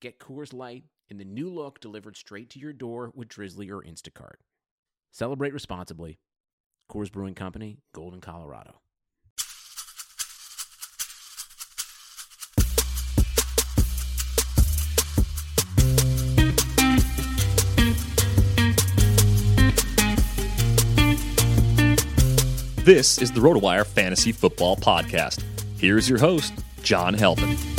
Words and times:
Get 0.00 0.20
Coors 0.20 0.54
Light 0.54 0.84
in 1.08 1.18
the 1.18 1.24
new 1.24 1.50
look 1.52 1.80
delivered 1.80 2.16
straight 2.16 2.50
to 2.50 2.60
your 2.60 2.72
door 2.72 3.10
with 3.16 3.28
Drizly 3.28 3.68
or 3.68 3.82
Instacart. 3.82 4.36
Celebrate 5.10 5.52
responsibly. 5.52 6.20
Coors 6.90 7.10
Brewing 7.10 7.34
Company, 7.34 7.78
Golden, 7.92 8.20
Colorado. 8.20 8.80
This 22.84 23.18
is 23.18 23.32
the 23.32 23.40
RotoWire 23.40 23.84
Fantasy 23.84 24.32
Football 24.32 24.76
Podcast. 24.76 25.42
Here's 25.76 26.08
your 26.08 26.18
host, 26.18 26.54
John 26.82 27.12
Halpin. 27.12 27.77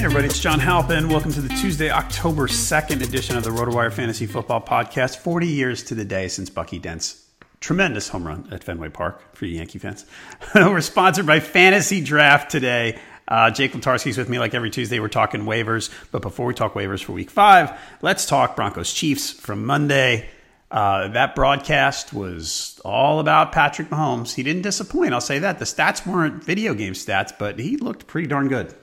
Hey 0.00 0.06
everybody, 0.06 0.28
it's 0.28 0.40
John 0.40 0.60
Halpin. 0.60 1.10
Welcome 1.10 1.30
to 1.34 1.42
the 1.42 1.54
Tuesday, 1.56 1.90
October 1.90 2.48
2nd 2.48 3.02
edition 3.02 3.36
of 3.36 3.44
the 3.44 3.50
RotoWire 3.50 3.92
Fantasy 3.92 4.24
Football 4.24 4.62
Podcast. 4.62 5.18
40 5.18 5.46
years 5.46 5.82
to 5.82 5.94
the 5.94 6.06
day 6.06 6.26
since 6.28 6.48
Bucky 6.48 6.78
Dent's 6.78 7.22
tremendous 7.60 8.08
home 8.08 8.26
run 8.26 8.48
at 8.50 8.64
Fenway 8.64 8.88
Park 8.88 9.34
for 9.34 9.44
you 9.44 9.58
Yankee 9.58 9.78
fans. 9.78 10.06
We're 10.54 10.80
sponsored 10.80 11.26
by 11.26 11.40
Fantasy 11.40 12.02
Draft 12.02 12.50
today. 12.50 12.98
Uh, 13.28 13.50
Jake 13.50 13.74
Letarski's 13.74 14.16
with 14.16 14.30
me 14.30 14.38
like 14.38 14.54
every 14.54 14.70
Tuesday. 14.70 15.00
We're 15.00 15.08
talking 15.08 15.42
waivers. 15.42 15.90
But 16.10 16.22
before 16.22 16.46
we 16.46 16.54
talk 16.54 16.72
waivers 16.72 17.04
for 17.04 17.12
week 17.12 17.28
five, 17.28 17.78
let's 18.00 18.24
talk 18.24 18.56
Broncos 18.56 18.94
Chiefs 18.94 19.30
from 19.30 19.66
Monday. 19.66 20.30
Uh, 20.70 21.08
that 21.08 21.34
broadcast 21.34 22.14
was 22.14 22.80
all 22.86 23.20
about 23.20 23.52
Patrick 23.52 23.90
Mahomes. 23.90 24.34
He 24.34 24.44
didn't 24.44 24.62
disappoint, 24.62 25.12
I'll 25.12 25.20
say 25.20 25.40
that. 25.40 25.58
The 25.58 25.66
stats 25.66 26.06
weren't 26.06 26.42
video 26.42 26.72
game 26.72 26.94
stats, 26.94 27.34
but 27.38 27.58
he 27.58 27.76
looked 27.76 28.06
pretty 28.06 28.28
darn 28.28 28.48
good. 28.48 28.74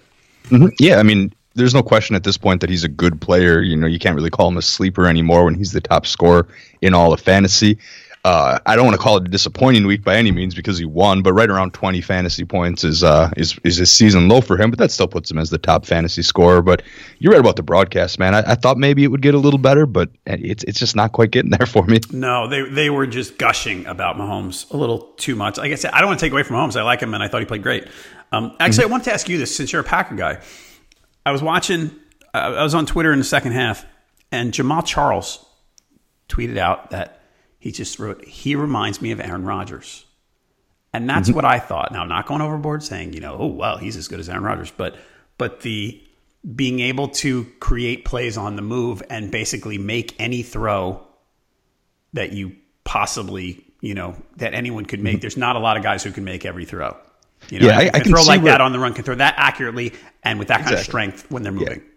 Mm-hmm. 0.50 0.68
Yeah, 0.80 0.98
I 0.98 1.04
mean, 1.04 1.34
there's 1.56 1.74
no 1.74 1.84
question 1.84 2.16
at 2.16 2.24
this 2.24 2.38
point 2.38 2.62
that 2.62 2.70
he's 2.70 2.84
a 2.84 2.90
good 2.90 3.20
player. 3.20 3.62
You 3.62 3.76
know, 3.76 3.88
you 3.88 4.00
can't 4.00 4.16
really 4.16 4.30
call 4.30 4.48
him 4.48 4.58
a 4.58 4.62
sleeper 4.62 5.08
anymore 5.08 5.46
when 5.46 5.56
he's 5.56 5.72
the 5.72 5.82
top 5.82 6.06
scorer 6.06 6.48
in 6.82 6.94
all 6.94 7.14
of 7.14 7.20
fantasy. 7.20 7.78
Uh, 8.28 8.60
I 8.66 8.76
don't 8.76 8.84
want 8.86 8.98
to 8.98 9.02
call 9.02 9.16
it 9.18 9.26
a 9.26 9.30
disappointing 9.30 9.88
week 9.88 10.04
by 10.04 10.18
any 10.18 10.34
means 10.34 10.54
because 10.54 10.78
he 10.78 10.84
won, 10.84 11.22
but 11.22 11.32
right 11.32 11.50
around 11.50 11.74
20 11.74 12.02
fantasy 12.02 12.44
points 12.44 12.84
is 12.84 13.02
uh, 13.02 13.32
is 13.38 13.58
is 13.64 13.78
his 13.78 13.90
season 13.90 14.28
low 14.28 14.42
for 14.42 14.58
him. 14.58 14.70
But 14.70 14.80
that 14.80 14.92
still 14.92 15.08
puts 15.08 15.32
him 15.32 15.38
as 15.38 15.50
the 15.50 15.58
top 15.58 15.86
fantasy 15.86 16.22
scorer. 16.24 16.62
But 16.62 16.82
you're 17.20 17.32
right 17.32 17.40
about 17.40 17.56
the 17.56 17.64
broadcast, 17.64 18.20
man. 18.20 18.36
I, 18.36 18.40
I 18.52 18.56
thought 18.56 18.78
maybe 18.78 19.06
it 19.06 19.08
would 19.08 19.22
get 19.22 19.34
a 19.34 19.38
little 19.38 19.60
better, 19.60 19.86
but 19.86 20.10
it's 20.26 20.66
it's 20.66 20.78
just 20.78 20.94
not 20.94 21.14
quite 21.14 21.32
getting 21.32 21.52
there 21.52 21.66
for 21.66 21.86
me. 21.86 22.00
No, 22.12 22.50
they 22.50 22.64
they 22.64 22.90
were 22.90 23.08
just 23.08 23.38
gushing 23.38 23.86
about 23.86 24.18
Mahomes 24.18 24.70
a 24.72 24.78
little 24.78 25.14
too 25.16 25.38
much. 25.38 25.58
Like 25.58 25.72
I 25.72 25.76
said, 25.76 25.92
I 25.92 26.00
don't 26.02 26.10
want 26.10 26.20
to 26.20 26.26
take 26.26 26.34
away 26.34 26.44
from 26.44 26.58
Mahomes. 26.58 26.76
I 26.76 26.84
like 26.84 27.00
him, 27.00 27.14
and 27.14 27.24
I 27.24 27.30
thought 27.30 27.40
he 27.40 27.46
played 27.46 27.64
great. 27.64 27.88
Um, 28.32 28.56
actually, 28.60 28.84
mm-hmm. 28.84 28.90
I 28.90 28.92
wanted 28.92 29.04
to 29.06 29.14
ask 29.14 29.30
you 29.30 29.38
this 29.38 29.56
since 29.56 29.72
you're 29.72 29.82
a 29.82 29.86
Packer 29.86 30.16
guy. 30.16 30.42
I 31.26 31.32
was 31.32 31.42
watching. 31.42 31.92
Uh, 32.34 32.38
I 32.38 32.64
was 32.64 32.76
on 32.76 32.86
Twitter 32.86 33.12
in 33.14 33.20
the 33.20 33.26
second 33.26 33.54
half, 33.54 33.86
and 34.32 34.52
Jamaal 34.54 34.86
Charles 34.86 35.46
tweeted 36.30 36.58
out 36.58 36.92
that 36.92 37.22
he 37.60 37.72
just 37.72 38.00
wrote, 38.00 38.24
he 38.24 38.56
reminds 38.56 39.02
me 39.02 39.12
of 39.12 39.20
Aaron 39.20 39.44
Rodgers. 39.44 40.06
And 40.94 41.10
that's 41.10 41.30
mm-hmm. 41.30 41.36
what 41.36 41.46
I 41.46 41.60
thought. 41.60 41.92
Now, 41.92 42.02
I'm 42.02 42.10
not 42.10 42.26
going 42.26 42.42
overboard 42.42 42.84
saying, 42.84 43.14
you 43.14 43.20
know, 43.20 43.36
oh, 43.38 43.48
well, 43.48 43.78
he's 43.78 43.98
as 43.98 44.08
good 44.08 44.20
as 44.20 44.30
Aaron 44.30 44.44
Rodgers, 44.44 44.72
but, 44.72 44.96
but 45.38 45.62
the 45.62 46.02
being 46.56 46.80
able 46.80 47.10
to 47.10 47.46
create 47.60 48.06
plays 48.06 48.38
on 48.38 48.56
the 48.56 48.62
move 48.62 49.04
and 49.10 49.32
basically 49.32 49.78
make 49.78 50.16
any 50.20 50.44
throw 50.44 51.06
that 52.14 52.32
you 52.32 52.56
possibly, 52.84 53.66
you 53.82 53.94
know, 53.94 54.16
that 54.38 54.54
anyone 54.54 54.86
could 54.86 55.02
make. 55.02 55.16
Mm-hmm. 55.16 55.22
There's 55.22 55.38
not 55.38 55.56
a 55.56 55.60
lot 55.60 55.78
of 55.78 55.84
guys 55.84 56.04
who 56.04 56.12
can 56.12 56.24
make 56.24 56.46
every 56.46 56.66
throw. 56.66 56.96
You 57.50 57.60
know, 57.60 57.68
yeah, 57.68 57.78
I, 57.78 57.92
I 57.94 58.00
can 58.00 58.12
throw 58.12 58.24
like 58.24 58.42
where, 58.42 58.52
that 58.52 58.62
on 58.62 58.72
the 58.72 58.80
run, 58.80 58.94
can 58.94 59.04
throw 59.04 59.16
that 59.16 59.36
accurately 59.38 59.94
and 60.24 60.40
with 60.40 60.50
that 60.50 60.62
exactly. 60.62 60.76
kind 60.76 60.80
of 60.80 60.86
strength 60.86 61.32
when 61.32 61.44
they're 61.44 61.52
moving. 61.52 61.80
Yeah. 61.80 61.88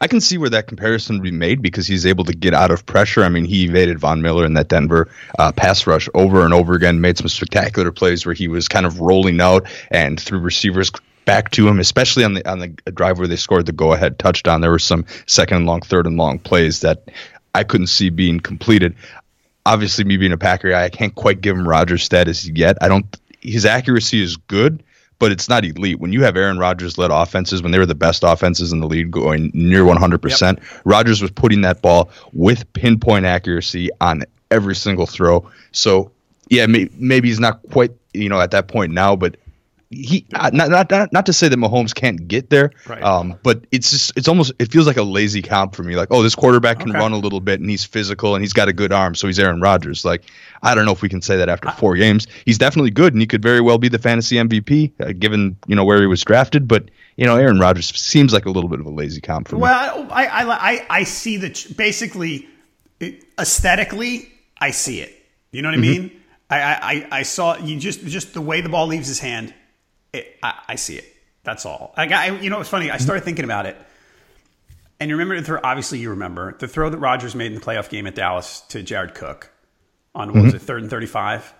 I 0.00 0.08
can 0.08 0.20
see 0.20 0.36
where 0.38 0.50
that 0.50 0.66
comparison 0.66 1.16
would 1.16 1.22
be 1.22 1.30
made 1.30 1.62
because 1.62 1.86
he's 1.86 2.06
able 2.06 2.24
to 2.24 2.34
get 2.34 2.54
out 2.54 2.70
of 2.70 2.84
pressure. 2.84 3.24
I 3.24 3.28
mean, 3.28 3.44
he 3.44 3.64
evaded 3.64 3.98
Von 3.98 4.20
Miller 4.20 4.44
in 4.44 4.54
that 4.54 4.68
Denver 4.68 5.08
uh, 5.38 5.52
pass 5.52 5.86
rush 5.86 6.08
over 6.14 6.44
and 6.44 6.52
over 6.52 6.74
again, 6.74 7.00
made 7.00 7.16
some 7.18 7.28
spectacular 7.28 7.92
plays 7.92 8.26
where 8.26 8.34
he 8.34 8.48
was 8.48 8.68
kind 8.68 8.84
of 8.84 9.00
rolling 9.00 9.40
out 9.40 9.66
and 9.90 10.20
threw 10.20 10.38
receivers 10.38 10.90
back 11.24 11.50
to 11.52 11.66
him, 11.66 11.80
especially 11.80 12.24
on 12.24 12.34
the 12.34 12.48
on 12.48 12.58
the 12.58 12.68
drive 12.92 13.18
where 13.18 13.26
they 13.26 13.36
scored 13.36 13.66
the 13.66 13.72
go 13.72 13.92
ahead 13.92 14.18
touchdown. 14.18 14.60
There 14.60 14.70
were 14.70 14.78
some 14.78 15.06
second 15.26 15.58
and 15.58 15.66
long, 15.66 15.80
third 15.80 16.06
and 16.06 16.16
long 16.16 16.38
plays 16.38 16.80
that 16.80 17.10
I 17.54 17.64
couldn't 17.64 17.88
see 17.88 18.10
being 18.10 18.40
completed. 18.40 18.96
Obviously, 19.64 20.04
me 20.04 20.16
being 20.18 20.32
a 20.32 20.38
Packer 20.38 20.70
guy, 20.70 20.84
I 20.84 20.90
can't 20.90 21.14
quite 21.14 21.40
give 21.40 21.56
him 21.56 21.66
Rodgers 21.66 22.04
status 22.04 22.46
yet. 22.46 22.78
I 22.80 22.88
don't. 22.88 23.06
His 23.40 23.64
accuracy 23.64 24.22
is 24.22 24.36
good 24.36 24.82
but 25.18 25.32
it's 25.32 25.48
not 25.48 25.64
elite. 25.64 25.98
When 25.98 26.12
you 26.12 26.22
have 26.22 26.36
Aaron 26.36 26.58
Rodgers 26.58 26.98
led 26.98 27.10
offenses, 27.10 27.62
when 27.62 27.72
they 27.72 27.78
were 27.78 27.86
the 27.86 27.94
best 27.94 28.22
offenses 28.22 28.72
in 28.72 28.80
the 28.80 28.86
league 28.86 29.10
going 29.10 29.50
near 29.54 29.82
100%, 29.82 30.40
yep. 30.40 30.64
Rodgers 30.84 31.22
was 31.22 31.30
putting 31.30 31.62
that 31.62 31.82
ball 31.82 32.10
with 32.32 32.70
pinpoint 32.74 33.24
accuracy 33.24 33.90
on 34.00 34.24
every 34.50 34.74
single 34.74 35.06
throw. 35.06 35.48
So, 35.72 36.10
yeah, 36.48 36.66
may, 36.66 36.88
maybe 36.94 37.28
he's 37.28 37.40
not 37.40 37.60
quite, 37.70 37.92
you 38.12 38.28
know, 38.28 38.40
at 38.40 38.50
that 38.50 38.68
point 38.68 38.92
now, 38.92 39.16
but 39.16 39.36
he 39.90 40.26
not, 40.32 40.52
not 40.52 40.90
not 40.90 41.12
not 41.12 41.26
to 41.26 41.32
say 41.32 41.48
that 41.48 41.56
Mahomes 41.56 41.94
can't 41.94 42.26
get 42.26 42.50
there, 42.50 42.72
right. 42.88 43.02
um, 43.02 43.38
but 43.44 43.64
it's 43.70 43.90
just 43.90 44.12
it's 44.16 44.26
almost 44.26 44.52
it 44.58 44.72
feels 44.72 44.86
like 44.86 44.96
a 44.96 45.02
lazy 45.02 45.42
comp 45.42 45.76
for 45.76 45.84
me. 45.84 45.94
Like, 45.94 46.08
oh, 46.10 46.24
this 46.24 46.34
quarterback 46.34 46.80
can 46.80 46.90
okay. 46.90 46.98
run 46.98 47.12
a 47.12 47.18
little 47.18 47.40
bit 47.40 47.60
and 47.60 47.70
he's 47.70 47.84
physical 47.84 48.34
and 48.34 48.42
he's 48.42 48.52
got 48.52 48.68
a 48.68 48.72
good 48.72 48.92
arm, 48.92 49.14
so 49.14 49.28
he's 49.28 49.38
Aaron 49.38 49.60
Rodgers. 49.60 50.04
Like, 50.04 50.24
I 50.62 50.74
don't 50.74 50.86
know 50.86 50.92
if 50.92 51.02
we 51.02 51.08
can 51.08 51.22
say 51.22 51.36
that 51.36 51.48
after 51.48 51.70
four 51.70 51.94
games. 51.94 52.26
He's 52.44 52.58
definitely 52.58 52.90
good 52.90 53.12
and 53.12 53.20
he 53.20 53.28
could 53.28 53.42
very 53.42 53.60
well 53.60 53.78
be 53.78 53.88
the 53.88 53.98
fantasy 53.98 54.36
MVP 54.36 54.92
uh, 55.00 55.12
given 55.12 55.56
you 55.68 55.76
know 55.76 55.84
where 55.84 56.00
he 56.00 56.06
was 56.06 56.22
drafted. 56.24 56.66
But 56.66 56.90
you 57.16 57.24
know, 57.24 57.36
Aaron 57.36 57.60
Rodgers 57.60 57.94
seems 57.96 58.32
like 58.32 58.46
a 58.46 58.50
little 58.50 58.68
bit 58.68 58.80
of 58.80 58.86
a 58.86 58.90
lazy 58.90 59.20
comp 59.20 59.46
for 59.46 59.54
me. 59.54 59.62
Well, 59.62 60.08
I 60.10 60.26
I 60.26 60.72
I, 60.72 60.86
I 60.90 61.04
see 61.04 61.36
that 61.36 61.64
basically 61.76 62.48
aesthetically, 63.38 64.32
I 64.60 64.72
see 64.72 65.00
it. 65.00 65.12
You 65.52 65.62
know 65.62 65.70
what 65.70 65.78
mm-hmm. 65.78 65.94
I 65.94 65.98
mean? 65.98 66.22
I, 66.50 66.60
I 66.60 67.18
I 67.18 67.22
saw 67.22 67.56
you 67.56 67.78
just 67.78 68.04
just 68.06 68.34
the 68.34 68.40
way 68.40 68.60
the 68.60 68.68
ball 68.68 68.88
leaves 68.88 69.06
his 69.06 69.20
hand 69.20 69.54
it, 70.16 70.36
I, 70.42 70.60
I, 70.68 70.74
see 70.76 70.96
it. 70.96 71.04
That's 71.44 71.66
all. 71.66 71.94
I 71.96 72.30
you 72.30 72.50
know, 72.50 72.60
it's 72.60 72.68
funny. 72.68 72.90
I 72.90 72.98
started 72.98 73.24
thinking 73.24 73.44
about 73.44 73.66
it. 73.66 73.76
And 74.98 75.10
you 75.10 75.16
remember 75.16 75.38
the 75.38 75.46
throw, 75.46 75.60
obviously 75.62 75.98
you 75.98 76.10
remember 76.10 76.56
the 76.58 76.68
throw 76.68 76.88
that 76.88 76.98
Rodgers 76.98 77.34
made 77.34 77.52
in 77.52 77.54
the 77.54 77.60
playoff 77.60 77.88
game 77.88 78.06
at 78.06 78.14
Dallas 78.14 78.62
to 78.68 78.82
Jared 78.82 79.14
Cook 79.14 79.52
on 80.14 80.28
what 80.28 80.36
was 80.36 80.44
mm-hmm. 80.46 80.56
it 80.56 80.62
third 80.62 80.82
and 80.82 80.90
thirty 80.90 81.06
five. 81.06 81.52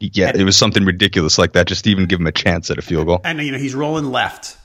Yeah, 0.00 0.32
it 0.34 0.42
was 0.42 0.56
something 0.56 0.84
ridiculous 0.84 1.38
like 1.38 1.52
that. 1.52 1.66
Just 1.66 1.84
to 1.84 1.90
even 1.90 2.06
give 2.06 2.18
him 2.18 2.26
a 2.26 2.32
chance 2.32 2.70
at 2.70 2.78
a 2.78 2.82
field 2.82 3.06
goal. 3.06 3.20
And 3.24 3.40
you 3.40 3.52
know 3.52 3.58
he's 3.58 3.74
rolling 3.74 4.06
left, 4.06 4.56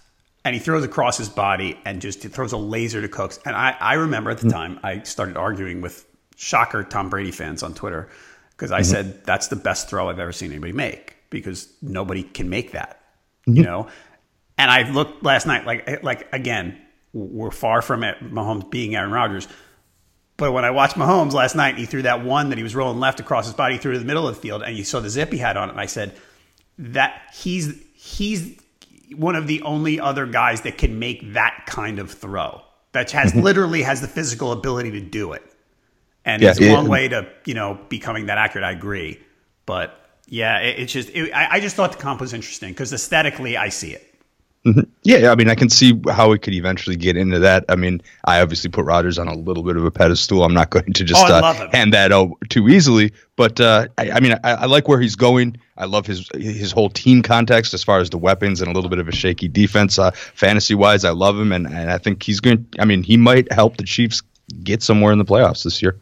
and 0.46 0.56
he 0.56 0.60
throws 0.60 0.84
across 0.84 1.18
his 1.18 1.30
body 1.30 1.78
and 1.86 2.02
just 2.02 2.22
throws 2.22 2.54
a 2.54 2.58
laser 2.58 3.02
to 3.02 3.08
Cooks. 3.10 3.40
And 3.46 3.56
I, 3.56 3.76
I 3.80 3.94
remember 3.96 4.32
at 4.32 4.40
the 4.40 4.48
mm-hmm. 4.48 4.58
time 4.58 4.80
I 4.84 5.04
started 5.04 5.38
arguing 5.38 5.82
with 5.82 6.06
shocker 6.38 6.84
Tom 6.84 7.10
Brady 7.10 7.32
fans 7.32 7.62
on 7.62 7.74
Twitter 7.74 8.10
because 8.52 8.72
I 8.72 8.82
mm-hmm. 8.82 8.92
said 8.92 9.26
that's 9.26 9.50
the 9.50 9.56
best 9.56 9.90
throw 9.90 10.10
I've 10.10 10.20
ever 10.20 10.32
seen 10.32 10.52
anybody 10.52 10.74
make 10.74 11.18
because 11.30 11.68
nobody 11.82 12.24
can 12.24 12.50
make 12.50 12.72
that, 12.72 13.02
Mm-hmm. 13.48 13.58
you 13.58 13.64
know. 13.64 13.88
And 14.58 14.72
I 14.72 14.90
looked 14.90 15.24
last 15.24 15.48
night 15.48 15.66
like 15.66 15.84
eh, 15.88 15.98
like 16.02 16.34
again 16.34 16.82
we're 17.14 17.52
far 17.52 17.82
from 17.82 18.04
it, 18.04 18.20
Mahomes 18.22 18.70
being 18.70 18.96
Aaron 18.96 19.12
Rodgers. 19.12 19.48
But 20.36 20.52
when 20.52 20.66
I 20.66 20.72
watched 20.72 20.96
Mahomes 20.96 21.34
last 21.34 21.56
night, 21.56 21.78
he 21.78 21.86
threw 21.86 22.04
that 22.04 22.24
one 22.24 22.50
that 22.50 22.58
he 22.58 22.64
was 22.64 22.76
rolling 22.76 23.00
left 23.00 23.20
across 23.20 23.46
his 23.46 23.56
body, 23.56 23.78
through 23.78 23.94
to 23.94 24.00
the 24.00 24.06
middle 24.06 24.28
of 24.28 24.36
the 24.36 24.42
field, 24.42 24.62
and 24.62 24.78
you 24.78 24.84
saw 24.84 25.00
the 25.00 25.10
zip 25.10 25.32
he 25.32 25.40
had 25.40 25.58
on 25.58 25.70
it. 25.70 25.72
And 25.72 25.82
I 25.82 25.88
said 25.88 26.16
that 26.78 27.34
he's 27.34 27.74
he's 27.96 28.60
one 29.16 29.36
of 29.36 29.48
the 29.48 29.62
only 29.64 30.00
other 30.00 30.26
guys 30.26 30.62
that 30.62 30.78
can 30.78 31.00
make 31.00 31.34
that 31.34 31.64
kind 31.66 31.98
of 31.98 32.12
throw 32.12 32.62
that 32.92 33.10
has 33.12 33.32
mm-hmm. 33.32 33.42
literally 33.42 33.82
has 33.82 34.02
the 34.02 34.08
physical 34.08 34.52
ability 34.52 34.92
to 34.92 35.02
do 35.02 35.34
it. 35.34 35.44
And 36.26 36.42
Yeah, 36.42 36.52
it's 36.52 36.60
a 36.60 36.82
it- 36.82 36.88
way 36.88 37.08
to 37.08 37.28
you 37.46 37.54
know 37.54 37.80
becoming 37.90 38.28
that 38.28 38.38
accurate. 38.38 38.66
I 38.66 38.72
agree, 38.72 39.20
but 39.66 40.07
yeah, 40.28 40.60
it, 40.60 40.80
it's 40.80 40.94
just 40.94 41.10
it, 41.10 41.34
I, 41.34 41.54
I 41.54 41.60
just 41.60 41.76
thought 41.76 41.92
the 41.92 41.98
comp 41.98 42.22
was 42.22 42.34
interesting 42.34 42.70
because 42.70 42.94
aesthetically, 42.94 43.58
I 43.58 43.70
see 43.70 43.94
it. 43.94 44.04
Yeah, 45.04 45.32
I 45.32 45.36
mean, 45.36 45.50
I 45.50 45.56
can 45.56 45.70
see 45.70 45.98
how 46.10 46.34
it 46.34 46.42
could 46.42 46.54
eventually 46.54 46.98
get 46.98 47.16
into 47.16 47.40
that. 47.40 47.64
I 47.70 47.78
mean, 47.78 48.02
I 48.26 48.42
obviously 48.42 48.70
put 48.70 48.84
Rodgers 48.84 49.18
on 49.18 49.30
a 49.30 49.34
little 49.34 49.64
bit 49.64 49.78
of 49.78 49.86
a 49.86 49.92
pedestal. 49.92 50.44
I'm 50.44 50.54
not 50.54 50.70
going 50.72 50.92
to 50.92 51.04
just 51.06 51.26
Oh, 51.26 51.34
uh, 51.34 51.70
hand 51.72 51.94
that 51.94 52.12
out 52.12 52.32
too 52.50 52.68
easily. 52.68 53.14
But 53.38 53.62
uh, 53.62 53.88
I, 53.98 54.12
I 54.12 54.20
mean, 54.20 54.34
I, 54.44 54.52
I 54.56 54.66
like 54.66 54.90
where 54.90 55.00
he's 55.00 55.16
going. 55.16 55.58
I 55.78 55.86
love 55.86 56.06
his 56.06 56.30
his 56.36 56.74
whole 56.74 56.90
team 56.90 57.22
context 57.22 57.74
as 57.74 57.84
far 57.84 58.00
as 58.00 58.10
the 58.10 58.18
weapons 58.18 58.60
and 58.60 58.70
a 58.70 58.74
little 58.74 58.90
bit 58.90 59.00
of 59.00 59.08
a 59.08 59.14
shaky 59.14 59.48
defense. 59.48 59.98
Uh, 59.98 60.12
fantasy 60.12 60.76
wise, 60.76 61.06
I 61.06 61.12
love 61.12 61.40
him, 61.40 61.54
and, 61.54 61.66
and 61.68 61.90
I 61.90 61.98
think 61.98 62.24
he's 62.24 62.42
going. 62.42 62.68
I 62.78 62.84
mean, 62.84 63.04
he 63.04 63.16
might 63.16 63.50
help 63.54 63.78
the 63.78 63.84
Chiefs 63.86 64.22
get 64.64 64.84
somewhere 64.84 65.14
in 65.14 65.20
the 65.20 65.26
playoffs 65.26 65.64
this 65.64 65.82
year. 65.82 65.96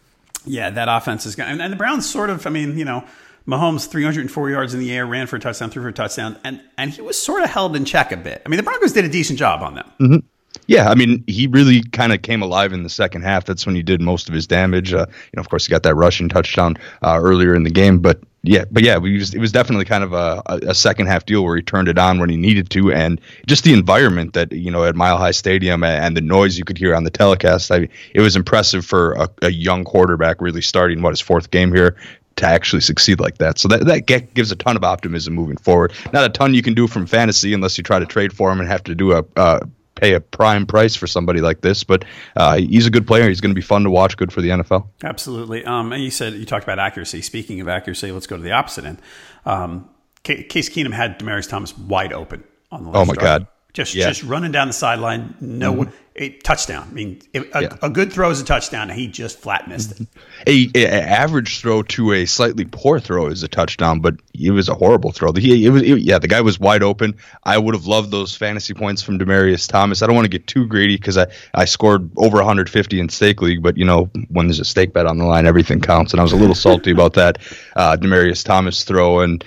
Yeah, 0.45 0.71
that 0.71 0.87
offense 0.89 1.25
is 1.27 1.35
going, 1.35 1.49
and, 1.51 1.61
and 1.61 1.71
the 1.71 1.77
Browns 1.77 2.09
sort 2.09 2.31
of. 2.31 2.47
I 2.47 2.49
mean, 2.49 2.79
you 2.79 2.85
know, 2.85 3.03
Mahomes 3.47 3.87
304 3.87 4.49
yards 4.49 4.73
in 4.73 4.79
the 4.79 4.91
air, 4.91 5.05
ran 5.05 5.27
for 5.27 5.35
a 5.35 5.39
touchdown, 5.39 5.69
threw 5.69 5.83
for 5.83 5.89
a 5.89 5.93
touchdown, 5.93 6.37
and 6.43 6.61
and 6.77 6.91
he 6.91 7.01
was 7.01 7.17
sort 7.17 7.43
of 7.43 7.49
held 7.49 7.75
in 7.75 7.85
check 7.85 8.11
a 8.11 8.17
bit. 8.17 8.41
I 8.45 8.49
mean, 8.49 8.57
the 8.57 8.63
Broncos 8.63 8.93
did 8.93 9.05
a 9.05 9.09
decent 9.09 9.37
job 9.37 9.61
on 9.61 9.75
them. 9.75 10.23
Yeah, 10.67 10.89
I 10.89 10.95
mean, 10.95 11.23
he 11.27 11.47
really 11.47 11.83
kind 11.83 12.11
of 12.11 12.21
came 12.21 12.41
alive 12.41 12.73
in 12.73 12.83
the 12.83 12.89
second 12.89 13.21
half. 13.21 13.45
That's 13.45 13.65
when 13.65 13.75
he 13.75 13.83
did 13.83 14.01
most 14.01 14.27
of 14.27 14.33
his 14.33 14.47
damage. 14.47 14.93
Uh, 14.93 15.05
you 15.09 15.31
know, 15.35 15.41
of 15.41 15.49
course, 15.49 15.67
he 15.67 15.71
got 15.71 15.83
that 15.83 15.95
rushing 15.95 16.27
touchdown 16.27 16.77
uh, 17.03 17.19
earlier 17.21 17.53
in 17.53 17.63
the 17.63 17.69
game, 17.69 17.99
but 17.99 18.21
yeah, 18.41 18.65
but 18.71 18.83
yeah, 18.83 18.97
we 18.97 19.17
just, 19.17 19.33
it 19.33 19.39
was 19.39 19.51
definitely 19.51 19.85
kind 19.85 20.03
of 20.03 20.13
a, 20.13 20.41
a, 20.45 20.75
second 20.75 21.07
half 21.07 21.25
deal 21.25 21.43
where 21.43 21.55
he 21.55 21.63
turned 21.63 21.87
it 21.87 21.97
on 21.97 22.19
when 22.19 22.29
he 22.29 22.37
needed 22.37 22.69
to, 22.71 22.91
and 22.91 23.19
just 23.47 23.63
the 23.63 23.73
environment 23.73 24.33
that 24.33 24.51
you 24.51 24.69
know 24.69 24.83
at 24.85 24.95
Mile 24.95 25.17
High 25.17 25.31
Stadium 25.31 25.83
and, 25.83 26.03
and 26.03 26.17
the 26.17 26.21
noise 26.21 26.57
you 26.57 26.63
could 26.63 26.77
hear 26.77 26.95
on 26.95 27.03
the 27.03 27.09
telecast. 27.09 27.71
I 27.71 27.79
mean, 27.79 27.89
it 28.13 28.21
was 28.21 28.35
impressive 28.35 28.85
for 28.85 29.13
a, 29.13 29.29
a 29.43 29.49
young 29.49 29.83
quarterback 29.83 30.41
really 30.41 30.61
starting 30.61 31.01
what 31.01 31.11
his 31.11 31.21
fourth 31.21 31.51
game 31.51 31.73
here 31.73 31.95
to 32.37 32.45
actually 32.45 32.81
succeed 32.81 33.19
like 33.19 33.37
that. 33.37 33.57
So 33.57 33.67
that 33.69 33.85
that 33.85 34.33
gives 34.33 34.51
a 34.51 34.55
ton 34.55 34.75
of 34.75 34.83
optimism 34.83 35.33
moving 35.33 35.57
forward. 35.57 35.93
Not 36.13 36.25
a 36.25 36.29
ton 36.29 36.53
you 36.53 36.61
can 36.61 36.73
do 36.73 36.87
from 36.87 37.05
fantasy 37.05 37.53
unless 37.53 37.77
you 37.77 37.83
try 37.83 37.99
to 37.99 38.05
trade 38.05 38.33
for 38.33 38.51
him 38.51 38.59
and 38.59 38.67
have 38.69 38.83
to 38.85 38.95
do 38.95 39.13
a 39.13 39.23
uh, 39.35 39.59
pay 39.95 40.13
a 40.13 40.19
prime 40.19 40.65
price 40.65 40.95
for 40.95 41.07
somebody 41.07 41.41
like 41.41 41.61
this. 41.61 41.83
But 41.83 42.05
uh, 42.35 42.57
he's 42.57 42.85
a 42.85 42.89
good 42.89 43.07
player. 43.07 43.27
He's 43.27 43.41
going 43.41 43.51
to 43.51 43.59
be 43.59 43.65
fun 43.65 43.83
to 43.83 43.89
watch. 43.89 44.17
Good 44.17 44.31
for 44.31 44.41
the 44.41 44.49
NFL. 44.49 44.87
Absolutely. 45.03 45.63
Um, 45.65 45.93
and 45.93 46.03
you 46.03 46.11
said 46.11 46.33
you 46.33 46.45
talked 46.45 46.63
about 46.63 46.79
accuracy. 46.79 47.21
Speaking 47.21 47.61
of 47.61 47.67
accuracy, 47.67 48.11
let's 48.11 48.27
go 48.27 48.37
to 48.37 48.43
the 48.43 48.51
opposite 48.51 48.85
end. 48.85 49.01
Um, 49.45 49.89
Case 50.23 50.69
Keenum 50.69 50.93
had 50.93 51.19
Demaryius 51.19 51.49
Thomas 51.49 51.77
wide 51.77 52.11
open 52.11 52.43
on 52.71 52.83
the 52.83 52.89
left. 52.89 52.97
Oh, 52.97 53.05
my 53.05 53.13
drive. 53.13 53.23
God. 53.23 53.47
Just 53.75 53.93
Yeah. 53.93 54.07
just 54.07 54.23
running 54.23 54.51
down 54.51 54.67
the 54.67 54.73
sideline. 54.73 55.35
No 55.39 55.87
a 56.17 56.29
touchdown. 56.29 56.87
I 56.89 56.93
mean, 56.93 57.21
if 57.33 57.53
a, 57.53 57.63
Yeah. 57.63 57.75
a 57.81 57.89
good 57.89 58.13
throw 58.13 58.29
is 58.29 58.39
a 58.39 58.45
touchdown. 58.45 58.89
And 58.89 58.97
he 58.97 59.07
just 59.07 59.37
flat 59.37 59.67
missed 59.67 59.99
it. 59.99 60.07
A, 60.47 60.69
a 60.85 60.87
average 61.01 61.59
throw 61.59 61.83
to 61.83 62.13
a 62.13 62.25
slightly 62.25 62.63
poor 62.63 63.01
throw 63.01 63.27
is 63.27 63.43
a 63.43 63.49
touchdown, 63.49 63.99
but 63.99 64.15
it 64.33 64.51
was 64.51 64.69
a 64.69 64.75
horrible 64.75 65.11
throw. 65.11 65.33
He, 65.33 65.65
it 65.65 65.69
was, 65.71 65.81
it- 65.81 65.99
yeah, 65.99 66.17
the 66.17 66.29
guy 66.29 66.39
was 66.39 66.57
wide 66.57 66.83
open. 66.83 67.15
I 67.43 67.57
would 67.57 67.75
have 67.75 67.85
loved 67.85 68.11
those 68.11 68.33
fantasy 68.33 68.73
points 68.73 69.01
from 69.01 69.19
Demaryius 69.19 69.67
Thomas. 69.67 70.01
I 70.01 70.05
don't 70.07 70.15
want 70.15 70.23
to 70.23 70.29
get 70.29 70.47
too 70.47 70.65
greedy 70.65 70.95
because 70.95 71.17
I, 71.17 71.27
I 71.53 71.65
scored 71.65 72.09
over 72.15 72.37
150 72.37 72.97
in 72.97 73.09
stake 73.09 73.41
league, 73.41 73.61
but 73.61 73.75
you 73.77 73.83
know 73.83 74.09
when 74.29 74.47
there's 74.47 74.61
a 74.61 74.65
stake 74.65 74.93
bet 74.93 75.05
on 75.07 75.17
the 75.17 75.25
line, 75.25 75.45
everything 75.45 75.81
counts, 75.81 76.13
and 76.13 76.21
I 76.21 76.23
was 76.23 76.31
a 76.31 76.37
little 76.37 76.55
salty 76.55 76.91
about 76.91 77.15
that 77.15 77.39
uh, 77.75 77.97
Demaryius 77.99 78.41
Thomas 78.45 78.85
throw 78.85 79.19
and. 79.19 79.43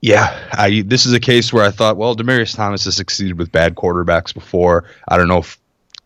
Yeah, 0.00 0.48
I 0.52 0.82
this 0.86 1.06
is 1.06 1.12
a 1.12 1.20
case 1.20 1.52
where 1.52 1.64
I 1.64 1.70
thought, 1.70 1.96
well, 1.96 2.14
Demaryius 2.14 2.54
Thomas 2.54 2.84
has 2.84 2.94
succeeded 2.94 3.38
with 3.38 3.50
bad 3.50 3.74
quarterbacks 3.74 4.32
before. 4.32 4.84
I 5.08 5.16
don't 5.16 5.28
know 5.28 5.38
if 5.38 5.58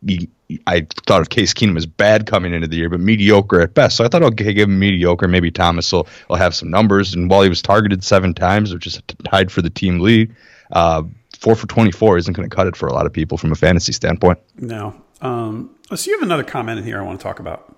he, 0.06 0.30
I 0.66 0.86
thought 1.06 1.20
of 1.20 1.30
Case 1.30 1.54
Keenum 1.54 1.76
as 1.76 1.86
bad 1.86 2.26
coming 2.26 2.52
into 2.52 2.66
the 2.66 2.76
year, 2.76 2.88
but 2.88 3.00
mediocre 3.00 3.60
at 3.60 3.74
best. 3.74 3.96
So 3.96 4.04
I 4.04 4.08
thought 4.08 4.22
I'll 4.22 4.30
give 4.30 4.68
him 4.68 4.78
mediocre. 4.78 5.28
Maybe 5.28 5.50
Thomas 5.50 5.90
will, 5.92 6.06
will 6.28 6.36
have 6.36 6.54
some 6.54 6.70
numbers. 6.70 7.14
And 7.14 7.30
while 7.30 7.42
he 7.42 7.48
was 7.48 7.62
targeted 7.62 8.04
seven 8.04 8.34
times, 8.34 8.72
which 8.72 8.86
is 8.86 9.00
tied 9.30 9.50
for 9.50 9.62
the 9.62 9.70
team 9.70 10.00
lead, 10.00 10.34
uh, 10.72 11.02
four 11.38 11.54
for 11.54 11.66
24 11.66 12.18
isn't 12.18 12.34
going 12.34 12.48
to 12.48 12.54
cut 12.54 12.66
it 12.66 12.76
for 12.76 12.86
a 12.86 12.92
lot 12.92 13.06
of 13.06 13.12
people 13.12 13.38
from 13.38 13.52
a 13.52 13.54
fantasy 13.54 13.92
standpoint. 13.92 14.38
No. 14.56 15.00
Um, 15.20 15.74
so 15.94 16.10
you 16.10 16.16
have 16.16 16.24
another 16.24 16.44
comment 16.44 16.78
in 16.78 16.84
here 16.84 17.00
I 17.00 17.02
want 17.02 17.20
to 17.20 17.22
talk 17.22 17.38
about. 17.38 17.76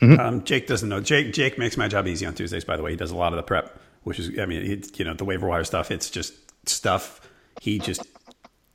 Mm-hmm. 0.00 0.20
Um, 0.20 0.44
Jake 0.44 0.66
doesn't 0.66 0.88
know. 0.88 1.00
Jake 1.00 1.32
Jake 1.32 1.58
makes 1.58 1.76
my 1.76 1.86
job 1.86 2.06
easy 2.06 2.24
on 2.24 2.34
Tuesdays. 2.34 2.64
By 2.64 2.76
the 2.76 2.82
way, 2.82 2.90
he 2.92 2.96
does 2.96 3.10
a 3.10 3.16
lot 3.16 3.32
of 3.32 3.36
the 3.36 3.42
prep, 3.42 3.78
which 4.02 4.18
is 4.18 4.38
I 4.38 4.46
mean, 4.46 4.62
it's, 4.70 4.98
you 4.98 5.04
know, 5.04 5.14
the 5.14 5.24
waiver 5.24 5.46
wire 5.48 5.64
stuff. 5.64 5.90
It's 5.90 6.10
just 6.10 6.34
stuff. 6.68 7.20
He 7.60 7.78
just 7.78 8.02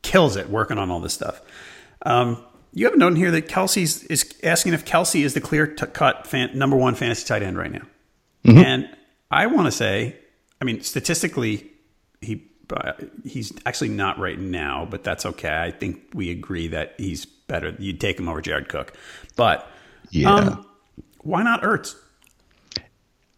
kills 0.01 0.35
it 0.35 0.49
working 0.49 0.77
on 0.77 0.91
all 0.91 0.99
this 0.99 1.13
stuff. 1.13 1.41
Um, 2.05 2.43
you 2.73 2.85
have 2.85 2.93
a 2.93 2.97
note 2.97 3.13
in 3.13 3.15
here 3.15 3.31
that 3.31 3.47
Kelce's 3.47 4.03
is 4.03 4.33
asking 4.43 4.73
if 4.73 4.85
Kelce 4.85 5.23
is 5.23 5.33
the 5.33 5.41
clear 5.41 5.65
t- 5.67 5.85
cut 5.87 6.27
fan, 6.27 6.51
number 6.57 6.75
one 6.75 6.93
fantasy 6.93 7.25
tight 7.25 7.41
end 7.41 7.57
right 7.57 7.71
now. 7.71 7.83
And 8.43 8.87
I 9.31 9.47
want 9.47 9.65
to 9.65 9.71
say, 9.71 10.17
I 10.61 10.65
mean, 10.65 10.81
statistically, 10.81 11.71
he 12.21 12.45
uh, 12.71 12.93
he's 13.23 13.51
actually 13.65 13.89
not 13.89 14.19
right 14.19 14.37
now, 14.39 14.85
but 14.89 15.03
that's 15.03 15.25
okay. 15.25 15.55
I 15.63 15.71
think 15.71 16.01
we 16.13 16.29
agree 16.31 16.67
that 16.67 16.93
he's 16.97 17.25
better. 17.25 17.75
You'd 17.79 17.99
take 17.99 18.19
him 18.19 18.27
over 18.29 18.41
Jared 18.41 18.69
Cook, 18.69 18.93
but 19.35 19.67
Yeah. 20.11 20.35
um, 20.35 20.65
why 21.21 21.41
not 21.43 21.63
Ertz? 21.63 21.95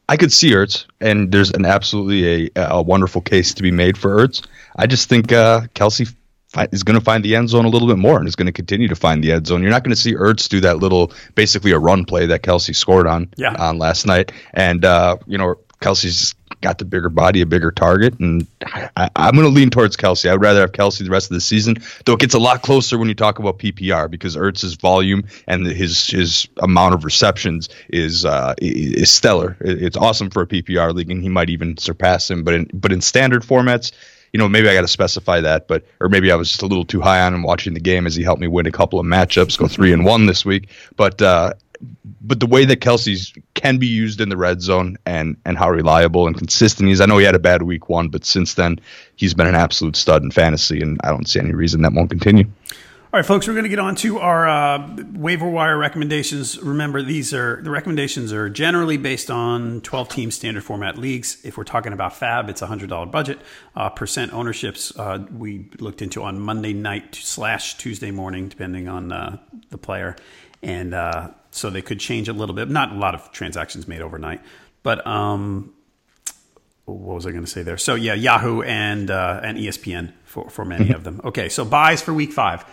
I 0.09 0.17
could 0.17 0.31
see 0.31 0.51
Ertz, 0.51 0.85
and 1.01 1.31
there's 1.31 1.51
an 1.51 1.65
absolutely 1.65 2.51
a, 2.55 2.67
a 2.69 2.81
wonderful 2.81 3.21
case 3.21 3.53
to 3.55 3.63
be 3.63 3.71
made 3.71 3.97
for 3.97 4.15
Ertz. 4.17 4.45
I 4.77 4.87
just 4.87 5.09
think 5.09 5.31
uh, 5.33 5.61
Kelce 5.75 6.13
fi- 6.53 6.67
is 6.71 6.83
going 6.83 6.97
to 6.97 7.03
find 7.03 7.25
the 7.25 7.35
end 7.35 7.49
zone 7.49 7.65
a 7.65 7.69
little 7.69 7.87
bit 7.87 7.97
more 7.97 8.17
and 8.17 8.27
is 8.27 8.35
going 8.35 8.45
to 8.45 8.51
continue 8.53 8.87
to 8.87 8.95
find 8.95 9.23
the 9.23 9.33
end 9.33 9.47
zone. 9.47 9.61
You're 9.61 9.71
not 9.71 9.83
going 9.83 9.95
to 9.95 10.01
see 10.01 10.13
Ertz 10.13 10.47
do 10.47 10.61
that 10.61 10.77
little, 10.77 11.11
basically 11.35 11.71
a 11.71 11.79
run 11.79 12.05
play 12.05 12.25
that 12.27 12.41
Kelce 12.43 12.73
scored 12.75 13.05
on 13.07 13.29
Yeah. 13.35 13.53
on 13.59 13.79
last 13.79 14.05
night. 14.05 14.31
And, 14.53 14.85
uh, 14.85 15.17
you 15.27 15.37
know, 15.37 15.55
Kelce's 15.81 16.33
got 16.61 16.77
the 16.77 16.85
bigger 16.85 17.09
body, 17.09 17.41
a 17.41 17.45
bigger 17.45 17.71
target. 17.71 18.19
And 18.19 18.47
I, 18.61 19.09
I'm 19.15 19.35
going 19.35 19.47
to 19.47 19.53
lean 19.53 19.69
towards 19.69 19.95
Kelce. 19.95 20.29
I 20.29 20.33
would 20.33 20.41
rather 20.41 20.61
have 20.61 20.71
Kelce 20.71 21.03
the 21.03 21.09
rest 21.09 21.29
of 21.29 21.35
the 21.35 21.41
season, 21.41 21.77
though 22.05 22.13
it 22.13 22.19
gets 22.19 22.33
a 22.33 22.39
lot 22.39 22.61
closer 22.61 22.97
when 22.97 23.07
you 23.07 23.15
talk 23.15 23.39
about 23.39 23.59
PPR 23.59 24.09
because 24.09 24.35
Ertz's 24.35 24.75
volume 24.75 25.23
and 25.47 25.65
his 25.65 26.07
his 26.07 26.47
amount 26.57 26.93
of 26.93 27.03
receptions 27.03 27.69
is 27.89 28.25
uh, 28.25 28.53
is 28.59 29.09
stellar. 29.09 29.57
It's 29.61 29.97
awesome 29.97 30.29
for 30.29 30.43
a 30.43 30.47
PPR 30.47 30.93
league, 30.93 31.11
and 31.11 31.21
he 31.21 31.29
might 31.29 31.49
even 31.49 31.77
surpass 31.77 32.29
him. 32.29 32.43
But 32.43 32.53
in 32.53 32.69
but 32.73 32.91
in 32.91 33.01
standard 33.01 33.43
formats, 33.43 33.91
you 34.33 34.39
know, 34.39 34.49
maybe 34.49 34.69
I 34.69 34.73
got 34.73 34.81
to 34.81 34.87
specify 34.87 35.41
that, 35.41 35.67
but 35.67 35.85
or 35.99 36.09
maybe 36.09 36.31
I 36.31 36.35
was 36.35 36.49
just 36.49 36.61
a 36.61 36.67
little 36.67 36.85
too 36.85 37.01
high 37.01 37.21
on 37.21 37.33
him 37.33 37.43
watching 37.43 37.73
the 37.73 37.79
game 37.79 38.05
as 38.05 38.15
he 38.15 38.23
helped 38.23 38.41
me 38.41 38.47
win 38.47 38.65
a 38.65 38.71
couple 38.71 38.99
of 38.99 39.05
matchups, 39.05 39.57
go 39.57 39.67
three 39.67 39.93
and 39.93 40.05
one 40.05 40.25
this 40.25 40.45
week. 40.45 40.69
But 40.95 41.21
uh, 41.21 41.53
but 42.21 42.39
the 42.39 42.47
way 42.47 42.65
that 42.65 42.81
Kelce's 42.81 43.33
can 43.53 43.77
be 43.77 43.87
used 43.87 44.21
in 44.21 44.29
the 44.29 44.37
red 44.37 44.61
zone 44.61 44.97
and 45.05 45.37
and 45.45 45.57
how 45.57 45.69
reliable 45.69 46.27
and 46.27 46.37
consistent 46.37 46.87
he 46.87 46.93
is. 46.93 47.01
I 47.01 47.05
know 47.05 47.17
he 47.17 47.25
had 47.25 47.35
a 47.35 47.39
bad 47.39 47.63
week 47.63 47.89
one, 47.89 48.09
but 48.09 48.25
since 48.25 48.55
then 48.55 48.79
he's 49.15 49.33
been 49.33 49.47
an 49.47 49.55
absolute 49.55 49.95
stud 49.95 50.23
in 50.23 50.31
fantasy, 50.31 50.81
and 50.81 50.99
I 51.03 51.09
don't 51.09 51.27
see 51.27 51.39
any 51.39 51.53
reason 51.53 51.81
that 51.83 51.93
won't 51.93 52.09
continue. 52.09 52.45
All 53.13 53.17
right, 53.21 53.25
folks, 53.25 53.47
we're 53.47 53.53
going 53.53 53.63
to 53.63 53.69
get 53.69 53.79
on 53.79 53.95
to 53.95 54.19
our 54.19 54.49
uh, 54.49 54.95
waiver 55.13 55.49
wire 55.49 55.77
recommendations. 55.77 56.61
Remember, 56.61 57.01
these 57.01 57.33
are 57.33 57.61
the 57.63 57.71
recommendations 57.71 58.33
are 58.33 58.49
generally 58.49 58.97
based 58.97 59.31
on 59.31 59.79
12 59.79 60.09
team 60.09 60.29
standard 60.29 60.65
format 60.65 60.97
leagues. 60.97 61.37
If 61.45 61.57
we're 61.57 61.63
talking 61.63 61.93
about 61.93 62.11
FAAB, 62.11 62.49
it's 62.49 62.61
a 62.61 62.67
$100 62.67 63.09
budget. 63.09 63.39
Uh, 63.77 63.89
percent 63.89 64.33
ownerships 64.33 64.91
uh, 64.99 65.25
we 65.31 65.69
looked 65.79 66.01
into 66.01 66.21
on 66.21 66.37
Monday 66.37 66.73
night 66.73 67.15
slash 67.15 67.77
Tuesday 67.77 68.11
morning, 68.11 68.49
depending 68.49 68.89
on 68.89 69.13
uh, 69.13 69.37
the 69.69 69.77
player. 69.77 70.17
And 70.63 70.93
uh, 70.93 71.29
so 71.51 71.69
they 71.69 71.81
could 71.81 71.99
change 71.99 72.27
a 72.27 72.33
little 72.33 72.55
bit. 72.55 72.69
Not 72.69 72.91
a 72.91 72.95
lot 72.95 73.15
of 73.15 73.31
transactions 73.31 73.87
made 73.87 74.01
overnight, 74.01 74.41
but 74.83 75.05
um, 75.05 75.73
what 76.85 77.15
was 77.15 77.25
I 77.25 77.31
going 77.31 77.43
to 77.43 77.49
say 77.49 77.63
there? 77.63 77.77
So 77.77 77.95
yeah, 77.95 78.13
Yahoo 78.13 78.61
and 78.61 79.11
uh, 79.11 79.41
and 79.43 79.57
ESPN 79.57 80.13
for 80.23 80.49
for 80.49 80.63
many 80.63 80.91
of 80.91 81.03
them. 81.03 81.19
Okay, 81.23 81.49
so 81.49 81.65
buys 81.65 82.01
for 82.01 82.13
week 82.13 82.31
five, 82.31 82.65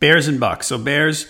Bears 0.00 0.28
and 0.28 0.38
Bucs. 0.38 0.64
So 0.64 0.76
Bears, 0.76 1.26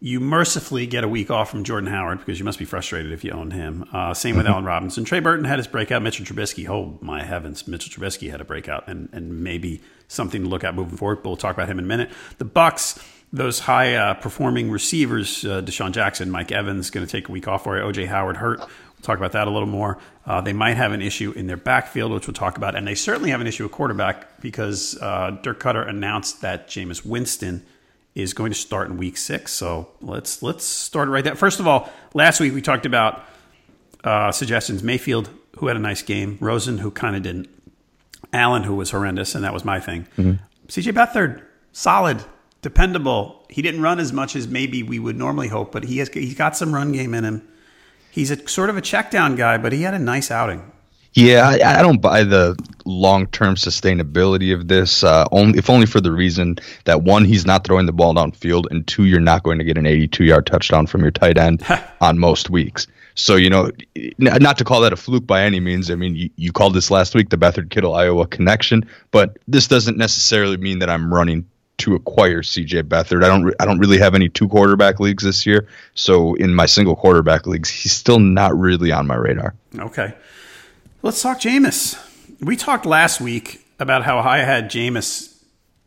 you 0.00 0.18
mercifully 0.18 0.86
get 0.86 1.04
a 1.04 1.08
week 1.08 1.30
off 1.30 1.50
from 1.50 1.62
Jordan 1.62 1.88
Howard 1.88 2.18
because 2.18 2.40
you 2.40 2.44
must 2.44 2.58
be 2.58 2.64
frustrated 2.64 3.12
if 3.12 3.22
you 3.22 3.30
own 3.30 3.52
him. 3.52 3.88
Uh, 3.92 4.12
same 4.14 4.36
with 4.36 4.46
Allen 4.46 4.64
Robinson. 4.64 5.04
Trey 5.04 5.20
Burton 5.20 5.44
had 5.44 5.58
his 5.58 5.68
breakout. 5.68 6.02
Mitchell 6.02 6.26
Trubisky, 6.26 6.68
oh 6.68 6.98
my 7.00 7.22
heavens, 7.22 7.68
Mitchell 7.68 7.90
Trubisky 7.90 8.30
had 8.30 8.40
a 8.40 8.44
breakout, 8.44 8.88
and 8.88 9.08
and 9.12 9.44
maybe 9.44 9.80
something 10.08 10.42
to 10.42 10.48
look 10.48 10.64
at 10.64 10.74
moving 10.74 10.96
forward. 10.96 11.22
But 11.22 11.30
we'll 11.30 11.36
talk 11.36 11.54
about 11.54 11.68
him 11.68 11.78
in 11.78 11.84
a 11.84 11.88
minute. 11.88 12.10
The 12.38 12.44
Bucs, 12.44 13.00
those 13.36 13.60
high 13.60 13.94
uh, 13.94 14.14
performing 14.14 14.70
receivers, 14.70 15.44
uh, 15.44 15.60
DeSean 15.60 15.92
Jackson, 15.92 16.30
Mike 16.30 16.50
Evans, 16.52 16.90
going 16.90 17.06
to 17.06 17.10
take 17.10 17.28
a 17.28 17.32
week 17.32 17.46
off 17.46 17.64
for. 17.64 17.76
OJ 17.78 18.06
Howard 18.06 18.38
hurt. 18.38 18.58
We'll 18.60 19.02
talk 19.02 19.18
about 19.18 19.32
that 19.32 19.46
a 19.46 19.50
little 19.50 19.68
more. 19.68 19.98
Uh, 20.24 20.40
they 20.40 20.54
might 20.54 20.76
have 20.76 20.92
an 20.92 21.02
issue 21.02 21.32
in 21.32 21.46
their 21.46 21.58
backfield, 21.58 22.12
which 22.12 22.26
we'll 22.26 22.34
talk 22.34 22.56
about, 22.56 22.74
and 22.74 22.86
they 22.86 22.94
certainly 22.94 23.30
have 23.30 23.42
an 23.42 23.46
issue 23.46 23.66
at 23.66 23.70
quarterback 23.70 24.40
because 24.40 24.98
uh, 25.02 25.36
Dirk 25.42 25.60
Koetter 25.60 25.86
announced 25.86 26.40
that 26.40 26.68
Jameis 26.68 27.04
Winston 27.04 27.64
is 28.14 28.32
going 28.32 28.50
to 28.50 28.58
start 28.58 28.88
in 28.88 28.96
week 28.96 29.18
six. 29.18 29.52
So 29.52 29.90
let's 30.00 30.42
let's 30.42 30.64
start 30.64 31.10
right 31.10 31.22
there. 31.22 31.34
First 31.34 31.60
of 31.60 31.66
all, 31.66 31.90
last 32.14 32.40
week 32.40 32.54
we 32.54 32.62
talked 32.62 32.86
about 32.86 33.22
uh, 34.02 34.32
suggestions. 34.32 34.82
Mayfield, 34.82 35.28
who 35.58 35.66
had 35.66 35.76
a 35.76 35.80
nice 35.80 36.00
game, 36.00 36.38
Rosen, 36.40 36.78
who 36.78 36.90
kind 36.90 37.14
of 37.14 37.22
didn't, 37.22 37.48
Allen, 38.32 38.62
who 38.62 38.74
was 38.74 38.92
horrendous, 38.92 39.34
and 39.34 39.44
that 39.44 39.52
was 39.52 39.64
my 39.64 39.78
thing. 39.78 40.06
Mm-hmm. 40.16 40.42
CJ 40.68 40.94
Beathard, 40.94 41.42
solid, 41.72 42.24
dependable. 42.62 43.44
He 43.48 43.62
didn't 43.62 43.82
run 43.82 43.98
as 43.98 44.12
much 44.12 44.36
as 44.36 44.48
maybe 44.48 44.82
we 44.82 44.98
would 44.98 45.16
normally 45.16 45.48
hope, 45.48 45.72
but 45.72 45.84
he 45.84 45.98
has 45.98 46.08
he's 46.08 46.34
got 46.34 46.56
some 46.56 46.74
run 46.74 46.92
game 46.92 47.14
in 47.14 47.24
him. 47.24 47.48
He's 48.10 48.30
a 48.30 48.48
sort 48.48 48.70
of 48.70 48.76
a 48.76 48.80
check 48.80 49.10
down 49.10 49.36
guy, 49.36 49.58
but 49.58 49.72
he 49.72 49.82
had 49.82 49.94
a 49.94 49.98
nice 49.98 50.30
outing. 50.30 50.72
Yeah, 51.16 51.48
I, 51.48 51.78
I, 51.78 51.82
don't 51.82 52.02
buy 52.02 52.24
the 52.24 52.62
long-term 52.84 53.54
sustainability 53.54 54.54
of 54.54 54.68
this. 54.68 55.02
Uh, 55.02 55.24
only 55.32 55.58
if 55.58 55.70
only 55.70 55.86
for 55.86 55.98
the 55.98 56.12
reason 56.12 56.58
that 56.84 57.04
one, 57.04 57.24
he's 57.24 57.46
not 57.46 57.64
throwing 57.64 57.86
the 57.86 57.92
ball 57.92 58.14
downfield, 58.14 58.64
and 58.70 58.86
two, 58.86 59.04
you're 59.04 59.18
not 59.18 59.42
going 59.42 59.56
to 59.56 59.64
get 59.64 59.78
an 59.78 59.84
82-yard 59.84 60.46
touchdown 60.46 60.86
from 60.86 61.00
your 61.00 61.10
tight 61.10 61.38
end 61.38 61.64
on 62.02 62.18
most 62.18 62.50
weeks. 62.50 62.86
So 63.14 63.36
you 63.36 63.48
know, 63.48 63.70
not 64.18 64.58
to 64.58 64.64
call 64.64 64.82
that 64.82 64.92
a 64.92 64.96
fluke 64.96 65.26
by 65.26 65.42
any 65.42 65.58
means. 65.58 65.90
I 65.90 65.94
mean, 65.94 66.16
you, 66.16 66.30
you 66.36 66.52
called 66.52 66.74
this 66.74 66.90
last 66.90 67.14
week 67.14 67.30
the 67.30 67.38
Beathard 67.38 67.70
Kittle 67.70 67.94
Iowa 67.94 68.26
connection, 68.26 68.86
but 69.10 69.38
this 69.48 69.66
doesn't 69.66 69.96
necessarily 69.96 70.58
mean 70.58 70.80
that 70.80 70.90
I'm 70.90 71.12
running 71.12 71.46
to 71.78 71.94
acquire 71.94 72.42
CJ 72.42 72.84
Beathard. 72.84 73.24
I 73.24 73.28
don't 73.28 73.54
I 73.60 73.64
don't 73.64 73.78
really 73.78 73.98
have 73.98 74.14
any 74.14 74.28
two 74.28 74.48
quarterback 74.48 75.00
leagues 75.00 75.24
this 75.24 75.44
year, 75.46 75.68
so 75.94 76.34
in 76.34 76.54
my 76.54 76.66
single 76.66 76.96
quarterback 76.96 77.46
leagues, 77.46 77.68
he's 77.68 77.92
still 77.92 78.18
not 78.18 78.56
really 78.58 78.92
on 78.92 79.06
my 79.06 79.16
radar. 79.16 79.54
Okay. 79.78 80.14
Let's 81.02 81.22
talk 81.22 81.40
Jameis. 81.40 82.02
We 82.40 82.56
talked 82.56 82.86
last 82.86 83.20
week 83.20 83.64
about 83.78 84.04
how 84.04 84.18
I 84.18 84.38
had 84.38 84.70
Jameis 84.70 85.36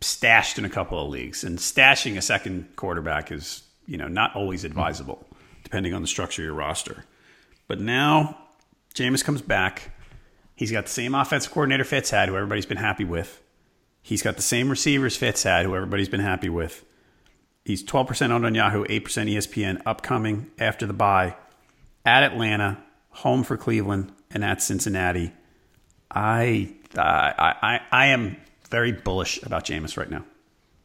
stashed 0.02 0.58
in 0.58 0.66
a 0.66 0.70
couple 0.70 1.04
of 1.04 1.10
leagues, 1.10 1.44
and 1.44 1.58
stashing 1.58 2.18
a 2.18 2.22
second 2.22 2.76
quarterback 2.76 3.32
is, 3.32 3.64
you 3.86 3.98
know, 3.98 4.08
not 4.08 4.36
always 4.36 4.64
advisable, 4.64 5.26
depending 5.64 5.94
on 5.94 6.02
the 6.02 6.08
structure 6.08 6.42
of 6.42 6.46
your 6.46 6.54
roster. 6.54 7.06
But 7.68 7.80
now 7.80 8.38
Jameis 8.96 9.24
comes 9.24 9.42
back. 9.42 9.92
He's 10.56 10.72
got 10.72 10.86
the 10.86 10.92
same 10.92 11.16
offensive 11.16 11.52
coordinator 11.52 11.84
Fitz 11.84 12.10
had, 12.10 12.30
who 12.30 12.36
everybody's 12.36 12.66
been 12.66 12.78
happy 12.78 13.06
with. 13.06 13.42
He's 14.10 14.24
got 14.24 14.38
the 14.38 14.42
same 14.42 14.72
receivers 14.72 15.16
Fitz 15.16 15.44
had, 15.44 15.68
who 15.68 15.76
everybody's 15.76 16.10
been 16.10 16.20
happy 16.20 16.50
with. 16.50 16.84
He's 17.64 17.84
12% 17.84 18.32
owned 18.32 18.44
on 18.44 18.56
Yahoo, 18.56 18.84
8% 18.86 19.04
ESPN, 19.04 19.84
upcoming 19.86 20.50
after 20.58 20.88
the 20.88 20.94
bye 20.94 21.36
at 22.04 22.24
Atlanta, 22.24 22.84
home 23.12 23.44
for 23.44 23.56
Cleveland, 23.56 24.12
and 24.32 24.44
at 24.44 24.64
Cincinnati. 24.64 25.32
I 26.10 26.74
I 26.98 27.54
I, 27.62 27.82
I 27.92 28.06
am 28.08 28.38
very 28.72 28.94
bullish 28.94 29.44
about 29.44 29.66
Jameis 29.66 29.96
right 29.96 30.10
now. 30.10 30.26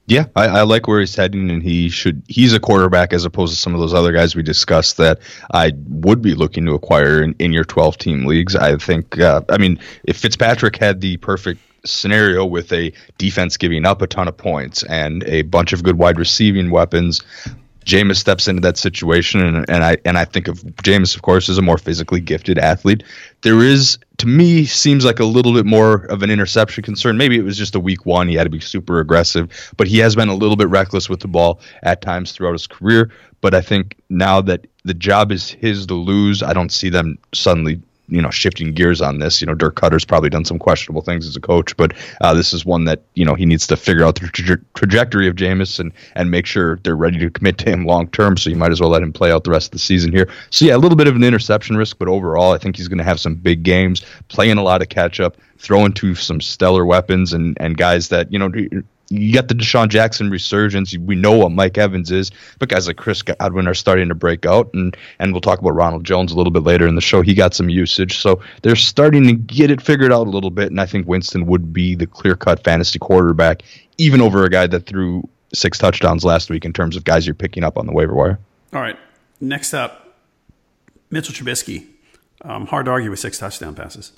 Yeah, 0.07 0.27
I, 0.37 0.49
I, 0.49 0.63
like 0.65 0.87
where 0.87 1.01
he's 1.01 1.17
heading, 1.17 1.51
and 1.51 1.63
he 1.63 1.89
should. 1.89 2.23
He's 2.29 2.53
a 2.53 2.61
quarterback 2.61 3.15
as 3.15 3.25
opposed 3.25 3.55
to 3.55 3.59
some 3.59 3.73
of 3.73 3.81
those 3.81 3.95
other 3.95 4.13
guys 4.13 4.37
we 4.37 4.43
discussed 4.43 4.99
that 4.99 5.21
I 5.51 5.73
would 5.89 6.21
be 6.21 6.35
looking 6.35 6.67
to 6.67 6.75
acquire 6.75 7.23
in, 7.23 7.35
in 7.39 7.55
your 7.55 7.65
12 7.65 7.97
team 7.97 8.27
leagues. 8.27 8.55
I 8.55 8.77
think. 8.77 9.19
Uh, 9.19 9.41
I 9.49 9.57
mean, 9.57 9.79
if 10.05 10.19
Fitzpatrick 10.19 10.77
had 10.77 11.01
the 11.01 11.17
perfect 11.17 11.59
scenario 11.85 12.45
with 12.45 12.73
a 12.73 12.93
defense 13.19 13.57
giving 13.57 13.85
up 13.85 14.03
a 14.03 14.07
ton 14.07 14.29
of 14.29 14.37
points 14.37 14.83
and 14.85 15.23
a 15.25 15.43
bunch 15.43 15.73
of 15.73 15.83
good 15.83 15.99
wide 15.99 16.19
receiving 16.19 16.71
weapons, 16.71 17.23
Jameis 17.85 18.17
steps 18.17 18.49
into 18.49 18.61
that 18.63 18.79
situation, 18.79 19.41
and, 19.41 19.69
and 19.69 19.85
I 19.85 19.99
and 20.05 20.17
I 20.17 20.25
think 20.25 20.49
of 20.49 20.61
Jameis, 20.83 21.15
of 21.15 21.23
course, 21.23 21.49
as 21.49 21.59
a 21.59 21.63
more 21.63 21.79
physically 21.79 22.21
gifted 22.21 22.59
athlete. 22.59 23.03
There 23.43 23.63
is, 23.63 23.99
to 24.19 24.27
me, 24.27 24.65
seems 24.65 25.05
like 25.05 25.21
a 25.21 25.25
little 25.25 25.53
bit 25.53 25.67
more 25.67 26.07
of 26.07 26.23
an 26.23 26.31
interception 26.31 26.83
concern. 26.83 27.19
Maybe 27.19 27.37
it 27.37 27.43
was 27.45 27.59
just 27.59 27.75
a 27.75 27.81
week 27.81 28.07
one; 28.07 28.29
he 28.29 28.35
had 28.35 28.45
to 28.45 28.51
be 28.51 28.61
super 28.61 29.01
aggressive, 29.01 29.75
but 29.77 29.87
he 29.87 29.99
has 29.99 30.17
been 30.17 30.29
a 30.29 30.35
little 30.35 30.57
bit 30.57 30.69
reckless 30.69 31.09
with 31.11 31.21
the 31.21 31.29
ball 31.29 31.61
at 31.83 32.01
times 32.01 32.33
throughout 32.33 32.53
his 32.53 32.67
career. 32.67 33.11
But 33.43 33.55
I 33.55 33.61
think 33.61 33.97
now 34.09 34.41
that 34.41 34.67
the 34.85 34.95
job 34.95 35.31
is 35.31 35.51
his 35.51 35.87
to 35.87 35.95
lose, 35.95 36.43
I 36.43 36.55
don't 36.55 36.73
see 36.73 36.89
them 36.89 37.19
suddenly 37.35 37.83
you 38.09 38.21
know 38.21 38.31
shifting 38.31 38.73
gears 38.73 39.01
on 39.01 39.19
this. 39.19 39.41
You 39.41 39.47
know, 39.47 39.55
Dirk 39.55 39.77
Koetter's 39.77 40.05
probably 40.05 40.31
done 40.31 40.45
some 40.45 40.59
questionable 40.59 41.03
things 41.03 41.27
as 41.27 41.37
a 41.37 41.41
coach, 41.41 41.77
but 41.77 41.93
uh, 42.21 42.35
this 42.35 42.53
is 42.53 42.65
one 42.65 42.85
that 42.85 43.03
you 43.15 43.25
know 43.25 43.35
he 43.35 43.47
needs 43.47 43.67
to 43.69 43.77
figure 43.77 44.05
out 44.05 44.21
the 44.21 44.29
tra- 44.29 44.61
trajectory 44.75 45.29
of 45.29 45.35
Jameis 45.35 45.79
and 45.79 45.93
and 46.15 46.31
make 46.31 46.47
sure 46.47 46.79
they're 46.83 46.97
ready 46.97 47.19
to 47.19 47.31
commit 47.31 47.59
to 47.59 47.71
him 47.71 47.85
long 47.87 48.09
term. 48.09 48.37
So 48.37 48.51
you 48.51 48.57
might 48.57 48.73
as 48.73 48.81
well 48.81 48.91
let 48.91 49.03
him 49.03 49.13
play 49.13 49.33
out 49.33 49.45
the 49.45 49.51
rest 49.51 49.69
of 49.69 49.73
the 49.73 49.79
season 49.79 50.13
here. 50.13 50.29
So 50.51 50.65
yeah, 50.65 50.77
a 50.77 50.79
little 50.79 50.97
bit 50.97 51.07
of 51.07 51.17
an 51.17 51.25
interception 51.25 51.77
risk, 51.77 51.99
but 51.99 52.09
overall, 52.09 52.53
I 52.53 52.59
think 52.59 52.77
he's 52.77 52.89
going 52.89 52.99
to 52.99 53.05
have 53.05 53.21
some 53.21 53.35
big 53.35 53.63
games, 53.63 54.05
playing 54.29 54.59
a 54.59 54.63
lot 54.63 54.83
of 54.83 54.89
catch 54.89 55.21
up, 55.21 55.37
throwing 55.59 55.93
to 55.95 56.15
some 56.15 56.41
stellar 56.41 56.85
weapons 56.85 57.33
and 57.33 57.57
and 57.61 57.77
guys 57.77 58.09
that 58.09 58.33
you 58.33 58.39
know 58.39 58.51
you 59.21 59.33
got 59.33 59.49
the 59.49 59.55
DeSean 59.55 59.89
Jackson 59.89 60.31
resurgence. 60.31 60.97
We 60.97 61.15
know 61.15 61.37
what 61.37 61.53
Mike 61.53 61.79
Evans 61.79 62.11
is, 62.11 62.31
but 62.59 62.69
guys 62.69 62.87
like 62.87 62.97
Chris 62.97 63.23
Godwin 63.23 63.67
are 63.67 63.75
starting 63.75 64.09
to 64.09 64.15
break 64.15 64.47
out, 64.47 64.71
and 64.75 64.97
and 65.19 65.33
we'll 65.33 65.41
talk 65.41 65.59
about 65.59 65.75
Ronald 65.75 66.05
Jones 66.05 66.33
a 66.33 66.37
little 66.37 66.51
bit 66.51 66.63
later 66.63 66.87
in 66.87 66.95
the 66.95 67.01
show. 67.01 67.23
He 67.23 67.35
got 67.35 67.55
some 67.55 67.69
usage, 67.69 68.19
so 68.19 68.41
they're 68.63 68.77
starting 68.77 69.27
to 69.27 69.35
get 69.35 69.71
it 69.71 69.81
figured 69.81 70.13
out 70.13 70.27
a 70.27 70.31
little 70.31 70.51
bit. 70.51 70.71
And 70.71 70.81
I 70.81 70.87
think 70.87 71.07
Winston 71.07 71.47
would 71.47 71.73
be 71.73 71.95
the 71.95 72.07
clear 72.07 72.37
cut 72.37 72.63
fantasy 72.65 72.99
quarterback, 72.99 73.63
even 73.99 74.21
over 74.21 74.45
a 74.45 74.51
guy 74.51 74.67
that 74.67 74.87
threw 74.87 75.29
six 75.53 75.79
touchdowns 75.79 76.25
last 76.25 76.51
week 76.51 76.65
in 76.65 76.73
terms 76.73 76.97
of 76.97 77.05
guys 77.05 77.27
you're 77.27 77.35
picking 77.35 77.65
up 77.65 77.79
on 77.79 77.87
the 77.87 77.93
waiver 77.93 78.15
wire. 78.15 78.39
All 78.73 78.81
right, 78.81 78.99
next 79.41 79.73
up, 79.75 80.17
Mitchell 81.11 81.35
Trubisky. 81.35 81.87
Um, 82.43 82.67
hard 82.67 82.87
to 82.87 82.91
argue 82.93 83.11
with 83.11 83.21
six 83.21 83.39
touchdown 83.39 83.75
passes. 83.75 84.13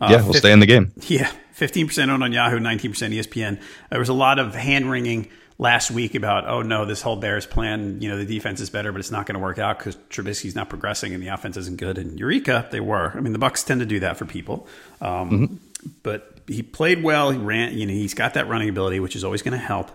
Uh, 0.00 0.08
yeah, 0.10 0.16
we'll 0.16 0.32
50, 0.32 0.38
stay 0.38 0.52
in 0.52 0.60
the 0.60 0.66
game. 0.66 0.92
Yeah, 1.08 1.30
15% 1.60 2.08
owned 2.08 2.22
on 2.22 2.32
Yahoo, 2.32 2.58
19% 2.58 2.90
ESPN. 2.90 3.60
There 3.90 3.98
was 3.98 4.08
a 4.08 4.14
lot 4.14 4.38
of 4.38 4.54
hand 4.54 4.90
wringing 4.90 5.28
last 5.58 5.90
week 5.90 6.14
about, 6.14 6.48
oh 6.48 6.62
no, 6.62 6.86
this 6.86 7.02
whole 7.02 7.16
Bears 7.16 7.44
plan, 7.44 8.00
you 8.00 8.08
know, 8.08 8.16
the 8.16 8.24
defense 8.24 8.60
is 8.60 8.70
better, 8.70 8.92
but 8.92 8.98
it's 8.98 9.10
not 9.10 9.26
going 9.26 9.34
to 9.34 9.40
work 9.40 9.58
out 9.58 9.78
because 9.78 9.94
Trubisky's 10.08 10.54
not 10.54 10.70
progressing 10.70 11.12
and 11.12 11.22
the 11.22 11.28
offense 11.28 11.58
isn't 11.58 11.76
good. 11.76 11.98
And 11.98 12.18
Eureka, 12.18 12.66
they 12.70 12.80
were. 12.80 13.12
I 13.14 13.20
mean, 13.20 13.34
the 13.34 13.38
Bucs 13.38 13.64
tend 13.64 13.80
to 13.80 13.86
do 13.86 14.00
that 14.00 14.16
for 14.16 14.24
people. 14.24 14.66
Um, 15.02 15.30
mm-hmm. 15.30 15.54
But 16.02 16.40
he 16.46 16.62
played 16.62 17.02
well. 17.02 17.30
He 17.30 17.38
ran, 17.38 17.76
you 17.76 17.86
know, 17.86 17.92
he's 17.92 18.14
got 18.14 18.34
that 18.34 18.48
running 18.48 18.70
ability, 18.70 19.00
which 19.00 19.14
is 19.14 19.22
always 19.22 19.42
going 19.42 19.52
to 19.52 19.58
help. 19.58 19.90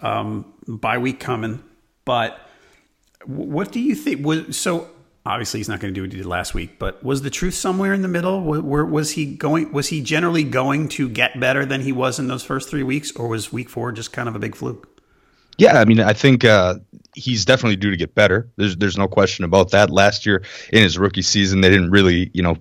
Um, 0.00 0.52
bye 0.66 0.98
week 0.98 1.20
coming. 1.20 1.62
But 2.04 2.38
what 3.24 3.72
do 3.72 3.80
you 3.80 3.94
think? 3.94 4.24
Was, 4.24 4.56
so 4.58 4.88
obviously 5.28 5.60
he's 5.60 5.68
not 5.68 5.78
going 5.78 5.92
to 5.92 5.94
do 5.94 6.02
what 6.02 6.10
he 6.10 6.16
did 6.16 6.26
last 6.26 6.54
week, 6.54 6.78
but 6.78 7.04
was 7.04 7.22
the 7.22 7.30
truth 7.30 7.54
somewhere 7.54 7.92
in 7.92 8.02
the 8.02 8.08
middle? 8.08 8.42
Where 8.42 8.84
was 8.84 9.12
he 9.12 9.26
going? 9.26 9.72
Was 9.72 9.88
he 9.88 10.00
generally 10.02 10.42
going 10.42 10.88
to 10.90 11.08
get 11.08 11.38
better 11.38 11.66
than 11.66 11.82
he 11.82 11.92
was 11.92 12.18
in 12.18 12.28
those 12.28 12.42
first 12.42 12.70
three 12.70 12.82
weeks, 12.82 13.12
or 13.14 13.28
was 13.28 13.52
week 13.52 13.68
four 13.68 13.92
just 13.92 14.12
kind 14.12 14.28
of 14.28 14.34
a 14.34 14.38
big 14.38 14.56
fluke? 14.56 14.87
Yeah, 15.58 15.80
I 15.80 15.84
mean, 15.84 16.00
I 16.00 16.12
think 16.12 16.44
uh, 16.44 16.76
he's 17.16 17.44
definitely 17.44 17.76
due 17.76 17.90
to 17.90 17.96
get 17.96 18.14
better. 18.14 18.48
There's 18.56 18.76
there's 18.76 18.96
no 18.96 19.08
question 19.08 19.44
about 19.44 19.72
that. 19.72 19.90
Last 19.90 20.24
year 20.24 20.42
in 20.72 20.82
his 20.84 20.96
rookie 20.96 21.22
season, 21.22 21.60
they 21.60 21.68
didn't 21.68 21.90
really, 21.90 22.30
you 22.32 22.42
know, 22.42 22.56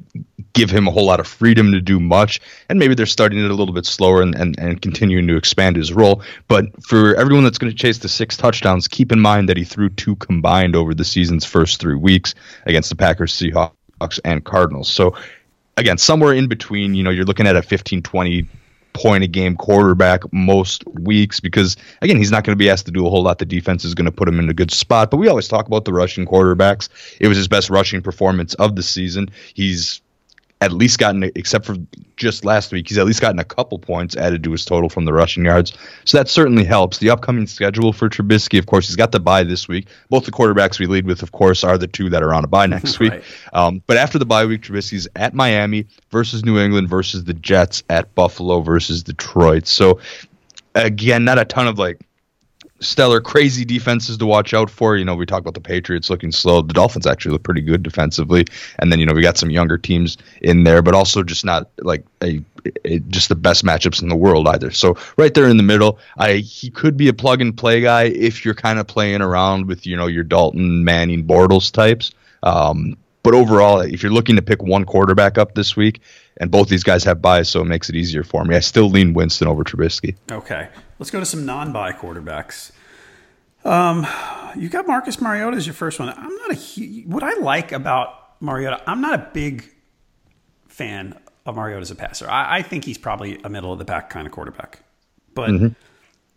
give 0.53 0.71
him 0.71 0.87
a 0.87 0.91
whole 0.91 1.05
lot 1.05 1.19
of 1.19 1.27
freedom 1.27 1.71
to 1.73 1.79
do 1.79 1.99
much, 1.99 2.41
and 2.69 2.79
maybe 2.79 2.95
they're 2.95 3.05
starting 3.05 3.37
it 3.37 3.51
a 3.51 3.53
little 3.53 3.73
bit 3.73 3.85
slower 3.85 4.23
and 4.23 4.33
and, 4.33 4.57
and 4.59 4.81
continuing 4.81 5.27
to 5.27 5.37
expand 5.37 5.75
his 5.75 5.93
role. 5.93 6.23
But 6.47 6.65
for 6.83 7.13
everyone 7.15 7.43
that's 7.43 7.59
going 7.59 7.71
to 7.71 7.77
chase 7.77 7.99
the 7.99 8.09
six 8.09 8.35
touchdowns, 8.35 8.87
keep 8.87 9.11
in 9.11 9.19
mind 9.19 9.47
that 9.47 9.57
he 9.57 9.63
threw 9.63 9.89
two 9.89 10.15
combined 10.15 10.75
over 10.75 10.95
the 10.95 11.05
season's 11.05 11.45
first 11.45 11.79
three 11.79 11.95
weeks 11.95 12.33
against 12.65 12.89
the 12.89 12.95
Packers, 12.95 13.31
Seahawks, 13.31 14.19
and 14.25 14.43
Cardinals. 14.43 14.89
So 14.89 15.15
again, 15.77 15.99
somewhere 15.99 16.33
in 16.33 16.47
between, 16.47 16.95
you 16.95 17.03
know, 17.03 17.11
you're 17.11 17.25
looking 17.25 17.45
at 17.45 17.55
a 17.55 17.61
15, 17.61 18.01
20 18.01 18.47
point 18.97 19.23
a 19.23 19.27
game 19.27 19.55
quarterback 19.55 20.21
most 20.33 20.85
weeks 20.87 21.39
because 21.39 21.77
again 22.01 22.17
he's 22.17 22.31
not 22.31 22.43
going 22.43 22.55
to 22.55 22.61
be 22.61 22.69
asked 22.69 22.85
to 22.87 22.91
do 22.91 23.05
a 23.05 23.09
whole 23.09 23.23
lot. 23.23 23.39
The 23.39 23.45
defense 23.45 23.85
is 23.85 23.95
going 23.95 24.05
to 24.05 24.11
put 24.11 24.27
him 24.27 24.39
in 24.39 24.49
a 24.49 24.53
good 24.53 24.71
spot. 24.71 25.11
But 25.11 25.17
we 25.17 25.27
always 25.27 25.47
talk 25.47 25.67
about 25.67 25.85
the 25.85 25.93
rushing 25.93 26.25
quarterbacks. 26.25 26.89
It 27.19 27.27
was 27.27 27.37
his 27.37 27.47
best 27.47 27.69
rushing 27.69 28.01
performance 28.01 28.53
of 28.55 28.75
the 28.75 28.83
season. 28.83 29.29
He's 29.53 30.01
at 30.61 30.71
least 30.71 30.97
gotten, 30.97 31.23
except 31.35 31.65
for 31.65 31.75
just 32.15 32.43
last 32.43 32.71
week, 32.71 32.89
he's 32.89 32.97
at 32.97 33.05
least 33.05 33.21
gotten 33.21 33.37
a 33.37 33.43
couple 33.43 33.77
points 33.77 34.15
added 34.15 34.43
to 34.43 34.51
his 34.51 34.65
total 34.65 34.89
from 34.89 35.05
the 35.05 35.13
rushing 35.13 35.45
yards. 35.45 35.73
So 36.05 36.17
that 36.17 36.29
certainly 36.29 36.63
helps. 36.63 36.97
The 36.97 37.11
upcoming 37.11 37.45
schedule 37.45 37.93
for 37.93 38.09
Trubisky, 38.09 38.57
of 38.57 38.65
course, 38.65 38.87
he's 38.87 38.95
got 38.95 39.11
the 39.11 39.19
bye 39.19 39.43
this 39.43 39.67
week. 39.67 39.87
Both 40.09 40.25
the 40.25 40.31
quarterbacks 40.31 40.79
we 40.79 40.87
lead 40.87 41.05
with, 41.05 41.21
of 41.21 41.31
course, 41.31 41.63
are 41.63 41.77
the 41.77 41.87
two 41.87 42.09
that 42.09 42.23
are 42.23 42.33
on 42.33 42.43
a 42.43 42.47
bye 42.47 42.65
next 42.65 42.99
week. 42.99 43.11
right. 43.11 43.23
um, 43.53 43.83
but 43.85 43.97
after 43.97 44.17
the 44.17 44.25
bye 44.25 44.45
week, 44.45 44.63
Trubisky's 44.63 45.07
at 45.15 45.35
Miami 45.35 45.85
versus 46.09 46.43
New 46.43 46.57
England 46.57 46.89
versus 46.89 47.25
the 47.25 47.35
Jets 47.35 47.83
at 47.89 48.13
Buffalo 48.15 48.61
versus 48.61 49.03
Detroit. 49.03 49.67
So 49.67 49.99
again, 50.73 51.23
not 51.23 51.37
a 51.37 51.45
ton 51.45 51.67
of 51.67 51.77
like 51.77 51.99
stellar, 52.79 53.21
crazy 53.21 53.65
defenses 53.65 54.17
to 54.17 54.25
watch 54.25 54.53
out 54.53 54.69
for. 54.69 54.95
You 54.97 55.05
know, 55.05 55.15
we 55.15 55.25
talk 55.25 55.39
about 55.39 55.53
the 55.53 55.61
Patriots 55.61 56.09
looking 56.09 56.31
slow. 56.31 56.61
The 56.61 56.73
Dolphins 56.73 57.07
actually 57.07 57.33
look 57.33 57.43
pretty 57.43 57.61
good 57.61 57.83
defensively, 57.83 58.45
and 58.79 58.91
then 58.91 58.99
you 58.99 59.05
know 59.05 59.13
we 59.13 59.21
got 59.21 59.37
some 59.37 59.49
younger 59.49 59.77
teams 59.77 60.17
in 60.41 60.63
there, 60.63 60.81
but 60.81 60.93
also 60.93 61.23
just 61.23 61.45
not 61.45 61.69
like 61.79 62.05
a, 62.21 62.41
a 62.85 62.99
just 62.99 63.29
the 63.29 63.35
best 63.35 63.65
matchups 63.65 64.01
in 64.01 64.09
the 64.09 64.15
world 64.15 64.47
either. 64.47 64.71
So 64.71 64.97
right 65.17 65.33
there 65.33 65.47
in 65.47 65.57
the 65.57 65.63
middle, 65.63 65.99
I 66.17 66.35
he 66.35 66.69
could 66.69 66.97
be 66.97 67.07
a 67.07 67.13
plug 67.13 67.41
and 67.41 67.55
play 67.55 67.81
guy 67.81 68.03
if 68.03 68.45
you're 68.45 68.53
kind 68.53 68.79
of 68.79 68.87
playing 68.87 69.21
around 69.21 69.67
with 69.67 69.85
you 69.85 69.97
know 69.97 70.07
your 70.07 70.23
Dalton, 70.23 70.83
Manning, 70.83 71.25
Bortles 71.25 71.71
types. 71.71 72.11
Um, 72.43 72.97
but 73.23 73.33
overall, 73.33 73.81
if 73.81 74.03
you're 74.03 74.11
looking 74.11 74.37
to 74.37 74.41
pick 74.41 74.63
one 74.63 74.85
quarterback 74.85 75.37
up 75.37 75.53
this 75.53 75.75
week, 75.75 75.99
and 76.37 76.49
both 76.49 76.69
these 76.69 76.83
guys 76.83 77.03
have 77.03 77.21
buys, 77.21 77.49
so 77.49 77.61
it 77.61 77.65
makes 77.65 77.89
it 77.89 77.95
easier 77.95 78.23
for 78.23 78.45
me. 78.45 78.55
I 78.55 78.59
still 78.59 78.89
lean 78.89 79.13
Winston 79.13 79.47
over 79.47 79.63
Trubisky. 79.63 80.15
Okay, 80.31 80.69
let's 80.99 81.11
go 81.11 81.19
to 81.19 81.25
some 81.25 81.45
non-buy 81.45 81.93
quarterbacks. 81.93 82.71
Um, 83.65 84.07
you 84.55 84.69
got 84.69 84.87
Marcus 84.87 85.19
Mariota 85.19 85.57
as 85.57 85.67
your 85.67 85.73
first 85.73 85.99
one. 85.99 86.09
I'm 86.09 86.35
not 86.35 86.51
a 86.51 86.55
what 87.05 87.23
I 87.23 87.33
like 87.39 87.71
about 87.71 88.41
Mariota. 88.41 88.81
I'm 88.89 89.01
not 89.01 89.13
a 89.13 89.29
big 89.33 89.69
fan 90.67 91.17
of 91.45 91.55
Mariota 91.55 91.81
as 91.81 91.91
a 91.91 91.95
passer. 91.95 92.29
I, 92.29 92.57
I 92.57 92.61
think 92.61 92.85
he's 92.85 92.97
probably 92.97 93.39
a 93.43 93.49
middle 93.49 93.73
of 93.73 93.79
the 93.79 93.85
pack 93.85 94.09
kind 94.09 94.27
of 94.27 94.33
quarterback. 94.33 94.83
But 95.33 95.49
mm-hmm. 95.49 95.67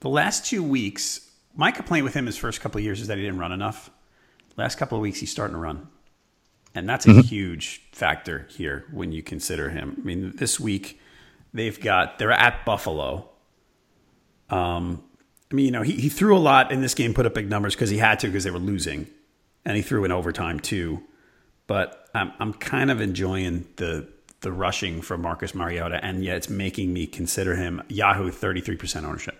the 0.00 0.08
last 0.08 0.46
two 0.46 0.62
weeks, 0.62 1.30
my 1.54 1.70
complaint 1.70 2.04
with 2.04 2.14
him 2.14 2.26
his 2.26 2.36
first 2.36 2.60
couple 2.60 2.78
of 2.78 2.84
years 2.84 3.00
is 3.00 3.08
that 3.08 3.18
he 3.18 3.24
didn't 3.24 3.38
run 3.38 3.52
enough. 3.52 3.90
Last 4.56 4.76
couple 4.76 4.96
of 4.98 5.02
weeks, 5.02 5.20
he's 5.20 5.30
starting 5.30 5.54
to 5.54 5.60
run. 5.60 5.88
And 6.74 6.88
that's 6.88 7.06
a 7.06 7.10
mm-hmm. 7.10 7.20
huge 7.20 7.82
factor 7.92 8.46
here 8.50 8.84
when 8.92 9.10
you 9.10 9.22
consider 9.22 9.70
him. 9.70 9.96
I 9.98 10.04
mean, 10.04 10.32
this 10.36 10.60
week 10.60 11.00
they've 11.52 11.78
got 11.80 12.18
they're 12.18 12.30
at 12.30 12.64
Buffalo. 12.64 13.28
Um, 14.50 15.02
I 15.50 15.54
mean, 15.54 15.66
you 15.66 15.72
know, 15.72 15.82
he, 15.82 15.92
he 15.92 16.08
threw 16.08 16.36
a 16.36 16.38
lot 16.38 16.70
in 16.70 16.80
this 16.80 16.94
game, 16.94 17.14
put 17.14 17.26
up 17.26 17.34
big 17.34 17.48
numbers 17.48 17.74
because 17.74 17.90
he 17.90 17.98
had 17.98 18.20
to 18.20 18.28
because 18.28 18.44
they 18.44 18.50
were 18.50 18.58
losing, 18.58 19.08
and 19.64 19.76
he 19.76 19.82
threw 19.82 20.04
in 20.04 20.12
overtime 20.12 20.60
too. 20.60 21.02
But 21.66 22.08
I'm 22.14 22.32
I'm 22.38 22.52
kind 22.52 22.90
of 22.90 23.00
enjoying 23.00 23.66
the 23.76 24.08
the 24.40 24.52
rushing 24.52 25.02
from 25.02 25.22
Marcus 25.22 25.54
Mariota, 25.54 26.02
and 26.02 26.24
yet 26.24 26.36
it's 26.36 26.48
making 26.48 26.92
me 26.92 27.06
consider 27.06 27.56
him 27.56 27.82
Yahoo 27.88 28.30
33% 28.30 29.04
ownership. 29.04 29.36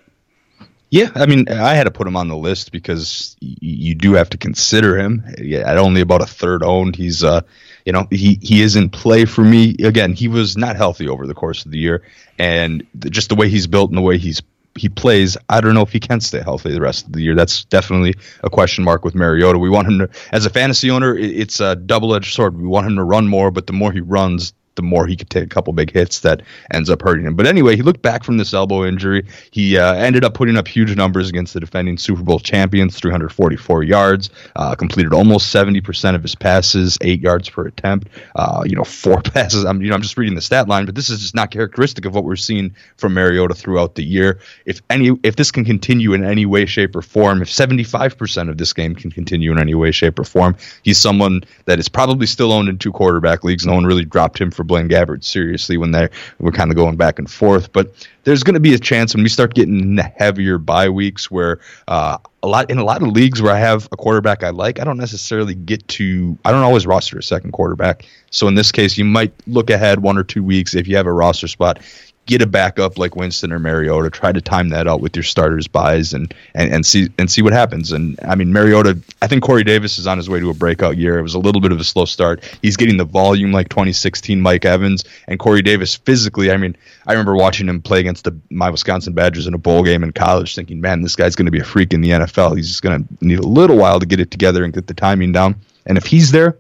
Yeah, 0.90 1.11
I 1.14 1.26
mean, 1.26 1.49
I 1.49 1.75
had 1.75 1.85
to 1.85 1.90
put 1.90 2.07
him 2.07 2.17
on 2.17 2.29
the 2.29 2.37
list 2.37 2.73
because 2.73 3.37
y- 3.40 3.55
you 3.61 3.95
do 3.95 4.14
have 4.14 4.29
to 4.31 4.38
consider 4.38 4.99
him. 4.99 5.25
At 5.55 5.79
only 5.79 6.00
about 6.00 6.21
a 6.21 6.26
third 6.26 6.64
owned, 6.64 6.97
he's, 6.97 7.23
uh, 7.23 7.43
you 7.87 7.93
know, 7.93 8.09
he 8.11 8.38
he 8.43 8.61
is 8.61 8.75
in 8.75 8.90
play 8.90 9.25
for 9.25 9.43
me. 9.45 9.76
Again, 9.83 10.12
he 10.12 10.26
was 10.26 10.57
not 10.57 10.76
healthy 10.76 11.09
over 11.09 11.29
the 11.29 11.35
course 11.35 11.64
of 11.64 11.71
the 11.71 11.79
year, 11.79 12.02
and 12.38 12.85
the, 12.95 13.09
just 13.09 13.29
the 13.29 13.37
way 13.37 13.49
he's 13.49 13.69
built 13.69 13.90
and 13.90 13.97
the 13.97 14.02
way 14.02 14.19
he's 14.19 14.43
he 14.75 14.89
plays, 14.89 15.37
I 15.49 15.61
don't 15.61 15.75
know 15.75 15.83
if 15.83 15.93
he 15.93 16.00
can 16.00 16.21
stay 16.21 16.41
healthy 16.41 16.73
the 16.73 16.81
rest 16.81 17.07
of 17.07 17.12
the 17.12 17.21
year. 17.21 17.35
That's 17.35 17.65
definitely 17.65 18.15
a 18.43 18.50
question 18.50 18.85
mark 18.85 19.05
with 19.05 19.15
Mariota. 19.15 19.59
We 19.59 19.71
want 19.71 19.89
him 19.89 19.99
to, 19.99 20.11
as 20.33 20.47
a 20.47 20.50
fantasy 20.50 20.91
owner, 20.91 21.17
it's 21.17 21.61
a 21.61 21.77
double 21.77 22.15
edged 22.15 22.35
sword. 22.35 22.57
We 22.57 22.69
want 22.69 22.87
him 22.87 22.97
to 22.97 23.05
run 23.05 23.27
more, 23.27 23.50
but 23.50 23.67
the 23.67 23.73
more 23.73 23.93
he 23.93 24.00
runs, 24.00 24.53
the 24.81 24.87
more 24.87 25.07
he 25.07 25.15
could 25.15 25.29
take 25.29 25.45
a 25.45 25.49
couple 25.49 25.73
big 25.73 25.93
hits 25.93 26.21
that 26.21 26.43
ends 26.73 26.89
up 26.89 27.03
hurting 27.03 27.27
him. 27.27 27.37
But 27.37 27.47
anyway, 27.47 27.77
he 27.77 27.83
looked 27.83 28.01
back 28.01 28.25
from 28.25 28.39
this 28.39 28.55
elbow 28.55 28.85
injury. 28.85 29.27
He 29.51 29.77
uh, 29.77 29.95
ended 29.95 30.25
up 30.25 30.35
putting 30.35 30.57
up 30.57 30.67
huge 30.67 30.97
numbers 30.97 31.29
against 31.29 31.53
the 31.55 31.61
defending 31.61 31.99
Super 31.99 32.23
Bowl 32.23 32.39
champions 32.39 32.99
344 32.99 33.83
yards, 33.83 34.31
uh, 34.57 34.75
completed 34.75 35.13
almost 35.13 35.55
70% 35.55 36.15
of 36.15 36.23
his 36.23 36.35
passes, 36.35 36.97
eight 37.03 37.21
yards 37.21 37.51
per 37.51 37.67
attempt, 37.67 38.09
uh, 38.37 38.63
you 38.65 38.75
know, 38.75 38.85
four 38.85 39.21
passes. 39.23 39.65
I'm, 39.65 39.83
you 39.83 39.91
know, 39.91 39.95
I'm 39.95 40.03
just 40.03 40.17
reading 40.17 40.35
the 40.35 40.41
stat 40.41 40.69
line, 40.69 40.87
but 40.87 40.95
this 40.95 41.11
is 41.11 41.21
just 41.21 41.35
not 41.35 41.51
characteristic 41.51 42.07
of 42.07 42.15
what 42.15 42.25
we're 42.25 42.37
seeing 42.37 42.75
from 42.97 43.15
Mariota 43.15 43.55
throughout 43.55 43.95
the 43.95 44.05
year. 44.05 44.41
If 44.65 44.81
any, 44.89 45.19
if 45.23 45.37
this 45.37 45.51
can 45.51 45.65
continue 45.65 46.15
in 46.15 46.25
any 46.25 46.47
way, 46.47 46.65
shape, 46.67 46.97
or 46.97 47.03
form, 47.03 47.43
if 47.43 47.49
75% 47.49 48.49
of 48.49 48.57
this 48.57 48.73
game 48.73 48.95
can 48.95 49.11
continue 49.11 49.53
in 49.53 49.59
any 49.59 49.75
way, 49.75 49.91
shape, 49.91 50.19
or 50.19 50.25
form, 50.25 50.57
he's 50.83 50.99
someone 50.99 51.43
that 51.67 51.79
is 51.79 51.89
probably 51.89 52.27
still 52.27 52.53
owned 52.53 52.69
in 52.69 52.79
two 52.79 52.93
quarterback 52.93 53.45
leagues. 53.45 53.67
No 53.67 53.75
one 53.75 53.85
really 53.85 54.05
dropped 54.05 54.41
him 54.41 54.51
for 54.51 54.65
Blaine 54.71 54.89
Gabbert 54.89 55.25
seriously 55.25 55.76
when 55.76 55.91
they 55.91 56.09
were 56.39 56.52
kind 56.52 56.71
of 56.71 56.76
going 56.76 56.97
back 56.97 57.19
and 57.19 57.28
forth. 57.28 57.73
But 57.73 57.93
there's 58.23 58.45
going 58.45 58.54
to 58.54 58.61
be 58.61 58.73
a 58.73 58.78
chance 58.78 59.15
when 59.15 59.25
we 59.25 59.28
start 59.28 59.54
getting 59.54 59.97
heavier 59.97 60.59
bye 60.59 60.89
weeks 60.89 61.30
where 61.30 61.59
uh, 61.89 62.19
a 62.43 62.47
lot 62.47 62.71
in 62.71 62.78
a 62.78 62.85
lot 62.85 63.02
of 63.02 63.09
leagues 63.09 63.43
where 63.43 63.52
I 63.52 63.59
have 63.59 63.89
a 63.91 63.97
quarterback 63.97 64.45
I 64.45 64.50
like, 64.50 64.78
I 64.78 64.85
don't 64.85 64.97
necessarily 64.97 65.54
get 65.54 65.87
to. 65.89 66.39
I 66.45 66.52
don't 66.52 66.63
always 66.63 66.87
roster 66.87 67.19
a 67.19 67.23
second 67.23 67.50
quarterback. 67.50 68.06
So 68.30 68.47
in 68.47 68.54
this 68.54 68.71
case, 68.71 68.97
you 68.97 69.04
might 69.04 69.33
look 69.49 69.71
ahead 69.71 70.00
one 70.00 70.17
or 70.17 70.23
two 70.23 70.45
weeks 70.45 70.75
if 70.75 70.87
you 70.87 70.97
have 70.97 71.06
a 71.06 71.13
roster 71.13 71.49
spot 71.49 71.80
get 72.26 72.43
a 72.43 72.47
backup 72.47 72.97
like 72.99 73.17
Winston 73.17 73.52
or 73.52 73.59
Mariota. 73.59 74.09
Try 74.11 74.30
to 74.30 74.41
time 74.41 74.69
that 74.69 74.87
out 74.87 75.00
with 75.00 75.17
your 75.17 75.23
starters 75.23 75.67
buys 75.67 76.13
and, 76.13 76.33
and 76.54 76.73
and 76.73 76.87
see 76.87 77.09
and 77.19 77.30
see 77.30 77.43
what 77.43 77.52
happens. 77.52 77.93
And 77.93 78.19
I 78.23 78.35
mean 78.35 78.52
Mariota, 78.52 78.99
I 79.21 79.26
think 79.26 79.43
Corey 79.43 79.65
Davis 79.65 79.99
is 79.99 80.06
on 80.06 80.17
his 80.17 80.28
way 80.28 80.39
to 80.41 80.50
a 80.50 80.54
breakout 80.54 80.97
year. 80.97 81.19
It 81.19 81.23
was 81.23 81.35
a 81.35 81.39
little 81.39 81.61
bit 81.61 81.73
of 81.73 81.80
a 81.80 81.85
slow 81.85 82.04
start. 82.04 82.45
He's 82.63 82.76
getting 82.76 82.97
the 82.97 83.04
volume 83.04 83.52
like 83.52 83.69
2016 83.69 84.41
Mike 84.41 84.65
Evans 84.65 85.04
and 85.26 85.39
Corey 85.39 85.63
Davis 85.63 85.97
physically. 85.97 86.50
I 86.50 86.56
mean, 86.56 86.76
I 87.06 87.13
remember 87.13 87.35
watching 87.35 87.69
him 87.69 87.83
play 87.83 88.00
against 88.00 88.25
the 88.25 88.37
my 88.50 88.71
Wisconsin 88.71 89.13
Badgers 89.13 89.47
in 89.47 89.54
a 89.54 89.59
bowl 89.59 89.83
game 89.83 90.04
in 90.04 90.13
college, 90.13 90.54
thinking, 90.54 90.80
man, 90.80 91.02
this 91.02 91.17
guy's 91.17 91.35
going 91.35 91.47
to 91.47 91.52
be 91.52 91.61
a 91.61 91.65
freak 91.65 91.93
in 91.93 92.00
the 92.00 92.11
NFL. 92.11 92.56
He's 92.56 92.69
just 92.69 92.83
going 92.83 93.02
to 93.02 93.25
need 93.25 93.39
a 93.39 93.47
little 93.47 93.76
while 93.76 93.99
to 93.99 94.06
get 94.06 94.21
it 94.21 94.30
together 94.30 94.65
and 94.65 94.73
get 94.73 94.87
the 94.87 94.95
timing 94.95 95.33
down. 95.33 95.56
And 95.87 95.99
if 95.99 96.06
he's 96.06 96.30
there, 96.30 96.56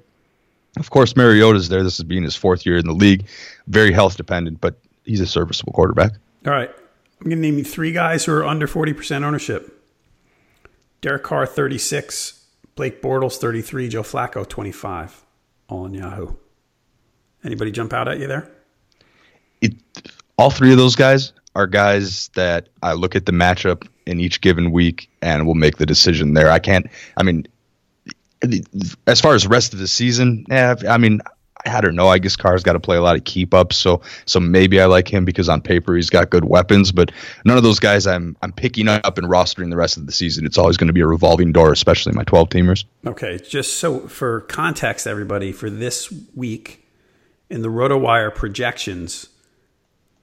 of 0.78 0.90
course, 0.90 1.16
Mariota's 1.16 1.68
there. 1.68 1.82
This 1.82 1.98
is 1.98 2.04
being 2.04 2.22
his 2.22 2.36
fourth 2.36 2.64
year 2.64 2.76
in 2.76 2.86
the 2.86 2.92
league, 2.92 3.26
very 3.66 3.92
health 3.92 4.16
dependent, 4.16 4.60
but 4.60 4.76
he's 5.10 5.20
a 5.20 5.26
serviceable 5.26 5.72
quarterback. 5.72 6.12
All 6.46 6.52
right. 6.52 6.70
I'm 6.70 7.28
going 7.28 7.36
to 7.36 7.42
name 7.42 7.58
you 7.58 7.64
three 7.64 7.92
guys 7.92 8.24
who 8.24 8.32
are 8.32 8.44
under 8.44 8.66
40% 8.68 9.24
ownership. 9.24 9.76
Derek 11.00 11.24
Carr, 11.24 11.46
36. 11.46 12.46
Blake 12.76 13.02
Bortles, 13.02 13.36
33. 13.36 13.88
Joe 13.88 14.02
Flacco, 14.02 14.48
25. 14.48 15.24
All 15.68 15.84
on 15.84 15.94
Yahoo. 15.94 16.34
Anybody 17.44 17.72
jump 17.72 17.92
out 17.92 18.06
at 18.06 18.20
you 18.20 18.28
there? 18.28 18.48
It, 19.60 19.74
all 20.38 20.50
three 20.50 20.70
of 20.70 20.78
those 20.78 20.94
guys 20.94 21.32
are 21.56 21.66
guys 21.66 22.28
that 22.36 22.68
I 22.82 22.92
look 22.92 23.16
at 23.16 23.26
the 23.26 23.32
matchup 23.32 23.88
in 24.06 24.20
each 24.20 24.40
given 24.40 24.70
week 24.70 25.10
and 25.20 25.46
will 25.46 25.54
make 25.54 25.78
the 25.78 25.86
decision 25.86 26.34
there. 26.34 26.50
I 26.50 26.60
can't, 26.60 26.86
I 27.16 27.24
mean, 27.24 27.46
as 29.06 29.20
far 29.20 29.34
as 29.34 29.46
rest 29.46 29.72
of 29.72 29.80
the 29.80 29.88
season, 29.88 30.46
yeah, 30.48 30.76
I 30.88 30.98
mean, 30.98 31.20
I 31.66 31.80
don't 31.80 31.94
know. 31.94 32.08
I 32.08 32.18
guess 32.18 32.36
Carr's 32.36 32.62
got 32.62 32.72
to 32.74 32.80
play 32.80 32.96
a 32.96 33.02
lot 33.02 33.16
of 33.16 33.24
keep 33.24 33.54
up, 33.54 33.72
so 33.72 34.00
so 34.26 34.40
maybe 34.40 34.80
I 34.80 34.86
like 34.86 35.12
him 35.12 35.24
because 35.24 35.48
on 35.48 35.60
paper 35.60 35.94
he's 35.94 36.10
got 36.10 36.30
good 36.30 36.44
weapons. 36.44 36.92
But 36.92 37.12
none 37.44 37.56
of 37.56 37.62
those 37.62 37.78
guys 37.78 38.06
I'm 38.06 38.36
I'm 38.42 38.52
picking 38.52 38.88
up 38.88 39.18
and 39.18 39.26
rostering 39.26 39.70
the 39.70 39.76
rest 39.76 39.96
of 39.96 40.06
the 40.06 40.12
season. 40.12 40.46
It's 40.46 40.58
always 40.58 40.76
going 40.76 40.88
to 40.88 40.92
be 40.92 41.00
a 41.00 41.06
revolving 41.06 41.52
door, 41.52 41.72
especially 41.72 42.12
my 42.12 42.24
12 42.24 42.48
teamers. 42.48 42.84
Okay, 43.06 43.38
just 43.38 43.78
so 43.78 44.00
for 44.08 44.42
context, 44.42 45.06
everybody, 45.06 45.52
for 45.52 45.70
this 45.70 46.12
week 46.34 46.86
in 47.48 47.62
the 47.62 47.68
RotoWire 47.68 48.34
projections, 48.34 49.28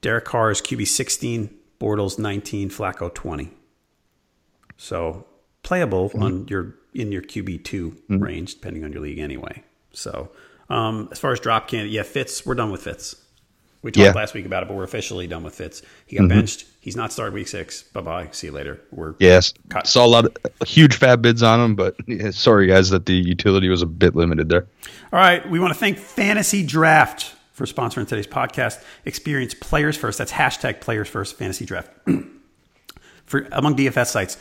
Derek 0.00 0.24
Carr 0.24 0.50
is 0.50 0.60
QB 0.60 0.86
16, 0.86 1.50
Bortles 1.80 2.18
19, 2.18 2.70
Flacco 2.70 3.12
20. 3.12 3.50
So 4.76 5.26
playable 5.62 6.08
mm-hmm. 6.10 6.22
on 6.22 6.48
your 6.48 6.74
in 6.94 7.12
your 7.12 7.22
QB 7.22 7.64
2 7.64 7.90
mm-hmm. 7.90 8.18
range, 8.18 8.54
depending 8.54 8.84
on 8.84 8.92
your 8.92 9.02
league 9.02 9.18
anyway. 9.18 9.62
So 9.92 10.30
um, 10.68 11.08
as 11.12 11.18
far 11.18 11.32
as 11.32 11.40
drop 11.40 11.68
candidate, 11.68 11.92
yeah, 11.92 12.02
Fitz, 12.02 12.44
we're 12.44 12.54
done 12.54 12.70
with 12.70 12.82
Fitz. 12.82 13.16
We 13.80 13.92
talked 13.92 14.04
yeah. 14.04 14.12
last 14.12 14.34
week 14.34 14.44
about 14.44 14.64
it, 14.64 14.66
but 14.68 14.76
we're 14.76 14.84
officially 14.84 15.28
done 15.28 15.44
with 15.44 15.54
Fitz. 15.54 15.82
He 16.06 16.16
got 16.16 16.24
mm-hmm. 16.24 16.40
benched. 16.40 16.66
He's 16.80 16.96
not 16.96 17.12
started 17.12 17.32
week 17.32 17.46
six. 17.46 17.82
Bye 17.84 18.00
bye. 18.00 18.28
See 18.32 18.48
you 18.48 18.52
later. 18.52 18.80
We're 18.90 19.14
yes. 19.20 19.54
Cut. 19.68 19.86
Saw 19.86 20.04
a 20.04 20.08
lot 20.08 20.24
of 20.24 20.68
huge 20.68 20.98
FAAB 20.98 21.22
bids 21.22 21.42
on 21.42 21.60
him, 21.60 21.76
but 21.76 21.94
yeah, 22.06 22.30
sorry 22.30 22.66
guys 22.66 22.90
that 22.90 23.06
the 23.06 23.14
utility 23.14 23.68
was 23.68 23.82
a 23.82 23.86
bit 23.86 24.16
limited 24.16 24.48
there. 24.48 24.66
All 25.12 25.20
right, 25.20 25.48
we 25.48 25.60
want 25.60 25.72
to 25.72 25.78
thank 25.78 25.98
Fantasy 25.98 26.66
Draft 26.66 27.34
for 27.52 27.66
sponsoring 27.66 28.06
today's 28.06 28.26
podcast. 28.26 28.82
Experience 29.04 29.54
players 29.54 29.96
first. 29.96 30.18
That's 30.18 30.32
hashtag 30.32 30.80
players 30.80 31.08
first 31.08 31.36
fantasy 31.36 31.64
draft. 31.64 31.90
for 33.26 33.46
among 33.52 33.76
DFS 33.76 34.06
sites, 34.06 34.38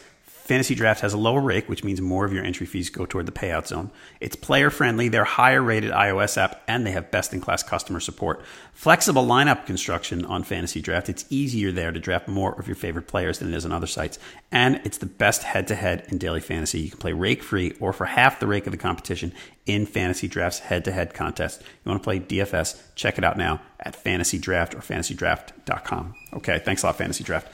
Fantasy 0.48 0.76
Draft 0.76 1.02
has 1.02 1.14
a 1.14 1.18
lower 1.18 1.42
rake, 1.42 1.68
which 1.68 1.84
means 1.84 2.00
more 2.00 2.24
of 2.24 2.32
your 2.32 2.46
entry 2.46 2.66
fees 2.66 2.90
go 2.90 3.06
toward 3.06 3.26
the 3.26 3.34
payout 3.34 3.68
zone. 3.68 3.92
It's 4.22 4.38
player 4.38 4.70
friendly, 4.70 5.10
they're 5.10 5.26
higher 5.26 5.62
rated 5.62 5.92
iOS 5.92 6.38
app, 6.38 6.64
and 6.70 6.88
they 6.88 6.92
have 6.92 7.12
best 7.12 7.34
in 7.34 7.42
class 7.42 7.64
customer 7.64 8.00
support. 8.00 8.42
Flexible 8.72 9.26
lineup 9.26 9.66
construction 9.66 10.24
on 10.24 10.44
Fantasy 10.44 10.80
Draft. 10.80 11.10
It's 11.10 11.26
easier 11.30 11.74
there 11.74 11.92
to 11.92 12.00
draft 12.00 12.30
more 12.30 12.58
of 12.58 12.66
your 12.66 12.78
favorite 12.78 13.08
players 13.08 13.40
than 13.40 13.50
it 13.50 13.58
is 13.58 13.66
on 13.66 13.74
other 13.74 13.88
sites. 13.88 14.20
And 14.50 14.80
it's 14.86 15.00
the 15.00 15.06
best 15.06 15.44
head 15.44 15.68
to 15.68 15.76
head 15.76 16.06
in 16.08 16.18
daily 16.18 16.40
fantasy. 16.40 16.80
You 16.80 16.92
can 16.92 17.00
play 17.00 17.12
rake 17.12 17.44
free 17.44 17.76
or 17.82 17.92
for 17.92 18.06
half 18.06 18.40
the 18.40 18.48
rake 18.48 18.68
of 18.68 18.72
the 18.72 18.78
competition 18.78 19.34
in 19.66 19.86
Fantasy 19.86 20.30
Draft's 20.30 20.60
head 20.60 20.86
to 20.86 20.94
head 20.94 21.14
contest. 21.14 21.62
You 21.62 21.90
want 21.92 22.02
to 22.02 22.06
play 22.06 22.22
DFS? 22.22 22.82
Check 22.96 23.18
it 23.18 23.26
out 23.26 23.38
now 23.38 23.60
at 23.82 23.98
Fantasy 23.98 24.38
Draft 24.38 24.76
or 24.76 24.80
fantasydraft.com. 24.80 26.16
Okay, 26.36 26.60
thanks 26.60 26.84
a 26.84 26.86
lot, 26.86 26.98
Fantasy 26.98 27.26
Draft. 27.26 27.50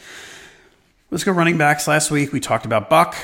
Let's 1.13 1.23
go 1.23 1.32
running 1.32 1.60
backs. 1.60 1.88
Last 1.88 2.10
week 2.10 2.34
we 2.34 2.39
talked 2.39 2.65
about 2.65 2.89
Buck 2.89 3.15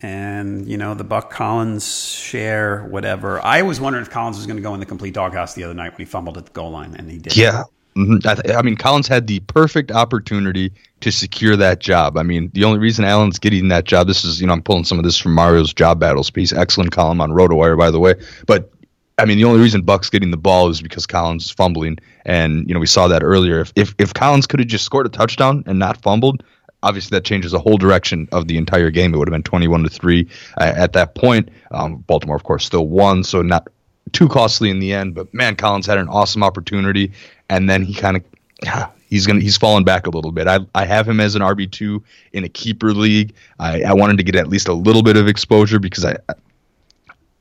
and, 0.00 0.68
you 0.68 0.78
know, 0.78 0.94
the 0.94 1.02
Buck 1.02 1.32
Collins 1.32 1.84
share, 1.92 2.84
whatever. 2.84 3.44
I 3.44 3.62
was 3.62 3.80
wondering 3.80 4.04
if 4.04 4.10
Collins 4.12 4.36
was 4.36 4.46
going 4.46 4.56
to 4.56 4.62
go 4.62 4.72
in 4.72 4.78
the 4.78 4.86
complete 4.86 5.14
doghouse 5.14 5.52
the 5.54 5.64
other 5.64 5.74
night 5.74 5.90
when 5.90 5.98
he 5.98 6.04
fumbled 6.04 6.38
at 6.38 6.46
the 6.46 6.52
goal 6.52 6.70
line, 6.70 6.94
and 6.94 7.10
he 7.10 7.18
did. 7.18 7.36
Yeah. 7.36 7.64
Mm-hmm. 7.96 8.28
I, 8.28 8.34
th- 8.36 8.56
I, 8.56 8.62
mean, 8.62 8.76
Collins 8.76 9.08
had 9.08 9.26
the 9.26 9.40
perfect 9.40 9.90
opportunity 9.90 10.70
to 11.00 11.10
secure 11.10 11.56
that 11.56 11.80
job. 11.80 12.16
I 12.16 12.22
mean, 12.22 12.52
the 12.54 12.62
only 12.62 12.78
reason 12.78 13.04
Allen's 13.04 13.40
getting 13.40 13.66
that 13.66 13.82
job, 13.82 14.06
this 14.06 14.24
is, 14.24 14.40
you 14.40 14.46
know, 14.46 14.52
I'm 14.52 14.62
pulling 14.62 14.84
some 14.84 15.00
of 15.00 15.04
this 15.04 15.18
from 15.18 15.34
Mario's 15.34 15.74
job 15.74 15.98
battles 15.98 16.30
piece. 16.30 16.52
Excellent 16.52 16.92
column 16.92 17.20
on 17.20 17.32
RotoWire, 17.32 17.76
by 17.76 17.90
the 17.90 17.98
way. 17.98 18.14
But 18.46 18.70
I 19.18 19.24
mean, 19.24 19.38
the 19.38 19.44
only 19.44 19.60
reason 19.60 19.82
Buck's 19.82 20.08
getting 20.08 20.30
the 20.30 20.36
ball 20.36 20.68
is 20.68 20.80
because 20.80 21.06
Collins 21.06 21.46
is 21.46 21.50
fumbling, 21.50 21.98
and 22.24 22.66
you 22.68 22.74
know 22.74 22.80
we 22.80 22.86
saw 22.86 23.06
that 23.08 23.22
earlier. 23.22 23.60
If 23.60 23.72
if, 23.76 23.94
if 23.98 24.14
Collins 24.14 24.46
could 24.46 24.60
have 24.60 24.68
just 24.68 24.84
scored 24.84 25.06
a 25.06 25.08
touchdown 25.08 25.62
and 25.66 25.78
not 25.78 26.00
fumbled, 26.02 26.42
obviously 26.84 27.16
that 27.16 27.24
changes 27.24 27.52
the 27.52 27.58
whole 27.58 27.78
direction 27.78 28.28
of 28.30 28.46
the 28.46 28.56
entire 28.56 28.90
game. 28.90 29.14
It 29.14 29.16
would 29.16 29.28
have 29.28 29.32
been 29.32 29.42
21 29.42 29.82
to 29.84 29.88
three 29.88 30.28
uh, 30.58 30.72
at 30.76 30.92
that 30.92 31.14
point. 31.14 31.48
Um, 31.70 31.96
Baltimore, 31.96 32.36
of 32.36 32.44
course, 32.44 32.64
still 32.64 32.86
won, 32.86 33.24
so 33.24 33.42
not 33.42 33.68
too 34.12 34.28
costly 34.28 34.70
in 34.70 34.78
the 34.78 34.92
end. 34.92 35.14
But 35.14 35.32
man, 35.34 35.56
Collins 35.56 35.86
had 35.86 35.98
an 35.98 36.08
awesome 36.08 36.42
opportunity, 36.42 37.12
and 37.48 37.68
then 37.68 37.82
he 37.82 37.94
kind 37.94 38.16
of 38.16 38.90
he's 39.08 39.26
gonna 39.26 39.40
he's 39.40 39.56
fallen 39.56 39.84
back 39.84 40.06
a 40.06 40.10
little 40.10 40.32
bit. 40.32 40.46
I 40.46 40.60
I 40.74 40.84
have 40.84 41.08
him 41.08 41.20
as 41.20 41.34
an 41.34 41.42
RB 41.42 41.70
two 41.70 42.02
in 42.32 42.44
a 42.44 42.48
keeper 42.48 42.92
league. 42.92 43.34
I, 43.58 43.82
I 43.82 43.94
wanted 43.94 44.18
to 44.18 44.22
get 44.22 44.36
at 44.36 44.48
least 44.48 44.68
a 44.68 44.74
little 44.74 45.02
bit 45.02 45.16
of 45.16 45.26
exposure 45.26 45.78
because 45.78 46.04
I 46.04 46.16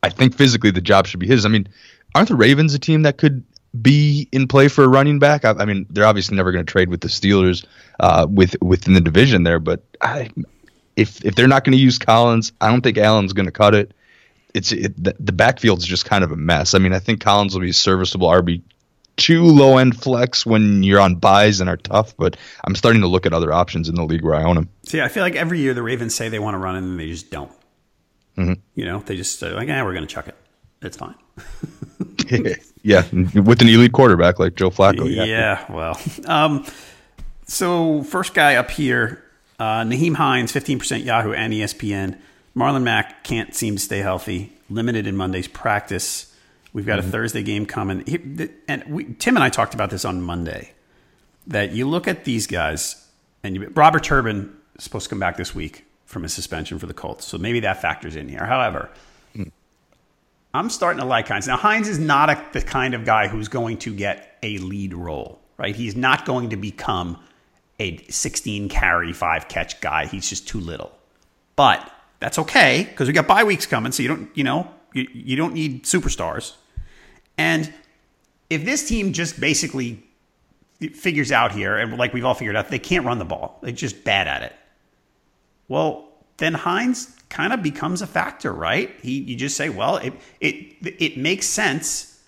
I 0.02 0.10
think 0.10 0.36
physically 0.36 0.72
the 0.72 0.82
job 0.82 1.08
should 1.08 1.20
be 1.20 1.28
his. 1.28 1.46
I 1.46 1.50
mean, 1.50 1.68
aren't 2.16 2.30
the 2.30 2.36
Ravens 2.36 2.74
a 2.74 2.80
team 2.80 3.04
that 3.04 3.18
could 3.18 3.44
be 3.82 4.28
in 4.32 4.48
play 4.48 4.68
for 4.68 4.84
a 4.84 4.88
running 4.88 5.20
back? 5.20 5.46
I, 5.46 5.52
I 5.52 5.66
mean, 5.66 5.86
they're 5.90 6.06
obviously 6.06 6.36
never 6.36 6.52
going 6.52 6.66
to 6.66 6.72
trade 6.72 6.90
with 6.90 7.02
the 7.02 7.08
Steelers 7.08 7.66
uh, 8.00 8.28
with 8.30 8.56
within 8.62 8.94
the 8.94 9.02
division 9.02 9.44
there, 9.44 9.60
but 9.60 9.84
I, 10.02 10.30
if 10.96 11.24
if 11.26 11.36
they're 11.36 11.48
not 11.48 11.64
going 11.64 11.78
to 11.78 11.82
use 11.82 11.98
Collins, 11.98 12.52
I 12.62 12.70
don't 12.70 12.82
think 12.82 12.98
Allen's 12.98 13.34
going 13.34 13.48
to 13.48 13.52
cut 13.52 13.76
it. 13.76 13.94
It's 14.54 14.72
it, 14.72 15.02
the, 15.04 15.16
the 15.20 15.32
backfield's 15.32 15.86
just 15.86 16.06
kind 16.06 16.24
of 16.24 16.32
a 16.32 16.36
mess. 16.36 16.74
I 16.74 16.80
mean, 16.80 16.94
I 16.94 17.00
think 17.00 17.22
Collins 17.22 17.54
will 17.54 17.62
be 17.62 17.72
a 17.72 17.74
serviceable 17.74 18.28
RB 18.28 18.62
two 19.16 19.44
low 19.44 19.78
end 19.78 20.00
flex 20.00 20.46
when 20.46 20.84
you're 20.84 21.00
on 21.00 21.16
buys 21.16 21.60
and 21.60 21.70
are 21.70 21.78
tough, 21.78 22.16
but 22.18 22.38
I'm 22.64 22.76
starting 22.76 23.02
to 23.02 23.08
look 23.08 23.26
at 23.26 23.34
other 23.34 23.54
options 23.54 23.90
in 23.90 23.96
the 23.96 24.04
league 24.04 24.24
where 24.24 24.36
I 24.36 24.44
own 24.44 24.56
them. 24.56 24.70
See, 24.86 25.02
I 25.02 25.08
feel 25.08 25.24
like 25.24 25.36
every 25.36 25.60
year 25.60 25.74
the 25.74 25.84
Ravens 25.84 26.16
say 26.16 26.30
they 26.30 26.40
want 26.40 26.56
to 26.56 26.60
run 26.60 26.76
and 26.76 26.88
then 26.88 26.98
they 26.98 27.08
just 27.08 27.32
don't. 27.32 27.52
Mm-hmm. 28.38 28.54
You 28.76 28.86
know, 28.86 29.00
they 29.00 29.16
just 29.16 29.40
say 29.40 29.52
like, 29.52 29.68
"Yeah, 29.68 29.84
we're 29.84 29.94
going 29.94 30.08
to 30.08 30.14
chuck 30.14 30.28
it. 30.28 30.36
It's 30.82 30.98
fine." 30.98 31.16
yeah, 32.84 33.04
with 33.12 33.62
an 33.62 33.70
elite 33.70 33.92
quarterback 33.92 34.40
like 34.40 34.56
Joe 34.56 34.70
Flacco. 34.70 35.10
Yeah, 35.10 35.24
yeah 35.24 35.72
well, 35.72 36.00
um, 36.26 36.66
so 37.46 38.04
first 38.04 38.34
guy 38.34 38.56
up 38.56 38.72
here, 38.72 39.24
uh, 39.60 39.82
Nyheim 39.82 40.16
Hines, 40.16 40.52
fifteen 40.52 40.80
percent 40.80 41.04
Yahoo 41.04 41.34
and 41.34 41.54
ESPN. 41.54 42.18
Marlon 42.56 42.84
Mack 42.84 43.24
can't 43.24 43.56
seem 43.56 43.76
to 43.76 43.82
stay 43.82 44.00
healthy. 44.00 44.52
Limited 44.70 45.08
in 45.08 45.18
Monday's 45.18 45.48
practice. 45.48 46.36
We've 46.72 46.86
got 46.86 47.00
mm-hmm. 47.00 47.10
a 47.10 47.12
Thursday 47.12 47.44
game 47.44 47.66
coming, 47.66 48.04
and 48.68 48.84
we, 48.88 49.06
Tim 49.16 49.36
and 49.36 49.44
I 49.44 49.50
talked 49.50 49.74
about 49.74 49.90
this 49.90 50.06
on 50.06 50.22
Monday. 50.22 50.72
That 51.48 51.74
you 51.74 51.88
look 51.88 52.08
at 52.08 52.24
these 52.24 52.48
guys, 52.48 53.08
and 53.44 53.56
you, 53.56 53.72
Robert 53.76 54.04
Turbin 54.04 54.56
is 54.78 54.84
supposed 54.84 55.06
to 55.06 55.10
come 55.10 55.20
back 55.20 55.38
this 55.38 55.54
week 55.54 55.86
from 56.06 56.24
a 56.24 56.30
suspension 56.30 56.80
for 56.80 56.86
the 56.86 56.94
Colts. 56.94 57.26
So 57.26 57.38
maybe 57.38 57.60
that 57.62 57.82
factors 57.82 58.16
in 58.16 58.30
here. 58.30 58.46
However. 58.46 58.90
I'm 60.54 60.70
starting 60.70 61.00
to 61.00 61.06
like 61.06 61.28
Hines. 61.28 61.48
Now, 61.48 61.58
Hines 61.58 61.88
is 61.88 61.98
not 61.98 62.30
a, 62.30 62.46
the 62.54 62.62
kind 62.62 62.94
of 62.94 63.06
guy 63.06 63.28
who's 63.28 63.48
going 63.48 63.78
to 63.80 63.94
get 63.94 64.38
a 64.44 64.60
lead 64.60 64.94
role, 64.94 65.40
right? 65.58 65.76
He's 65.76 65.96
not 65.96 66.26
going 66.26 66.50
to 66.52 66.58
become 66.58 67.20
a 67.80 67.98
16 68.08 68.70
carry, 68.70 69.14
five 69.14 69.48
catch 69.48 69.82
guy. 69.82 70.06
He's 70.06 70.30
just 70.30 70.48
too 70.48 70.60
little. 70.60 70.92
But 71.56 71.92
that's 72.20 72.38
okay 72.40 72.88
because 72.90 73.08
we 73.08 73.14
got 73.14 73.28
bye 73.28 73.44
weeks 73.44 73.66
coming, 73.66 73.92
so 73.92 74.04
you 74.04 74.10
don't, 74.10 74.30
you 74.38 74.44
know, 74.44 74.70
you, 74.94 75.08
you 75.12 75.36
don't 75.36 75.54
need 75.54 75.84
superstars. 75.86 76.54
And 77.38 77.74
if 78.50 78.64
this 78.64 78.88
team 78.88 79.12
just 79.12 79.40
basically 79.40 80.04
figures 80.80 81.32
out 81.32 81.52
here, 81.52 81.78
and 81.78 81.98
like 81.98 82.14
we've 82.14 82.26
all 82.26 82.36
figured 82.36 82.56
out, 82.56 82.70
they 82.70 82.80
can't 82.80 83.06
run 83.06 83.18
the 83.18 83.26
ball. 83.26 83.58
They're 83.62 83.72
just 83.72 84.04
bad 84.04 84.28
at 84.28 84.44
it. 84.44 84.54
Well, 85.68 86.10
then 86.38 86.54
Hines 86.54 87.16
kind 87.34 87.52
of 87.52 87.64
becomes 87.64 88.04
a 88.04 88.08
factor, 88.08 88.54
right? 88.54 88.92
He, 89.02 89.14
you 89.14 89.36
just 89.36 89.58
say, 89.58 89.70
well, 89.70 89.98
it, 89.98 90.14
it, 90.40 90.76
it 90.82 91.18
makes 91.18 91.48
sense 91.48 92.22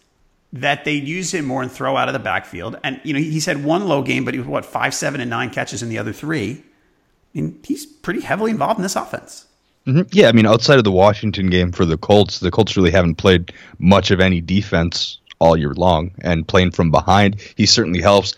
that 0.52 0.84
they 0.84 0.94
use 0.94 1.32
him 1.32 1.46
more 1.46 1.62
and 1.62 1.72
throw 1.72 1.96
out 1.96 2.10
of 2.10 2.14
the 2.14 2.20
backfield. 2.20 2.80
And, 2.84 3.00
you 3.04 3.14
know, 3.14 3.20
he's 3.20 3.46
had 3.46 3.64
one 3.64 3.88
low 3.88 4.02
game, 4.02 4.26
but 4.26 4.34
he 4.34 4.40
was, 4.40 4.48
what, 4.48 4.66
five, 4.66 4.96
seven, 4.96 5.22
and 5.22 5.30
nine 5.30 5.52
catches 5.52 5.84
in 5.84 5.90
the 5.90 6.00
other 6.00 6.12
three. 6.12 6.54
I 6.54 7.40
mean, 7.40 7.60
he's 7.64 7.86
pretty 7.86 8.22
heavily 8.22 8.50
involved 8.50 8.80
in 8.80 8.84
this 8.84 8.96
offense. 8.96 9.46
Mm-hmm. 9.86 10.10
Yeah, 10.12 10.28
I 10.28 10.32
mean, 10.32 10.48
outside 10.48 10.80
of 10.80 10.86
the 10.86 10.92
Washington 10.92 11.52
game 11.52 11.72
for 11.72 11.86
the 11.86 11.98
Colts, 11.98 12.40
the 12.40 12.50
Colts 12.50 12.76
really 12.76 12.90
haven't 12.90 13.16
played 13.16 13.54
much 13.78 14.10
of 14.10 14.20
any 14.20 14.42
defense 14.42 15.20
all 15.38 15.56
year 15.56 15.74
long, 15.76 16.12
and 16.22 16.48
playing 16.48 16.72
from 16.72 16.90
behind, 16.90 17.40
he 17.58 17.68
certainly 17.68 18.02
helps 18.02 18.34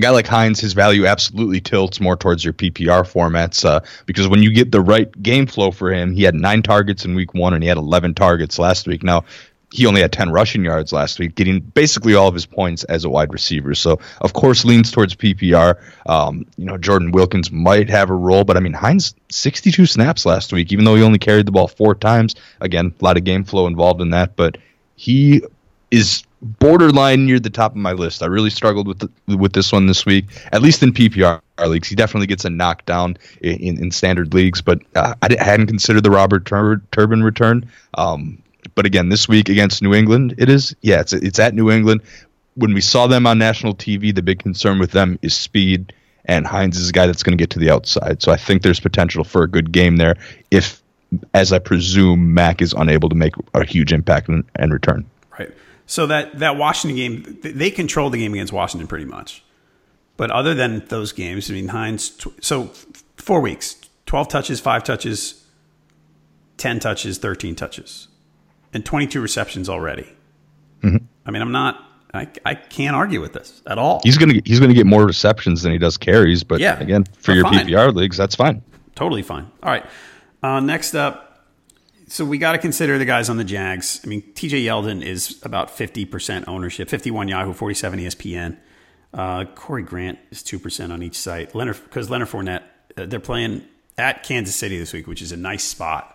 guy 0.00 0.10
like 0.10 0.26
Hines, 0.26 0.60
his 0.60 0.72
value 0.72 1.06
absolutely 1.06 1.60
tilts 1.60 2.00
more 2.00 2.16
towards 2.16 2.44
your 2.44 2.54
PPR 2.54 3.02
formats 3.02 3.64
uh, 3.64 3.80
because 4.06 4.28
when 4.28 4.42
you 4.42 4.52
get 4.52 4.72
the 4.72 4.80
right 4.80 5.10
game 5.22 5.46
flow 5.46 5.70
for 5.70 5.92
him, 5.92 6.12
he 6.12 6.22
had 6.22 6.34
nine 6.34 6.62
targets 6.62 7.04
in 7.04 7.14
week 7.14 7.34
one 7.34 7.54
and 7.54 7.62
he 7.62 7.68
had 7.68 7.78
11 7.78 8.14
targets 8.14 8.58
last 8.58 8.86
week. 8.86 9.02
Now, 9.02 9.24
he 9.72 9.86
only 9.86 10.02
had 10.02 10.12
10 10.12 10.30
rushing 10.30 10.64
yards 10.64 10.92
last 10.92 11.18
week, 11.18 11.34
getting 11.34 11.60
basically 11.60 12.14
all 12.14 12.28
of 12.28 12.34
his 12.34 12.44
points 12.44 12.84
as 12.84 13.04
a 13.04 13.08
wide 13.08 13.32
receiver. 13.32 13.74
So, 13.74 14.00
of 14.20 14.34
course, 14.34 14.66
leans 14.66 14.90
towards 14.90 15.14
PPR. 15.14 15.80
Um, 16.06 16.46
you 16.58 16.66
know, 16.66 16.76
Jordan 16.76 17.10
Wilkins 17.10 17.50
might 17.50 17.88
have 17.88 18.10
a 18.10 18.14
role, 18.14 18.44
but 18.44 18.58
I 18.58 18.60
mean, 18.60 18.74
Hines 18.74 19.14
62 19.30 19.86
snaps 19.86 20.26
last 20.26 20.52
week, 20.52 20.72
even 20.72 20.84
though 20.84 20.94
he 20.94 21.02
only 21.02 21.18
carried 21.18 21.46
the 21.46 21.52
ball 21.52 21.68
four 21.68 21.94
times. 21.94 22.34
Again, 22.60 22.94
a 23.00 23.04
lot 23.04 23.16
of 23.16 23.24
game 23.24 23.44
flow 23.44 23.66
involved 23.66 24.02
in 24.02 24.10
that, 24.10 24.36
but 24.36 24.58
he 24.94 25.42
is 25.90 26.24
borderline 26.42 27.24
near 27.24 27.38
the 27.38 27.50
top 27.50 27.72
of 27.72 27.76
my 27.76 27.92
list. 27.92 28.22
I 28.22 28.26
really 28.26 28.50
struggled 28.50 28.88
with 28.88 28.98
the, 28.98 29.36
with 29.36 29.52
this 29.52 29.72
one 29.72 29.86
this 29.86 30.04
week, 30.04 30.26
at 30.52 30.60
least 30.60 30.82
in 30.82 30.92
PPR 30.92 31.40
leagues. 31.66 31.88
He 31.88 31.94
definitely 31.94 32.26
gets 32.26 32.44
a 32.44 32.50
knockdown 32.50 33.16
in, 33.40 33.78
in, 33.80 33.90
standard 33.90 34.34
leagues, 34.34 34.60
but 34.60 34.80
uh, 34.96 35.14
I 35.22 35.36
hadn't 35.42 35.68
considered 35.68 36.02
the 36.02 36.10
Robert 36.10 36.44
Tur- 36.44 36.82
Turbin 36.90 37.22
return. 37.22 37.70
Um, 37.94 38.42
but 38.74 38.86
again, 38.86 39.08
this 39.08 39.28
week 39.28 39.48
against 39.48 39.82
New 39.82 39.94
England, 39.94 40.34
it 40.38 40.48
is 40.48 40.74
yeah, 40.82 41.00
it's 41.00 41.12
it's 41.12 41.38
at 41.38 41.54
New 41.54 41.70
England. 41.70 42.02
When 42.54 42.74
we 42.74 42.80
saw 42.80 43.06
them 43.06 43.26
on 43.26 43.38
national 43.38 43.74
TV, 43.74 44.14
the 44.14 44.22
big 44.22 44.40
concern 44.40 44.78
with 44.78 44.92
them 44.92 45.18
is 45.22 45.34
speed, 45.34 45.92
and 46.26 46.46
Hines 46.46 46.78
is 46.78 46.90
a 46.90 46.92
guy 46.92 47.06
that's 47.06 47.22
going 47.22 47.36
to 47.36 47.42
get 47.42 47.50
to 47.50 47.58
the 47.58 47.70
outside. 47.70 48.22
So 48.22 48.30
I 48.30 48.36
think 48.36 48.62
there's 48.62 48.80
potential 48.80 49.24
for 49.24 49.42
a 49.42 49.48
good 49.48 49.72
game 49.72 49.96
there 49.96 50.16
if, 50.50 50.82
as 51.34 51.52
I 51.52 51.58
presume, 51.58 52.34
Mack 52.34 52.62
is 52.62 52.72
unable 52.72 53.08
to 53.08 53.14
make 53.14 53.34
a 53.54 53.64
huge 53.64 53.92
impact 53.92 54.28
and 54.28 54.72
return. 54.72 55.06
Right. 55.38 55.50
So 55.92 56.06
that 56.06 56.38
that 56.38 56.56
Washington 56.56 56.96
game, 56.96 57.38
they 57.42 57.70
controlled 57.70 58.14
the 58.14 58.18
game 58.18 58.32
against 58.32 58.50
Washington 58.50 58.86
pretty 58.86 59.04
much. 59.04 59.44
But 60.16 60.30
other 60.30 60.54
than 60.54 60.86
those 60.86 61.12
games, 61.12 61.50
I 61.50 61.52
mean, 61.52 61.68
Hines. 61.68 62.18
So 62.40 62.70
four 63.18 63.42
weeks, 63.42 63.76
twelve 64.06 64.28
touches, 64.28 64.58
five 64.58 64.84
touches, 64.84 65.44
ten 66.56 66.80
touches, 66.80 67.18
thirteen 67.18 67.54
touches, 67.54 68.08
and 68.72 68.86
twenty-two 68.86 69.20
receptions 69.20 69.68
already. 69.68 70.10
Mm-hmm. 70.80 71.04
I 71.26 71.30
mean, 71.30 71.42
I'm 71.42 71.52
not. 71.52 71.84
I, 72.14 72.26
I 72.46 72.54
can't 72.54 72.96
argue 72.96 73.20
with 73.20 73.34
this 73.34 73.60
at 73.66 73.76
all. 73.76 74.00
He's 74.02 74.16
gonna 74.16 74.40
he's 74.46 74.60
gonna 74.60 74.72
get 74.72 74.86
more 74.86 75.04
receptions 75.04 75.60
than 75.60 75.72
he 75.72 75.78
does 75.78 75.98
carries, 75.98 76.42
but 76.42 76.58
yeah, 76.58 76.80
again, 76.80 77.04
for 77.18 77.34
your 77.34 77.44
fine. 77.44 77.66
PPR 77.66 77.94
leagues, 77.94 78.16
that's 78.16 78.34
fine. 78.34 78.62
Totally 78.94 79.20
fine. 79.20 79.46
All 79.62 79.70
right. 79.70 79.84
Uh, 80.42 80.60
next 80.60 80.94
up, 80.94 81.31
so 82.12 82.26
we 82.26 82.36
got 82.36 82.52
to 82.52 82.58
consider 82.58 82.98
the 82.98 83.06
guys 83.06 83.30
on 83.30 83.38
the 83.38 83.44
Jags. 83.44 83.98
I 84.04 84.06
mean, 84.06 84.20
TJ 84.34 84.64
Yeldon 84.64 85.02
is 85.02 85.40
about 85.44 85.70
50% 85.70 86.44
ownership, 86.46 86.90
51 86.90 87.28
Yahoo, 87.28 87.54
47 87.54 88.00
ESPN. 88.00 88.58
Uh, 89.14 89.46
Corey 89.54 89.82
Grant 89.82 90.18
is 90.30 90.42
2% 90.42 90.92
on 90.92 91.02
each 91.02 91.18
site. 91.18 91.54
Leonard, 91.54 91.80
because 91.82 92.10
Leonard 92.10 92.28
Fournette, 92.28 92.64
uh, 92.98 93.06
they're 93.06 93.18
playing 93.18 93.64
at 93.96 94.24
Kansas 94.24 94.54
City 94.54 94.78
this 94.78 94.92
week, 94.92 95.06
which 95.06 95.22
is 95.22 95.32
a 95.32 95.38
nice 95.38 95.64
spot. 95.64 96.14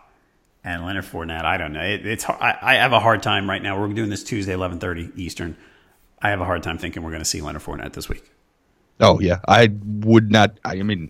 And 0.63 0.85
Leonard 0.85 1.05
Fournette, 1.05 1.45
I 1.45 1.57
don't 1.57 1.73
know. 1.73 1.81
It, 1.81 2.05
it's 2.05 2.29
I, 2.29 2.55
I, 2.61 2.75
have 2.75 2.93
a 2.93 2.99
hard 2.99 3.23
time 3.23 3.49
right 3.49 3.63
now. 3.63 3.81
We're 3.81 3.91
doing 3.91 4.11
this 4.11 4.23
Tuesday, 4.23 4.53
11:30 4.53 5.17
Eastern. 5.17 5.57
I 6.21 6.29
have 6.29 6.41
a 6.41 6.45
hard 6.45 6.61
time 6.61 6.77
thinking 6.77 7.01
we're 7.01 7.11
going 7.11 7.23
to 7.23 7.29
see 7.29 7.41
Leonard 7.41 7.63
Fournette 7.63 7.93
this 7.93 8.07
week. 8.07 8.29
Oh 8.99 9.19
yeah, 9.19 9.39
I 9.47 9.71
would 9.83 10.29
not. 10.29 10.59
I 10.63 10.75
mean, 10.83 11.09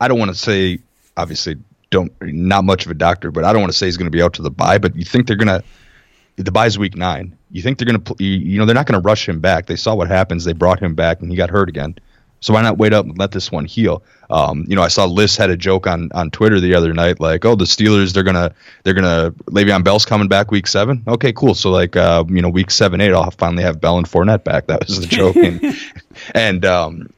I 0.00 0.06
don't 0.06 0.18
want 0.18 0.30
to 0.30 0.36
say 0.36 0.80
obviously 1.16 1.56
don't 1.90 2.12
not 2.22 2.64
much 2.64 2.84
of 2.84 2.90
a 2.90 2.94
doctor, 2.94 3.30
but 3.30 3.44
I 3.44 3.52
don't 3.52 3.60
want 3.60 3.72
to 3.72 3.78
say 3.78 3.86
he's 3.86 3.96
going 3.96 4.10
to 4.10 4.16
be 4.16 4.22
out 4.22 4.32
to 4.34 4.42
the 4.42 4.50
bye. 4.50 4.78
But 4.78 4.96
you 4.96 5.04
think 5.04 5.26
they're 5.26 5.36
going 5.36 5.48
to 5.48 5.64
the 6.36 6.52
bye's 6.52 6.78
week 6.78 6.96
nine. 6.96 7.36
You 7.50 7.62
think 7.62 7.78
they're 7.78 7.86
going 7.86 8.02
to 8.02 8.24
you 8.24 8.58
know 8.58 8.64
they're 8.64 8.74
not 8.74 8.86
going 8.86 9.00
to 9.00 9.06
rush 9.06 9.28
him 9.28 9.40
back. 9.40 9.66
They 9.66 9.76
saw 9.76 9.94
what 9.94 10.08
happens. 10.08 10.44
They 10.44 10.52
brought 10.52 10.80
him 10.80 10.94
back 10.94 11.20
and 11.20 11.30
he 11.30 11.36
got 11.36 11.50
hurt 11.50 11.68
again. 11.68 11.96
So 12.42 12.54
why 12.54 12.62
not 12.62 12.78
wait 12.78 12.94
up 12.94 13.04
and 13.04 13.18
let 13.18 13.32
this 13.32 13.52
one 13.52 13.66
heal? 13.66 14.02
Um, 14.30 14.64
you 14.66 14.74
know, 14.74 14.82
I 14.82 14.88
saw 14.88 15.04
Liz 15.04 15.36
had 15.36 15.50
a 15.50 15.56
joke 15.56 15.86
on 15.86 16.10
on 16.12 16.30
Twitter 16.30 16.58
the 16.58 16.74
other 16.74 16.94
night, 16.94 17.20
like, 17.20 17.44
"Oh, 17.44 17.54
the 17.54 17.66
Steelers, 17.66 18.14
they're 18.14 18.22
gonna 18.22 18.54
they're 18.82 18.94
gonna 18.94 19.32
Le'Veon 19.50 19.84
Bell's 19.84 20.06
coming 20.06 20.28
back 20.28 20.50
week 20.50 20.66
seven. 20.66 21.02
Okay, 21.06 21.32
cool. 21.34 21.54
So 21.54 21.70
like, 21.70 21.96
uh, 21.96 22.24
you 22.28 22.40
know, 22.40 22.48
week 22.48 22.70
seven, 22.70 23.00
eight, 23.00 23.12
I'll 23.12 23.30
finally 23.32 23.62
have 23.62 23.80
Bell 23.80 23.98
and 23.98 24.06
Fournette 24.06 24.44
back. 24.44 24.68
That 24.68 24.86
was 24.86 25.00
the 25.00 25.06
joke. 25.06 25.36
and, 25.36 25.76
and 26.34 26.64
um, 26.64 27.12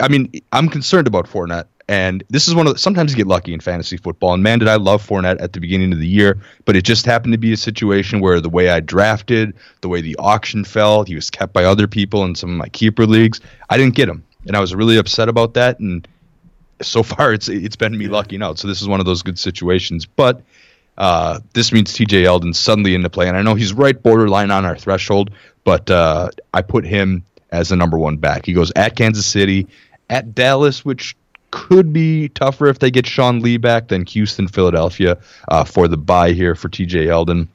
I 0.00 0.06
mean, 0.08 0.30
I'm 0.52 0.68
concerned 0.68 1.08
about 1.08 1.26
Fournette 1.26 1.66
And 1.88 2.22
this 2.28 2.46
is 2.46 2.54
one 2.54 2.66
of 2.66 2.74
the, 2.74 2.78
sometimes 2.78 3.12
you 3.12 3.16
get 3.16 3.26
lucky 3.26 3.54
in 3.54 3.60
fantasy 3.60 3.96
football. 3.96 4.34
And 4.34 4.42
man, 4.42 4.58
did 4.58 4.68
I 4.68 4.76
love 4.76 5.06
Fournette 5.06 5.40
at 5.40 5.54
the 5.54 5.60
beginning 5.60 5.92
of 5.94 5.98
the 5.98 6.06
year, 6.06 6.38
but 6.66 6.76
it 6.76 6.82
just 6.82 7.06
happened 7.06 7.32
to 7.32 7.38
be 7.38 7.52
a 7.54 7.56
situation 7.56 8.20
where 8.20 8.40
the 8.40 8.50
way 8.50 8.68
I 8.68 8.80
drafted, 8.80 9.54
the 9.80 9.88
way 9.88 10.02
the 10.02 10.14
auction 10.16 10.64
fell, 10.64 11.04
he 11.04 11.14
was 11.14 11.30
kept 11.30 11.54
by 11.54 11.64
other 11.64 11.86
people 11.86 12.24
in 12.24 12.34
some 12.34 12.50
of 12.50 12.56
my 12.56 12.68
keeper 12.68 13.06
leagues. 13.06 13.40
I 13.70 13.78
didn't 13.78 13.94
get 13.94 14.08
him, 14.08 14.22
and 14.46 14.54
I 14.54 14.60
was 14.60 14.74
really 14.74 14.98
upset 14.98 15.30
about 15.30 15.54
that. 15.54 15.80
And 15.80 16.06
so 16.82 17.02
far, 17.14 17.32
it's 17.32 17.48
it's 17.48 17.76
been 17.76 17.96
me 17.96 18.08
lucking 18.08 18.42
out. 18.42 18.58
So 18.58 18.68
this 18.68 18.82
is 18.82 18.88
one 18.88 19.00
of 19.00 19.06
those 19.06 19.22
good 19.22 19.38
situations, 19.38 20.06
but. 20.06 20.42
Uh, 21.00 21.38
this 21.52 21.70
means 21.70 21.94
TJ 21.94 22.24
Yeldon 22.24 22.52
suddenly 22.52 22.92
into 22.92 23.08
play, 23.08 23.28
and 23.28 23.36
I 23.36 23.42
know 23.42 23.54
he's 23.54 23.72
right 23.72 24.02
borderline 24.02 24.50
on 24.50 24.64
our 24.64 24.76
threshold, 24.76 25.30
but 25.62 25.88
uh, 25.88 26.30
I 26.52 26.62
put 26.62 26.84
him 26.84 27.22
as 27.52 27.68
the 27.68 27.76
number 27.76 27.96
one 27.96 28.16
back. 28.16 28.44
He 28.44 28.52
goes 28.52 28.72
at 28.74 28.96
Kansas 28.96 29.24
City, 29.24 29.68
at 30.10 30.34
Dallas, 30.34 30.84
which 30.84 31.14
could 31.50 31.92
be 31.92 32.28
tougher 32.30 32.66
if 32.66 32.78
they 32.78 32.90
get 32.90 33.06
Sean 33.06 33.40
Lee 33.40 33.56
back 33.56 33.88
than 33.88 34.04
Houston, 34.06 34.48
Philadelphia 34.48 35.18
uh, 35.48 35.64
for 35.64 35.88
the 35.88 35.96
buy 35.96 36.32
here 36.32 36.54
for 36.54 36.68
TJ 36.68 37.06
Yeldon. 37.06 37.48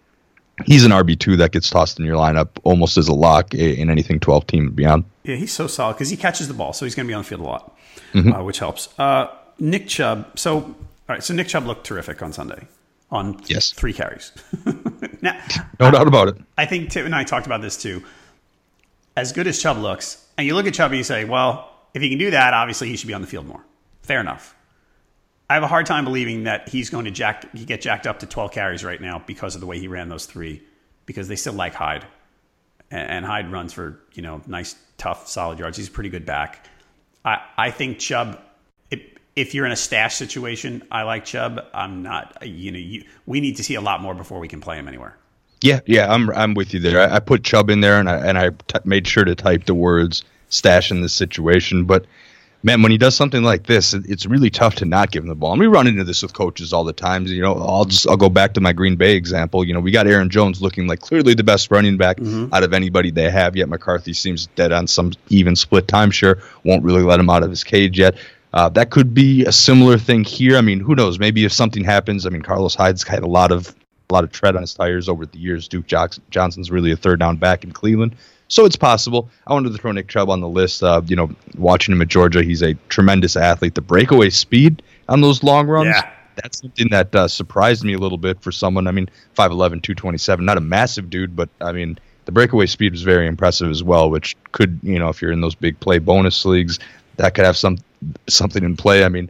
He's 0.65 0.86
an 0.86 0.91
RB 0.91 1.19
two 1.19 1.36
that 1.38 1.51
gets 1.51 1.69
tossed 1.69 1.99
in 1.99 2.06
your 2.06 2.15
lineup 2.15 2.49
almost 2.63 2.97
as 2.97 3.08
a 3.08 3.13
lock 3.13 3.53
in 3.53 3.89
anything 3.89 4.19
twelve 4.19 4.45
team 4.47 4.67
and 4.67 4.75
beyond. 4.75 5.06
Yeah, 5.23 5.36
he's 5.36 5.51
so 5.51 5.67
solid 5.67 5.93
because 5.93 6.10
he 6.10 6.17
catches 6.17 6.47
the 6.47 6.53
ball, 6.53 6.73
so 6.73 6.86
he's 6.86 6.95
going 6.95 7.08
to 7.08 7.12
be 7.12 7.13
on 7.13 7.23
the 7.23 7.27
field 7.27 7.41
a 7.41 7.45
lot, 7.45 7.77
mm-hmm. 8.13 8.32
uh, 8.32 8.43
which 8.43 8.60
helps. 8.60 8.88
Uh, 8.99 9.27
Nick 9.60 9.88
Chubb. 9.88 10.38
So 10.38 10.56
all 10.56 10.75
right, 11.10 11.23
so 11.23 11.34
Nick 11.34 11.47
Chubb 11.47 11.65
looked 11.65 11.86
terrific 11.86 12.21
on 12.21 12.32
Sunday 12.32 12.67
on 13.12 13.39
yes. 13.45 13.71
three 13.71 13.93
carries. 13.93 14.32
now, 15.21 15.39
no 15.79 15.91
doubt 15.91 16.08
about 16.08 16.29
it. 16.29 16.38
I 16.58 16.65
think 16.65 16.89
Tim 16.89 17.06
and 17.06 17.13
I 17.13 17.23
talked 17.23 17.45
about 17.45 17.62
this 17.62 17.75
too. 17.77 18.03
As 19.15 19.32
good 19.32 19.45
as 19.45 19.62
Chubb 19.62 19.77
looks, 19.77 20.25
and 20.38 20.47
you 20.47 20.56
look 20.56 20.65
at 20.65 20.73
Chubb 20.73 20.91
and 20.91 20.97
you 20.97 21.03
say, 21.03 21.25
well, 21.25 21.69
if 21.93 22.01
he 22.01 22.10
can 22.10 22.17
do 22.17 22.32
that, 22.32 22.53
obviously 22.53 22.89
he 22.89 22.95
should 22.95 23.08
be 23.08 23.13
on 23.13 23.21
the 23.21 23.27
field 23.27 23.45
more. 23.45 23.63
Fair 24.04 24.20
enough. 24.20 24.56
I 25.50 25.56
have 25.56 25.63
a 25.63 25.68
hard 25.68 25.86
time 25.86 26.06
believing 26.06 26.44
that 26.44 26.70
he's 26.70 26.89
going 26.89 27.06
to 27.06 27.12
jack 27.12 27.46
get 27.54 27.82
jacked 27.82 28.08
up 28.08 28.20
to 28.20 28.26
12 28.26 28.52
carries 28.52 28.84
right 28.84 29.02
now 29.02 29.22
because 29.26 29.56
of 29.56 29.62
the 29.62 29.68
way 29.68 29.80
he 29.80 29.88
ran 29.88 30.10
those 30.10 30.26
three, 30.26 30.63
because 31.06 31.28
they 31.28 31.36
still 31.36 31.54
like 31.54 31.74
Hyde, 31.74 32.06
and, 32.89 33.26
Hyde 33.26 33.52
runs 33.52 33.74
for 33.74 34.00
you 34.13 34.22
know 34.22 34.42
nice, 34.48 34.76
tough, 34.98 35.28
solid 35.28 35.60
yards. 35.60 35.78
He's 35.78 35.89
a 35.89 35.92
pretty 35.92 36.10
good 36.10 36.26
back. 36.26 36.68
I 37.26 37.42
I 37.58 37.72
think 37.72 38.00
Chubb 38.00 38.39
if 39.36 39.54
you're 39.54 39.66
in 39.66 39.72
a 39.72 39.78
stash 39.78 40.16
situation, 40.16 40.84
I 40.92 41.04
like 41.04 41.26
Chubb. 41.26 41.66
I'm 41.74 42.04
not. 42.04 42.46
You 42.46 42.72
know, 42.72 42.80
you, 42.80 43.04
we 43.26 43.42
need 43.42 43.58
to 43.58 43.63
see 43.63 43.76
a 43.76 43.82
lot 43.82 44.02
more 44.02 44.13
before 44.13 44.39
we 44.39 44.48
can 44.48 44.62
play 44.62 44.78
him 44.78 44.88
anywhere. 44.88 45.18
Yeah, 45.62 45.80
yeah, 45.86 46.13
I'm 46.13 46.30
I'm 46.32 46.54
with 46.54 46.74
you 46.74 46.80
there. 46.80 47.02
I, 47.02 47.16
I 47.16 47.20
put 47.20 47.44
Chubb 47.44 47.70
in 47.70 47.82
there, 47.82 48.00
and 48.00 48.10
I 48.10 48.18
and 48.18 48.38
I 48.38 48.50
t- 48.50 48.80
made 48.84 49.08
sure 49.08 49.24
to 49.24 49.36
type 49.36 49.66
the 49.66 49.74
words 49.74 50.24
stash 50.50 50.92
in 50.92 51.02
this 51.02 51.13
situation. 51.13 51.86
But 51.86 52.06
man, 52.63 52.82
when 52.82 52.91
he 52.91 52.97
does 52.97 53.15
something 53.15 53.43
like 53.43 53.67
this, 53.67 53.93
it's 53.93 54.26
really 54.26 54.49
tough 54.49 54.76
to 54.76 54.86
not 54.86 55.12
give 55.12 55.23
him 55.23 55.30
the 55.30 55.36
ball. 55.36 55.52
And 55.52 55.60
we 55.60 55.67
run 55.67 55.86
into 55.86 56.04
this 56.04 56.23
with 56.23 56.34
coaches 56.34 56.73
all 56.73 56.86
the 56.86 56.93
time. 56.93 57.28
You 57.28 57.41
know, 57.41 57.56
I'll 57.56 57.86
just 57.86 58.08
I'll 58.08 58.17
go 58.17 58.30
back 58.30 58.54
to 58.54 58.62
my 58.62 58.73
Green 58.73 58.95
Bay 58.95 59.15
example. 59.15 59.63
You 59.63 59.73
know, 59.73 59.82
we 59.82 59.91
got 59.91 60.08
Aaron 60.08 60.30
Jones 60.30 60.62
looking 60.62 60.88
like 60.88 61.02
clearly 61.02 61.34
the 61.34 61.43
best 61.43 61.69
running 61.69 61.97
back 61.97 62.17
mm-hmm. 62.17 62.54
out 62.54 62.63
of 62.63 62.73
anybody 62.73 63.12
they 63.12 63.30
have. 63.30 63.56
Yet 63.56 63.69
McCarthy 63.69 64.13
seems 64.13 64.47
dead 64.47 64.71
on 64.71 64.88
some 64.88 65.12
even 65.30 65.56
split 65.56 65.88
timeshare. 65.88 66.41
Won't 66.63 66.84
really 66.84 67.04
let 67.04 67.19
him 67.19 67.30
out 67.30 67.43
of 67.43 67.49
his 67.49 67.63
cage 67.63 67.99
yet. 67.99 68.15
Uh, 68.54 68.69
that 68.69 68.91
could 68.91 69.13
be 69.13 69.45
a 69.45 69.52
similar 69.52 69.97
thing 69.97 70.23
here. 70.23 70.58
I 70.58 70.62
mean, 70.62 70.80
who 70.80 70.95
knows? 70.95 71.17
Maybe 71.17 71.43
if 71.43 71.52
something 71.52 71.84
happens, 71.84 72.26
I 72.26 72.30
mean, 72.30 72.43
Carlos 72.43 72.76
Hyde's 72.76 73.04
had 73.04 73.23
a 73.23 73.28
lot 73.28 73.52
of 73.52 73.76
a 74.10 74.13
lot 74.13 74.23
of 74.23 74.32
tread 74.32 74.56
on 74.56 74.62
his 74.62 74.73
tires 74.73 75.10
over 75.10 75.26
the 75.26 75.39
years. 75.39 75.67
Duke 75.67 75.88
Johnson's 76.30 76.69
really 76.69 76.91
a 76.91 76.95
third 76.95 77.19
down 77.19 77.38
back 77.38 77.63
in 77.63 77.71
Cleveland, 77.71 78.15
so 78.47 78.65
it's 78.65 78.75
possible. 78.75 79.29
I 79.47 79.53
wanted 79.53 79.71
to 79.71 79.77
throw 79.77 79.91
Nick 79.91 80.08
Chubb 80.08 80.29
on 80.29 80.41
the 80.41 80.47
list. 80.47 80.84
Uh, 80.84 81.01
you 81.06 81.15
know, 81.15 81.32
watching 81.58 81.93
him 81.93 82.01
at 82.01 82.08
Georgia, 82.08 82.43
he's 82.43 82.62
a 82.62 82.75
tremendous 82.89 83.36
athlete. 83.36 83.75
The 83.75 83.82
breakaway 83.82 84.29
speed 84.29 84.84
on 85.10 85.21
those 85.21 85.43
long 85.43 85.67
runs. 85.67 85.95
Yeah. 85.95 86.10
That's 86.36 86.62
something 86.62 86.89
that 86.89 87.13
uh, 87.13 87.27
surprised 87.27 87.84
me 87.84 87.93
a 87.93 87.99
little 87.99 88.17
bit 88.17 88.41
for 88.41 88.51
someone. 88.51 88.88
I 88.88 88.91
mean, 88.91 89.08
5'11, 89.38 89.84
227, 89.84 90.43
not 90.43 90.58
a 90.58 90.62
massive 90.62 91.10
dude, 91.10 91.36
but 91.36 91.47
I 91.62 91.71
mean, 91.71 91.99
the 92.25 92.32
breakaway 92.32 92.65
speed 92.65 92.93
was 92.93 93.03
very 93.03 93.27
impressive 93.27 93.69
as 93.69 93.84
well, 93.84 94.10
which 94.10 94.36
could, 94.51 94.79
you 94.82 94.97
know, 94.97 95.10
if 95.10 95.21
you're 95.21 95.32
in 95.32 95.41
those 95.41 95.56
big 95.56 95.79
play 95.79 95.99
bonus 95.99 96.43
leagues, 96.45 96.79
that 97.17 97.36
could 97.36 97.45
have 97.45 97.58
some 97.58 97.77
something 98.27 98.63
in 98.63 98.75
play. 98.75 99.03
I 99.03 99.10
mean, 99.10 99.29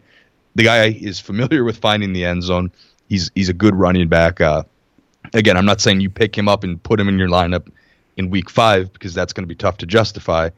the 0.55 0.63
guy 0.63 0.85
is 0.85 1.19
familiar 1.19 1.63
with 1.63 1.77
finding 1.77 2.13
the 2.13 2.23
end 2.23 2.43
zone. 2.43 2.71
He's 3.09 3.31
he's 3.35 3.49
a 3.49 3.53
good 3.53 3.75
running 3.75 4.07
back. 4.07 4.39
Uh, 4.39 4.63
again, 5.33 5.57
I'm 5.57 5.65
not 5.65 5.81
saying 5.81 5.99
you 5.99 6.09
pick 6.09 6.37
him 6.37 6.47
up 6.47 6.63
and 6.63 6.81
put 6.81 6.99
him 6.99 7.09
in 7.09 7.19
your 7.19 7.27
lineup 7.27 7.67
in 8.17 8.29
week 8.29 8.49
five 8.49 8.91
because 8.93 9.13
that's 9.13 9.33
going 9.33 9.43
to 9.43 9.47
be 9.47 9.55
tough 9.55 9.77
to 9.77 9.85
justify. 9.85 10.49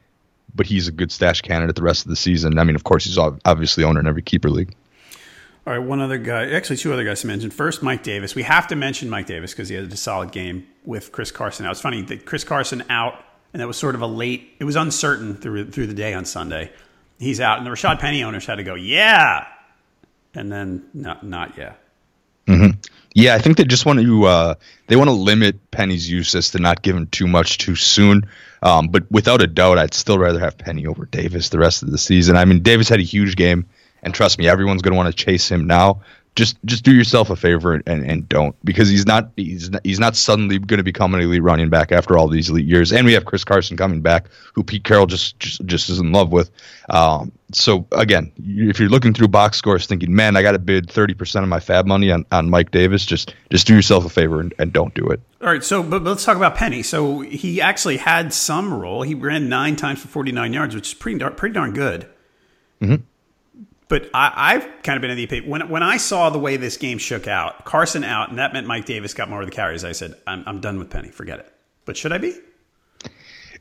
But 0.53 0.65
he's 0.65 0.87
a 0.87 0.91
good 0.91 1.11
stash 1.11 1.41
candidate 1.41 1.75
the 1.75 1.83
rest 1.83 2.05
of 2.05 2.09
the 2.09 2.15
season. 2.15 2.57
I 2.59 2.63
mean, 2.63 2.75
of 2.75 2.83
course, 2.83 3.05
he's 3.05 3.17
obviously 3.17 3.83
owner 3.83 3.99
in 3.99 4.07
every 4.07 4.21
keeper 4.21 4.49
league. 4.49 4.73
All 5.67 5.73
right, 5.73 5.79
one 5.79 5.99
other 5.99 6.17
guy, 6.17 6.51
actually 6.51 6.77
two 6.77 6.93
other 6.93 7.03
guys 7.03 7.21
to 7.21 7.27
mention. 7.27 7.49
First, 7.49 7.81
Mike 7.81 8.03
Davis. 8.03 8.35
We 8.35 8.43
have 8.43 8.67
to 8.67 8.75
mention 8.75 9.09
Mike 9.09 9.25
Davis 9.25 9.51
because 9.51 9.67
he 9.67 9.75
had 9.75 9.91
a 9.91 9.97
solid 9.97 10.31
game 10.31 10.67
with 10.85 11.11
Chris 11.11 11.31
Carson 11.31 11.65
out. 11.65 11.71
It's 11.71 11.81
funny 11.81 12.03
that 12.03 12.25
Chris 12.25 12.43
Carson 12.43 12.83
out, 12.89 13.15
and 13.51 13.61
that 13.61 13.67
was 13.67 13.75
sort 13.75 13.95
of 13.95 14.01
a 14.01 14.07
late. 14.07 14.51
It 14.59 14.63
was 14.63 14.75
uncertain 14.75 15.35
through 15.35 15.71
through 15.71 15.87
the 15.87 15.93
day 15.95 16.13
on 16.13 16.23
Sunday 16.23 16.71
he's 17.19 17.39
out, 17.39 17.57
and 17.57 17.65
the 17.65 17.71
Rashaad 17.71 17.99
Penny 17.99 18.23
owners 18.23 18.45
had 18.45 18.55
to 18.55 18.63
go, 18.63 18.75
yeah, 18.75 19.47
and 20.33 20.51
then 20.51 20.85
not 20.93 21.25
not 21.25 21.57
yeah. 21.57 21.73
Yeah, 23.15 23.33
I 23.33 23.39
think 23.39 23.55
they 23.55 23.63
just 23.63 23.85
want 23.85 24.01
to 24.01 24.25
uh, 24.25 24.55
they 24.87 24.97
want 24.97 25.07
to 25.07 25.13
limit 25.13 25.71
Penny's 25.71 26.09
uses 26.09 26.51
to 26.51 26.59
not 26.59 26.81
give 26.81 26.97
him 26.97 27.07
too 27.07 27.27
much 27.27 27.57
too 27.57 27.75
soon. 27.75 28.29
Um, 28.61 28.89
but 28.89 29.09
without 29.09 29.41
a 29.41 29.47
doubt, 29.47 29.77
I'd 29.77 29.93
still 29.93 30.19
rather 30.19 30.39
have 30.39 30.57
Penny 30.57 30.85
over 30.85 31.05
Davis 31.05 31.47
the 31.47 31.57
rest 31.57 31.81
of 31.81 31.91
the 31.91 31.97
season. 31.97 32.35
I 32.35 32.43
mean, 32.43 32.61
Davis 32.61 32.89
had 32.89 32.99
a 32.99 33.03
huge 33.03 33.37
game, 33.37 33.67
and 34.03 34.13
trust 34.13 34.37
me, 34.37 34.49
everyone's 34.49 34.81
going 34.81 34.91
to 34.91 34.97
want 34.97 35.15
to 35.15 35.25
chase 35.25 35.49
him 35.49 35.65
now 35.65 36.01
just 36.35 36.57
just 36.65 36.83
do 36.83 36.93
yourself 36.93 37.29
a 37.29 37.35
favor 37.35 37.73
and, 37.73 37.87
and 37.87 38.27
don't 38.27 38.55
because 38.65 38.89
he's 38.89 39.05
not 39.05 39.31
he's 39.37 39.69
not, 39.69 39.81
he's 39.85 39.99
not 39.99 40.15
suddenly 40.15 40.59
going 40.59 40.77
to 40.77 40.83
become 40.83 41.15
an 41.15 41.21
elite 41.21 41.41
running 41.41 41.69
back 41.69 41.93
after 41.93 42.17
all 42.17 42.27
these 42.27 42.49
elite 42.49 42.65
years. 42.65 42.91
And 42.91 43.05
we 43.05 43.13
have 43.13 43.23
Chris 43.23 43.45
Carson 43.45 43.77
coming 43.77 44.01
back, 44.01 44.27
who 44.53 44.63
Pete 44.63 44.83
Carroll 44.83 45.05
just 45.05 45.39
just, 45.39 45.65
just 45.65 45.89
is 45.89 45.99
in 45.99 46.11
love 46.11 46.31
with. 46.31 46.51
Um, 46.89 47.31
so 47.51 47.87
again, 47.93 48.31
if 48.37 48.79
you're 48.79 48.89
looking 48.89 49.13
through 49.13 49.29
box 49.29 49.57
scores, 49.57 49.87
thinking, 49.87 50.13
man, 50.13 50.35
I 50.35 50.41
got 50.41 50.51
to 50.51 50.59
bid 50.59 50.89
thirty 50.91 51.13
percent 51.13 51.43
of 51.43 51.49
my 51.49 51.59
FAAB 51.59 51.85
money 51.85 52.11
on, 52.11 52.25
on 52.31 52.49
Mike 52.49 52.71
Davis, 52.71 53.05
just 53.05 53.33
just 53.49 53.65
do 53.65 53.73
yourself 53.73 54.03
a 54.05 54.09
favor 54.09 54.41
and, 54.41 54.53
and 54.59 54.73
don't 54.73 54.93
do 54.93 55.07
it. 55.07 55.21
All 55.41 55.47
right, 55.47 55.63
so 55.63 55.83
but, 55.83 56.03
let's 56.03 56.25
talk 56.25 56.37
about 56.37 56.55
Penny. 56.55 56.83
So 56.83 57.21
he 57.21 57.61
actually 57.61 57.97
had 57.97 58.33
some 58.33 58.73
role. 58.73 59.03
He 59.03 59.15
ran 59.15 59.47
nine 59.47 59.77
times 59.77 60.01
for 60.01 60.09
forty 60.09 60.33
nine 60.33 60.51
yards, 60.51 60.75
which 60.75 60.89
is 60.89 60.93
pretty 60.93 61.19
darn, 61.19 61.35
pretty 61.35 61.53
darn 61.53 61.73
good. 61.73 62.07
Mm-hmm. 62.81 63.03
But 63.87 64.09
I, 64.13 64.53
have 64.53 64.83
kind 64.83 64.97
of 64.97 65.01
been 65.01 65.11
in 65.11 65.17
the 65.17 65.25
opinion 65.25 65.49
when 65.49 65.69
when 65.69 65.83
I 65.83 65.97
saw 65.97 66.31
the 66.31 66.39
way 66.39 66.57
this 66.57 66.77
game 66.77 66.97
shook 66.97 67.27
out, 67.27 67.65
Carson 67.65 68.03
out, 68.03 68.29
and 68.29 68.39
that 68.39 68.51
meant 68.51 68.65
Mike 68.65 68.85
Davis 68.85 69.13
got 69.13 69.29
more 69.29 69.41
of 69.41 69.47
the 69.47 69.51
carries. 69.51 69.83
I 69.83 69.91
said, 69.91 70.15
I'm, 70.25 70.43
I'm 70.47 70.59
done 70.59 70.79
with 70.79 70.89
Penny. 70.89 71.09
Forget 71.09 71.39
it. 71.39 71.53
But 71.85 71.95
should 71.95 72.11
I 72.11 72.17
be? 72.17 72.35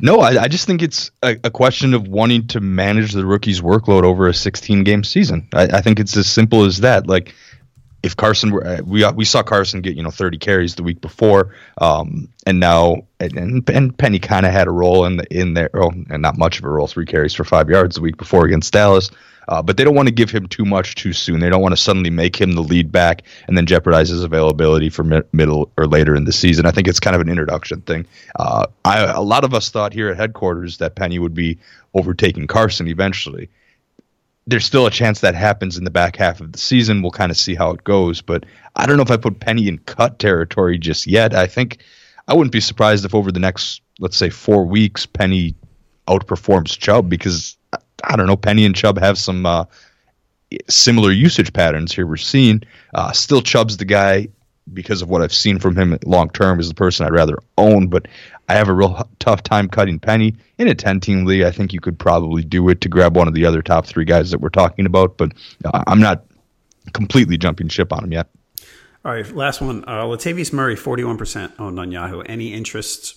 No, 0.00 0.20
I, 0.20 0.44
I 0.44 0.48
just 0.48 0.66
think 0.66 0.82
it's 0.82 1.10
a, 1.22 1.36
a, 1.44 1.50
question 1.50 1.94
of 1.94 2.08
wanting 2.08 2.48
to 2.48 2.60
manage 2.60 3.12
the 3.12 3.24
rookie's 3.24 3.60
workload 3.60 4.02
over 4.02 4.26
a 4.26 4.34
16 4.34 4.82
game 4.82 5.04
season. 5.04 5.46
I, 5.52 5.64
I 5.64 5.80
think 5.82 6.00
it's 6.00 6.16
as 6.16 6.26
simple 6.26 6.64
as 6.64 6.78
that. 6.78 7.06
Like, 7.06 7.32
if 8.04 8.16
Carson 8.16 8.52
were, 8.52 8.66
uh, 8.66 8.80
we 8.84 9.08
we 9.12 9.24
saw 9.24 9.42
Carson 9.42 9.80
get 9.80 9.96
you 9.96 10.02
know 10.02 10.10
30 10.10 10.38
carries 10.38 10.74
the 10.74 10.82
week 10.82 11.00
before, 11.00 11.54
um, 11.78 12.28
and 12.46 12.60
now 12.60 13.06
and 13.18 13.68
and 13.68 13.96
Penny 13.96 14.18
kind 14.18 14.44
of 14.44 14.52
had 14.52 14.68
a 14.68 14.70
role 14.70 15.06
in 15.06 15.16
the 15.16 15.26
in 15.36 15.54
there, 15.54 15.70
oh, 15.74 15.90
and 16.10 16.20
not 16.20 16.36
much 16.36 16.58
of 16.58 16.64
a 16.64 16.68
role, 16.68 16.86
three 16.86 17.06
carries 17.06 17.34
for 17.34 17.44
five 17.44 17.70
yards 17.70 17.96
the 17.96 18.02
week 18.02 18.18
before 18.18 18.44
against 18.44 18.72
Dallas. 18.72 19.10
Uh, 19.46 19.62
but 19.62 19.76
they 19.76 19.84
don't 19.84 19.94
want 19.94 20.08
to 20.08 20.14
give 20.14 20.30
him 20.30 20.46
too 20.46 20.64
much 20.64 20.94
too 20.94 21.12
soon. 21.12 21.40
They 21.40 21.50
don't 21.50 21.60
want 21.60 21.72
to 21.72 21.80
suddenly 21.80 22.08
make 22.08 22.40
him 22.40 22.52
the 22.52 22.62
lead 22.62 22.90
back 22.90 23.22
and 23.46 23.56
then 23.56 23.66
jeopardize 23.66 24.08
his 24.08 24.24
availability 24.24 24.88
for 24.88 25.04
mi- 25.04 25.22
middle 25.32 25.70
or 25.76 25.86
later 25.86 26.14
in 26.14 26.24
the 26.24 26.32
season. 26.32 26.64
I 26.64 26.70
think 26.70 26.88
it's 26.88 27.00
kind 27.00 27.14
of 27.14 27.20
an 27.20 27.28
introduction 27.28 27.82
thing. 27.82 28.06
Uh, 28.36 28.66
I, 28.86 29.00
a 29.00 29.20
lot 29.20 29.44
of 29.44 29.52
us 29.52 29.68
thought 29.68 29.92
here 29.92 30.08
at 30.08 30.16
headquarters 30.16 30.78
that 30.78 30.94
Penny 30.94 31.18
would 31.18 31.34
be 31.34 31.58
overtaking 31.92 32.46
Carson 32.46 32.88
eventually. 32.88 33.50
There's 34.46 34.64
still 34.64 34.86
a 34.86 34.90
chance 34.90 35.20
that 35.20 35.34
happens 35.34 35.78
in 35.78 35.84
the 35.84 35.90
back 35.90 36.16
half 36.16 36.40
of 36.40 36.52
the 36.52 36.58
season. 36.58 37.00
We'll 37.00 37.10
kind 37.10 37.30
of 37.30 37.36
see 37.36 37.54
how 37.54 37.70
it 37.70 37.84
goes. 37.84 38.20
But 38.20 38.44
I 38.76 38.86
don't 38.86 38.96
know 38.96 39.02
if 39.02 39.10
I 39.10 39.16
put 39.16 39.40
Penny 39.40 39.68
in 39.68 39.78
cut 39.78 40.18
territory 40.18 40.78
just 40.78 41.06
yet. 41.06 41.34
I 41.34 41.46
think 41.46 41.82
I 42.28 42.34
wouldn't 42.34 42.52
be 42.52 42.60
surprised 42.60 43.04
if 43.04 43.14
over 43.14 43.32
the 43.32 43.40
next, 43.40 43.80
let's 43.98 44.16
say, 44.16 44.30
four 44.30 44.64
weeks, 44.64 45.06
Penny 45.06 45.54
outperforms 46.06 46.78
Chubb 46.78 47.08
because 47.08 47.56
I 48.04 48.16
don't 48.16 48.26
know, 48.26 48.36
Penny 48.36 48.66
and 48.66 48.74
Chubb 48.74 48.98
have 48.98 49.16
some 49.16 49.46
uh, 49.46 49.64
similar 50.68 51.10
usage 51.10 51.52
patterns 51.52 51.92
here. 51.92 52.06
We're 52.06 52.16
seeing 52.16 52.62
uh, 52.92 53.12
still 53.12 53.40
Chubb's 53.40 53.76
the 53.78 53.84
guy 53.84 54.28
because 54.72 55.02
of 55.02 55.08
what 55.08 55.22
I've 55.22 55.32
seen 55.32 55.58
from 55.58 55.76
him 55.76 55.98
long 56.06 56.30
term 56.30 56.58
is 56.58 56.68
the 56.68 56.74
person 56.74 57.06
I'd 57.06 57.12
rather 57.12 57.38
own, 57.58 57.88
but 57.88 58.08
I 58.48 58.54
have 58.54 58.68
a 58.68 58.74
real 58.74 59.08
tough 59.18 59.42
time 59.42 59.68
cutting 59.68 59.98
Penny 59.98 60.34
in 60.58 60.68
a 60.68 60.74
10 60.74 61.00
team 61.00 61.24
league. 61.24 61.42
I 61.42 61.50
think 61.50 61.72
you 61.72 61.80
could 61.80 61.98
probably 61.98 62.42
do 62.42 62.68
it 62.68 62.80
to 62.82 62.88
grab 62.88 63.16
one 63.16 63.28
of 63.28 63.34
the 63.34 63.44
other 63.44 63.62
top 63.62 63.86
three 63.86 64.04
guys 64.04 64.30
that 64.30 64.40
we're 64.40 64.48
talking 64.48 64.86
about, 64.86 65.16
but 65.16 65.32
uh, 65.64 65.84
I'm 65.86 66.00
not 66.00 66.24
completely 66.92 67.36
jumping 67.36 67.68
ship 67.68 67.92
on 67.92 68.04
him 68.04 68.12
yet. 68.12 68.28
All 69.04 69.12
right, 69.12 69.30
last 69.34 69.60
one. 69.60 69.84
Uh, 69.86 70.04
Latavius 70.04 70.52
Murray, 70.52 70.76
41% 70.76 71.52
owned 71.58 71.78
on 71.78 71.92
Yahoo. 71.92 72.20
Any 72.22 72.54
interest 72.54 73.16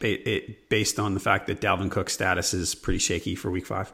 based 0.00 0.98
on 0.98 1.14
the 1.14 1.20
fact 1.20 1.46
that 1.48 1.60
Dalvin 1.60 1.90
Cook's 1.90 2.12
status 2.12 2.54
is 2.54 2.74
pretty 2.74 2.98
shaky 2.98 3.34
for 3.34 3.50
Week 3.50 3.66
Five? 3.66 3.92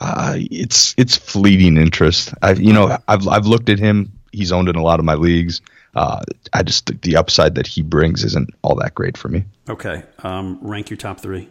Uh, 0.00 0.34
it's 0.36 0.94
it's 0.98 1.16
fleeting 1.16 1.76
interest. 1.76 2.34
I 2.42 2.52
you 2.52 2.72
know 2.72 2.98
I've 3.06 3.26
I've 3.28 3.46
looked 3.46 3.68
at 3.68 3.78
him. 3.78 4.12
He's 4.32 4.50
owned 4.50 4.68
in 4.68 4.76
a 4.76 4.82
lot 4.82 4.98
of 4.98 5.04
my 5.04 5.14
leagues. 5.14 5.60
Uh, 5.94 6.22
I 6.52 6.62
just 6.62 6.86
think 6.86 7.02
the 7.02 7.16
upside 7.16 7.54
that 7.56 7.66
he 7.66 7.82
brings 7.82 8.24
isn't 8.24 8.50
all 8.62 8.74
that 8.76 8.94
great 8.94 9.16
for 9.16 9.28
me. 9.28 9.44
Okay, 9.68 10.02
um, 10.22 10.58
rank 10.62 10.90
your 10.90 10.96
top 10.96 11.20
three. 11.20 11.48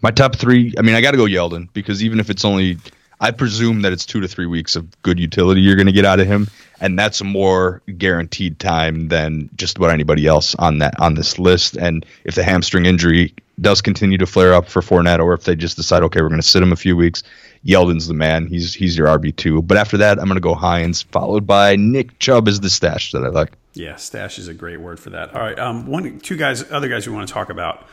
My 0.00 0.10
top 0.10 0.36
three. 0.36 0.74
I 0.78 0.82
mean, 0.82 0.94
I 0.94 1.00
got 1.00 1.10
to 1.10 1.16
go 1.16 1.24
Yeldon 1.24 1.68
because 1.72 2.04
even 2.04 2.20
if 2.20 2.30
it's 2.30 2.44
only, 2.44 2.78
I 3.20 3.32
presume 3.32 3.82
that 3.82 3.92
it's 3.92 4.06
two 4.06 4.20
to 4.20 4.28
three 4.28 4.46
weeks 4.46 4.76
of 4.76 4.86
good 5.02 5.18
utility 5.18 5.60
you're 5.60 5.74
going 5.74 5.86
to 5.86 5.92
get 5.92 6.04
out 6.04 6.20
of 6.20 6.28
him, 6.28 6.48
and 6.80 6.96
that's 6.96 7.20
a 7.20 7.24
more 7.24 7.82
guaranteed 7.96 8.60
time 8.60 9.08
than 9.08 9.50
just 9.56 9.76
about 9.76 9.90
anybody 9.90 10.26
else 10.26 10.54
on 10.54 10.78
that 10.78 10.98
on 11.00 11.14
this 11.14 11.38
list. 11.38 11.76
And 11.76 12.06
if 12.24 12.36
the 12.36 12.44
hamstring 12.44 12.86
injury 12.86 13.34
does 13.60 13.80
continue 13.80 14.18
to 14.18 14.26
flare 14.26 14.54
up 14.54 14.68
for 14.68 14.82
Fournette, 14.82 15.18
or 15.18 15.34
if 15.34 15.42
they 15.42 15.56
just 15.56 15.76
decide, 15.76 16.04
okay, 16.04 16.22
we're 16.22 16.28
going 16.28 16.40
to 16.40 16.46
sit 16.46 16.62
him 16.62 16.72
a 16.72 16.76
few 16.76 16.96
weeks, 16.96 17.24
Yeldon's 17.64 18.06
the 18.06 18.14
man. 18.14 18.46
He's 18.46 18.74
he's 18.74 18.96
your 18.96 19.08
RB 19.08 19.34
two. 19.34 19.62
But 19.62 19.76
after 19.76 19.96
that, 19.98 20.18
I'm 20.18 20.26
going 20.26 20.36
to 20.36 20.40
go 20.40 20.54
Hines, 20.54 21.02
followed 21.02 21.46
by 21.46 21.76
Nick 21.76 22.18
Chubb 22.18 22.48
is 22.48 22.60
the 22.60 22.70
stash 22.70 23.12
that 23.12 23.24
I 23.24 23.28
like. 23.28 23.52
Yeah, 23.74 23.96
stash 23.96 24.38
is 24.38 24.48
a 24.48 24.54
great 24.54 24.80
word 24.80 24.98
for 24.98 25.10
that. 25.10 25.34
All 25.34 25.40
right, 25.40 25.58
um, 25.58 25.86
one, 25.86 26.18
two 26.20 26.36
guys, 26.36 26.70
other 26.70 26.88
guys 26.88 27.06
we 27.06 27.14
want 27.14 27.28
to 27.28 27.34
talk 27.34 27.50
about. 27.50 27.86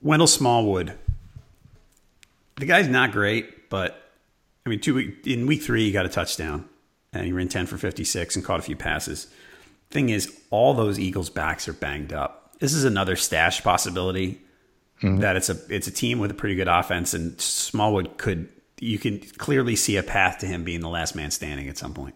Wendell 0.00 0.26
Smallwood. 0.26 0.92
The 2.56 2.66
guy's 2.66 2.88
not 2.88 3.12
great, 3.12 3.68
but 3.68 4.00
I 4.64 4.70
mean, 4.70 4.80
two 4.80 4.94
week, 4.94 5.26
in 5.26 5.46
week 5.46 5.62
three, 5.62 5.84
he 5.84 5.92
got 5.92 6.06
a 6.06 6.08
touchdown, 6.08 6.68
and 7.12 7.24
he 7.26 7.32
ran 7.32 7.48
ten 7.48 7.66
for 7.66 7.76
fifty 7.78 8.04
six 8.04 8.36
and 8.36 8.44
caught 8.44 8.60
a 8.60 8.62
few 8.62 8.76
passes. 8.76 9.26
Thing 9.90 10.08
is, 10.08 10.34
all 10.50 10.74
those 10.74 10.98
Eagles 10.98 11.30
backs 11.30 11.68
are 11.68 11.72
banged 11.72 12.12
up. 12.12 12.56
This 12.58 12.72
is 12.72 12.84
another 12.84 13.16
stash 13.16 13.62
possibility. 13.62 14.40
Mm-hmm. 15.02 15.18
That 15.18 15.36
it's 15.36 15.50
a 15.50 15.56
it's 15.68 15.86
a 15.86 15.90
team 15.90 16.18
with 16.18 16.30
a 16.30 16.34
pretty 16.34 16.54
good 16.54 16.68
offense, 16.68 17.12
and 17.12 17.38
Smallwood 17.38 18.16
could 18.16 18.48
you 18.80 18.98
can 18.98 19.20
clearly 19.20 19.76
see 19.76 19.96
a 19.96 20.02
path 20.02 20.38
to 20.38 20.46
him 20.46 20.64
being 20.64 20.80
the 20.80 20.88
last 20.88 21.14
man 21.14 21.30
standing 21.30 21.68
at 21.68 21.78
some 21.78 21.94
point. 21.94 22.14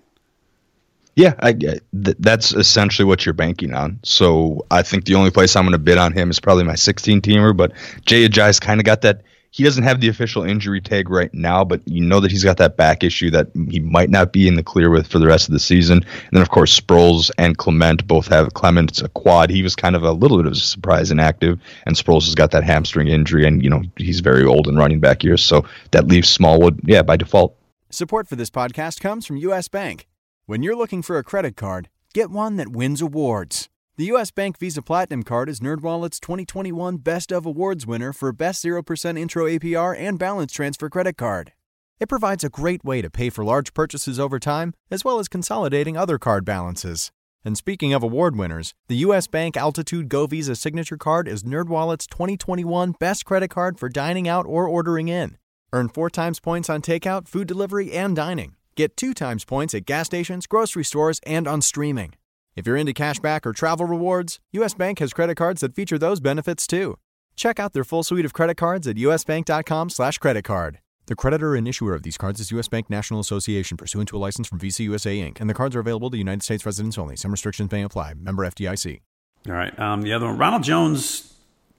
Yeah, 1.16 1.34
I, 1.40 1.52
th- 1.52 1.82
that's 2.18 2.52
essentially 2.52 3.04
what 3.04 3.26
you're 3.26 3.32
banking 3.32 3.74
on. 3.74 4.00
So 4.02 4.64
I 4.70 4.82
think 4.82 5.04
the 5.04 5.16
only 5.16 5.30
place 5.30 5.56
I'm 5.56 5.64
going 5.64 5.72
to 5.72 5.78
bid 5.78 5.98
on 5.98 6.12
him 6.12 6.30
is 6.30 6.40
probably 6.40 6.64
my 6.64 6.76
16 6.76 7.20
teamer. 7.20 7.56
But 7.56 7.72
Jay 8.06 8.28
Ajayi's 8.28 8.60
kind 8.60 8.80
of 8.80 8.86
got 8.86 9.02
that. 9.02 9.22
He 9.52 9.64
doesn't 9.64 9.82
have 9.82 10.00
the 10.00 10.06
official 10.06 10.44
injury 10.44 10.80
tag 10.80 11.10
right 11.10 11.34
now, 11.34 11.64
but 11.64 11.80
you 11.84 12.04
know 12.04 12.20
that 12.20 12.30
he's 12.30 12.44
got 12.44 12.58
that 12.58 12.76
back 12.76 13.02
issue 13.02 13.32
that 13.32 13.48
he 13.68 13.80
might 13.80 14.08
not 14.08 14.32
be 14.32 14.46
in 14.46 14.54
the 14.54 14.62
clear 14.62 14.90
with 14.90 15.08
for 15.08 15.18
the 15.18 15.26
rest 15.26 15.48
of 15.48 15.52
the 15.52 15.58
season. 15.58 16.04
And 16.04 16.30
then 16.30 16.40
of 16.40 16.50
course 16.50 16.78
Sproles 16.78 17.32
and 17.36 17.58
Clement 17.58 18.06
both 18.06 18.28
have 18.28 18.54
Clement's 18.54 19.02
a 19.02 19.08
quad. 19.08 19.50
He 19.50 19.64
was 19.64 19.74
kind 19.74 19.96
of 19.96 20.04
a 20.04 20.12
little 20.12 20.36
bit 20.36 20.46
of 20.46 20.52
a 20.52 20.54
surprise 20.54 21.10
inactive, 21.10 21.58
and 21.84 21.96
Sproles 21.96 22.26
has 22.26 22.36
got 22.36 22.52
that 22.52 22.62
hamstring 22.62 23.08
injury, 23.08 23.44
and 23.44 23.60
you 23.60 23.68
know 23.68 23.82
he's 23.96 24.20
very 24.20 24.44
old 24.44 24.68
in 24.68 24.76
running 24.76 25.00
back 25.00 25.24
years, 25.24 25.42
so 25.42 25.64
that 25.90 26.06
leaves 26.06 26.28
Smallwood, 26.28 26.78
yeah, 26.84 27.02
by 27.02 27.16
default. 27.16 27.56
Support 27.90 28.28
for 28.28 28.36
this 28.36 28.50
podcast 28.50 29.00
comes 29.00 29.26
from 29.26 29.36
U.S. 29.38 29.66
Bank. 29.66 30.06
When 30.50 30.64
you're 30.64 30.74
looking 30.74 31.00
for 31.00 31.16
a 31.16 31.22
credit 31.22 31.54
card, 31.54 31.90
get 32.12 32.28
one 32.28 32.56
that 32.56 32.72
wins 32.72 33.00
awards. 33.00 33.68
The 33.96 34.06
U.S. 34.06 34.32
Bank 34.32 34.58
Visa 34.58 34.82
Platinum 34.82 35.22
Card 35.22 35.48
is 35.48 35.60
NerdWallet's 35.60 36.18
2021 36.18 36.96
Best 36.96 37.30
of 37.30 37.46
Awards 37.46 37.86
winner 37.86 38.12
for 38.12 38.32
Best 38.32 38.64
0% 38.64 39.16
Intro 39.16 39.44
APR 39.44 39.96
and 39.96 40.18
Balance 40.18 40.50
Transfer 40.50 40.88
Credit 40.90 41.16
Card. 41.16 41.52
It 42.00 42.08
provides 42.08 42.42
a 42.42 42.48
great 42.48 42.84
way 42.84 43.00
to 43.00 43.08
pay 43.08 43.30
for 43.30 43.44
large 43.44 43.72
purchases 43.74 44.18
over 44.18 44.40
time, 44.40 44.74
as 44.90 45.04
well 45.04 45.20
as 45.20 45.28
consolidating 45.28 45.96
other 45.96 46.18
card 46.18 46.44
balances. 46.44 47.12
And 47.44 47.56
speaking 47.56 47.92
of 47.92 48.02
award 48.02 48.34
winners, 48.34 48.74
the 48.88 48.96
U.S. 49.06 49.28
Bank 49.28 49.56
Altitude 49.56 50.08
Go 50.08 50.26
Visa 50.26 50.56
Signature 50.56 50.96
Card 50.96 51.28
is 51.28 51.44
NerdWallet's 51.44 52.08
2021 52.08 52.96
Best 52.98 53.24
Credit 53.24 53.50
Card 53.50 53.78
for 53.78 53.88
dining 53.88 54.26
out 54.26 54.46
or 54.46 54.66
ordering 54.66 55.06
in. 55.06 55.38
Earn 55.72 55.88
four 55.88 56.10
times 56.10 56.40
points 56.40 56.68
on 56.68 56.82
takeout, 56.82 57.28
food 57.28 57.46
delivery, 57.46 57.92
and 57.92 58.16
dining. 58.16 58.56
Get 58.76 58.96
two 58.96 59.14
times 59.14 59.44
points 59.44 59.74
at 59.74 59.86
gas 59.86 60.06
stations, 60.06 60.46
grocery 60.46 60.84
stores, 60.84 61.20
and 61.26 61.46
on 61.48 61.62
streaming. 61.62 62.14
If 62.56 62.66
you're 62.66 62.76
into 62.76 62.92
cashback 62.92 63.46
or 63.46 63.52
travel 63.52 63.86
rewards, 63.86 64.38
US 64.52 64.74
Bank 64.74 64.98
has 64.98 65.12
credit 65.12 65.36
cards 65.36 65.60
that 65.60 65.74
feature 65.74 65.98
those 65.98 66.20
benefits 66.20 66.66
too. 66.66 66.96
Check 67.36 67.58
out 67.58 67.72
their 67.72 67.84
full 67.84 68.02
suite 68.02 68.24
of 68.24 68.32
credit 68.32 68.56
cards 68.56 68.86
at 68.86 68.96
usbank.com/slash 68.96 70.18
credit 70.18 70.42
card. 70.44 70.78
The 71.06 71.16
creditor 71.16 71.56
and 71.56 71.66
issuer 71.66 71.94
of 71.94 72.04
these 72.04 72.16
cards 72.16 72.38
is 72.38 72.52
U.S. 72.52 72.68
Bank 72.68 72.88
National 72.88 73.18
Association, 73.18 73.76
pursuant 73.76 74.08
to 74.10 74.16
a 74.16 74.20
license 74.20 74.46
from 74.46 74.60
Visa 74.60 74.84
USA 74.84 75.18
Inc., 75.18 75.40
and 75.40 75.50
the 75.50 75.54
cards 75.54 75.74
are 75.74 75.80
available 75.80 76.08
to 76.10 76.16
United 76.16 76.42
States 76.42 76.64
residents 76.64 76.98
only. 76.98 77.16
Some 77.16 77.32
restrictions 77.32 77.72
may 77.72 77.82
apply. 77.82 78.14
Member 78.14 78.46
FDIC. 78.46 79.00
All 79.48 79.54
right. 79.54 79.76
Um, 79.78 80.02
the 80.02 80.12
other 80.12 80.26
one, 80.26 80.38
Ronald 80.38 80.62
Jones 80.62 81.34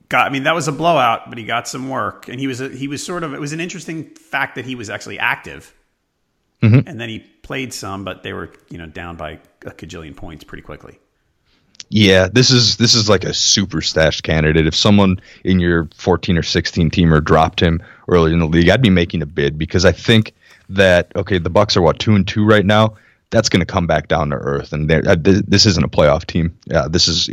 got. 0.08 0.26
I 0.26 0.30
mean, 0.30 0.42
that 0.42 0.54
was 0.54 0.68
a 0.68 0.72
blowout, 0.72 1.30
but 1.30 1.38
he 1.38 1.44
got 1.44 1.66
some 1.66 1.88
work, 1.88 2.28
and 2.28 2.38
he 2.38 2.46
was 2.46 2.60
a, 2.60 2.68
he 2.68 2.88
was 2.88 3.02
sort 3.02 3.22
of. 3.22 3.32
It 3.32 3.40
was 3.40 3.52
an 3.52 3.60
interesting 3.60 4.10
fact 4.10 4.56
that 4.56 4.66
he 4.66 4.74
was 4.74 4.90
actually 4.90 5.18
active 5.18 5.72
Mm-hmm. 6.62 6.88
And 6.88 7.00
then 7.00 7.08
he 7.08 7.18
played 7.18 7.72
some, 7.74 8.04
but 8.04 8.22
they 8.22 8.32
were 8.32 8.50
you 8.70 8.78
know 8.78 8.86
down 8.86 9.16
by 9.16 9.40
a 9.64 9.70
cajillion 9.70 10.16
points 10.16 10.44
pretty 10.44 10.62
quickly. 10.62 10.98
Yeah, 11.88 12.28
this 12.32 12.50
is 12.50 12.76
this 12.76 12.94
is 12.94 13.10
like 13.10 13.24
a 13.24 13.34
super 13.34 13.82
stash 13.82 14.22
candidate. 14.22 14.66
If 14.66 14.74
someone 14.74 15.20
in 15.44 15.60
your 15.60 15.88
14 15.94 16.38
or 16.38 16.42
16 16.42 16.90
teamer 16.90 17.22
dropped 17.22 17.60
him 17.60 17.82
early 18.08 18.32
in 18.32 18.38
the 18.38 18.46
league, 18.46 18.70
I'd 18.70 18.80
be 18.80 18.90
making 18.90 19.20
a 19.20 19.26
bid 19.26 19.58
because 19.58 19.84
I 19.84 19.92
think 19.92 20.32
that 20.70 21.12
okay, 21.16 21.38
the 21.38 21.50
Bucs 21.50 21.76
are 21.76 21.82
what 21.82 21.98
two 21.98 22.14
and 22.14 22.26
two 22.26 22.46
right 22.46 22.64
now. 22.64 22.94
That's 23.30 23.48
going 23.48 23.60
to 23.60 23.66
come 23.66 23.86
back 23.86 24.08
down 24.08 24.30
to 24.30 24.36
earth, 24.36 24.72
and 24.72 24.90
uh, 24.90 25.16
this 25.18 25.66
isn't 25.66 25.84
a 25.84 25.88
playoff 25.88 26.26
team. 26.26 26.58
Yeah, 26.66 26.88
this 26.88 27.08
is 27.08 27.30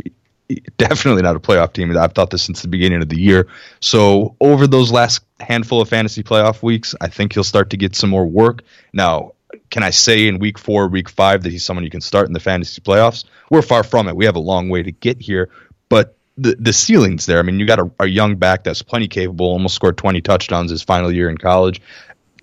definitely 0.76 1.22
not 1.22 1.36
a 1.36 1.40
playoff 1.40 1.72
team. 1.72 1.96
I've 1.96 2.12
thought 2.12 2.30
this 2.30 2.42
since 2.42 2.62
the 2.62 2.68
beginning 2.68 3.02
of 3.02 3.08
the 3.08 3.20
year. 3.20 3.48
So 3.80 4.36
over 4.40 4.66
those 4.66 4.90
last 4.90 5.22
handful 5.38 5.80
of 5.80 5.88
fantasy 5.88 6.22
playoff 6.22 6.62
weeks, 6.62 6.94
I 7.00 7.08
think 7.08 7.32
he'll 7.32 7.44
start 7.44 7.70
to 7.70 7.76
get 7.76 7.94
some 7.94 8.10
more 8.10 8.26
work. 8.26 8.62
Now, 8.92 9.32
can 9.70 9.82
I 9.82 9.90
say 9.90 10.28
in 10.28 10.38
week 10.38 10.58
four, 10.58 10.88
week 10.88 11.08
five 11.08 11.42
that 11.42 11.52
he's 11.52 11.64
someone 11.64 11.84
you 11.84 11.90
can 11.90 12.00
start 12.00 12.26
in 12.26 12.32
the 12.32 12.40
fantasy 12.40 12.80
playoffs? 12.80 13.24
We're 13.50 13.62
far 13.62 13.82
from 13.82 14.08
it. 14.08 14.16
We 14.16 14.24
have 14.24 14.36
a 14.36 14.40
long 14.40 14.68
way 14.68 14.82
to 14.82 14.92
get 14.92 15.20
here, 15.20 15.50
but 15.88 16.16
the 16.36 16.56
the 16.58 16.72
ceiling's 16.72 17.26
there. 17.26 17.38
I 17.38 17.42
mean, 17.42 17.60
you 17.60 17.66
got 17.66 17.78
a, 17.78 17.90
a 18.00 18.06
young 18.06 18.36
back 18.36 18.64
that's 18.64 18.82
plenty 18.82 19.08
capable, 19.08 19.46
almost 19.46 19.74
scored 19.74 19.98
20 19.98 20.20
touchdowns 20.22 20.70
his 20.70 20.82
final 20.82 21.12
year 21.12 21.28
in 21.28 21.36
college. 21.36 21.80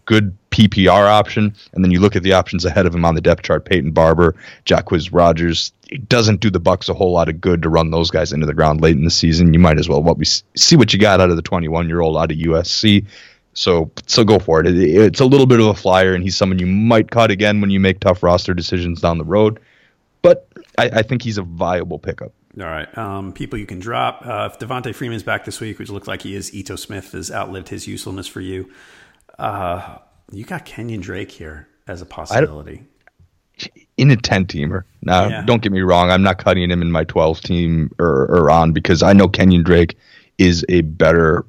Good 0.08 0.36
PPR 0.50 1.08
option, 1.08 1.54
and 1.74 1.84
then 1.84 1.92
you 1.92 2.00
look 2.00 2.16
at 2.16 2.24
the 2.24 2.34
options 2.34 2.66
ahead 2.66 2.88
of 2.88 2.96
him 2.96 3.06
on 3.06 3.14
the 3.14 3.22
depth 3.22 3.44
chart: 3.44 3.66
Peyton 3.66 3.92
Barber, 3.92 4.36
Jacquizz 4.66 5.10
Rodgers. 5.12 5.72
It 5.90 6.10
doesn't 6.10 6.42
do 6.42 6.50
the 6.50 6.60
Bucs 6.60 6.90
a 6.90 6.96
whole 6.96 7.12
lot 7.12 7.30
of 7.30 7.40
good 7.40 7.62
to 7.62 7.70
run 7.70 7.92
those 7.92 8.10
guys 8.10 8.34
into 8.34 8.48
the 8.48 8.56
ground 8.56 8.82
late 8.82 8.96
in 8.96 9.04
the 9.04 9.12
season. 9.12 9.54
You 9.54 9.60
might 9.60 9.78
as 9.78 9.88
well 9.88 10.02
what 10.02 10.18
we 10.18 10.26
see 10.26 10.76
what 10.76 10.94
you 10.94 11.00
got 11.00 11.22
out 11.22 11.30
of 11.30 11.36
the 11.36 11.44
21 11.44 11.88
year 11.88 12.02
old 12.02 12.18
out 12.18 12.32
of 12.32 12.38
USC. 12.38 13.06
So 13.54 13.92
so 14.08 14.24
go 14.24 14.40
for 14.40 14.60
it. 14.62 14.68
it. 14.68 14.78
It's 14.78 15.20
a 15.20 15.26
little 15.26 15.46
bit 15.46 15.60
of 15.60 15.68
a 15.68 15.76
flyer, 15.76 16.14
and 16.14 16.24
he's 16.24 16.36
someone 16.36 16.58
you 16.58 16.68
might 16.68 17.12
cut 17.12 17.30
again 17.30 17.62
when 17.62 17.70
you 17.70 17.80
make 17.80 18.00
tough 18.00 18.24
roster 18.24 18.56
decisions 18.56 19.02
down 19.02 19.20
the 19.20 19.26
road. 19.26 19.60
But 20.22 20.48
I, 20.78 20.86
I 20.86 21.02
think 21.04 21.22
he's 21.22 21.38
a 21.38 21.44
viable 21.44 22.00
pickup. 22.00 22.32
All 22.60 22.66
right. 22.66 22.98
Um, 22.98 23.34
people 23.34 23.60
you 23.60 23.68
can 23.68 23.80
drop. 23.80 24.26
Uh, 24.26 24.50
if 24.52 24.60
Devonta 24.60 24.94
Freeman's 24.94 25.24
back 25.24 25.46
this 25.46 25.60
week, 25.60 25.78
which 25.78 25.90
looks 25.90 26.08
like 26.08 26.24
he 26.24 26.34
is, 26.34 26.54
Ito 26.54 26.76
Smith 26.76 27.12
has 27.12 27.32
outlived 27.32 27.70
his 27.70 27.88
usefulness 27.88 28.28
for 28.28 28.42
you. 28.42 28.72
Uh, 29.38 29.98
you 30.32 30.44
got 30.44 30.66
Kenyon 30.66 31.02
Drake 31.02 31.32
here 31.32 31.68
as 31.88 32.02
a 32.02 32.06
possibility. 32.06 32.84
In 33.98 34.12
a 34.12 34.16
10 34.16 34.46
teamer. 34.46 34.84
Now, 35.02 35.28
yeah. 35.28 35.42
don't 35.44 35.62
get 35.62 35.72
me 35.72 35.82
wrong. 35.82 36.12
I'm 36.12 36.22
not 36.22 36.38
cutting 36.38 36.70
him 36.70 36.82
in 36.82 36.92
my 36.92 37.04
12 37.06 37.42
team 37.42 37.92
or, 38.00 38.26
or 38.26 38.52
on 38.52 38.72
because 38.72 39.02
I 39.02 39.14
know 39.14 39.28
Kenyon 39.28 39.64
Drake 39.64 39.98
is 40.38 40.66
a 40.70 40.82
better 40.82 41.46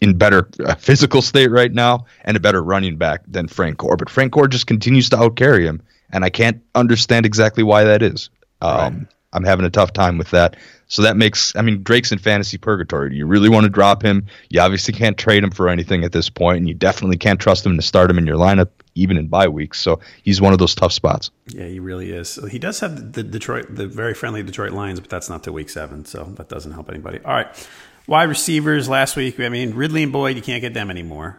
in 0.00 0.16
better 0.16 0.48
uh, 0.64 0.74
physical 0.76 1.20
state 1.20 1.50
right 1.50 1.72
now 1.72 2.06
and 2.24 2.36
a 2.36 2.40
better 2.40 2.62
running 2.62 2.96
back 2.96 3.22
than 3.26 3.48
Frank 3.48 3.78
Gore. 3.78 3.96
But 3.96 4.08
Frank 4.08 4.32
Gore 4.32 4.48
just 4.48 4.66
continues 4.66 5.10
to 5.10 5.16
outcarry 5.16 5.64
him, 5.64 5.82
and 6.10 6.24
I 6.24 6.30
can't 6.30 6.62
understand 6.74 7.26
exactly 7.26 7.62
why 7.62 7.84
that 7.84 8.02
is. 8.02 8.30
Um, 8.62 8.96
right. 8.98 9.06
I'm 9.32 9.44
having 9.44 9.64
a 9.64 9.70
tough 9.70 9.92
time 9.92 10.18
with 10.18 10.30
that. 10.30 10.56
So 10.88 11.02
that 11.02 11.16
makes, 11.16 11.54
I 11.54 11.62
mean, 11.62 11.84
Drake's 11.84 12.10
in 12.10 12.18
fantasy 12.18 12.58
purgatory. 12.58 13.10
Do 13.10 13.16
you 13.16 13.26
really 13.26 13.48
want 13.48 13.62
to 13.62 13.70
drop 13.70 14.02
him? 14.02 14.26
You 14.48 14.60
obviously 14.60 14.92
can't 14.92 15.16
trade 15.16 15.44
him 15.44 15.52
for 15.52 15.68
anything 15.68 16.02
at 16.02 16.10
this 16.10 16.28
point, 16.28 16.58
and 16.58 16.68
you 16.68 16.74
definitely 16.74 17.16
can't 17.16 17.38
trust 17.38 17.64
him 17.64 17.76
to 17.76 17.82
start 17.82 18.10
him 18.10 18.18
in 18.18 18.26
your 18.26 18.36
lineup, 18.36 18.70
even 18.96 19.16
in 19.16 19.28
bye 19.28 19.46
weeks. 19.46 19.78
So 19.78 20.00
he's 20.24 20.40
one 20.40 20.52
of 20.52 20.58
those 20.58 20.74
tough 20.74 20.92
spots. 20.92 21.30
Yeah, 21.46 21.66
he 21.66 21.78
really 21.78 22.10
is. 22.10 22.40
He 22.50 22.58
does 22.58 22.80
have 22.80 23.12
the 23.12 23.22
Detroit, 23.22 23.66
the 23.70 23.86
very 23.86 24.14
friendly 24.14 24.42
Detroit 24.42 24.72
Lions, 24.72 24.98
but 24.98 25.10
that's 25.10 25.30
not 25.30 25.44
till 25.44 25.52
week 25.52 25.70
seven, 25.70 26.04
so 26.04 26.24
that 26.36 26.48
doesn't 26.48 26.72
help 26.72 26.88
anybody. 26.88 27.20
All 27.24 27.34
right, 27.34 27.68
wide 28.08 28.28
receivers 28.28 28.88
last 28.88 29.14
week. 29.14 29.38
I 29.38 29.48
mean, 29.48 29.74
Ridley 29.74 30.02
and 30.02 30.12
Boyd, 30.12 30.34
you 30.34 30.42
can't 30.42 30.60
get 30.60 30.74
them 30.74 30.90
anymore. 30.90 31.38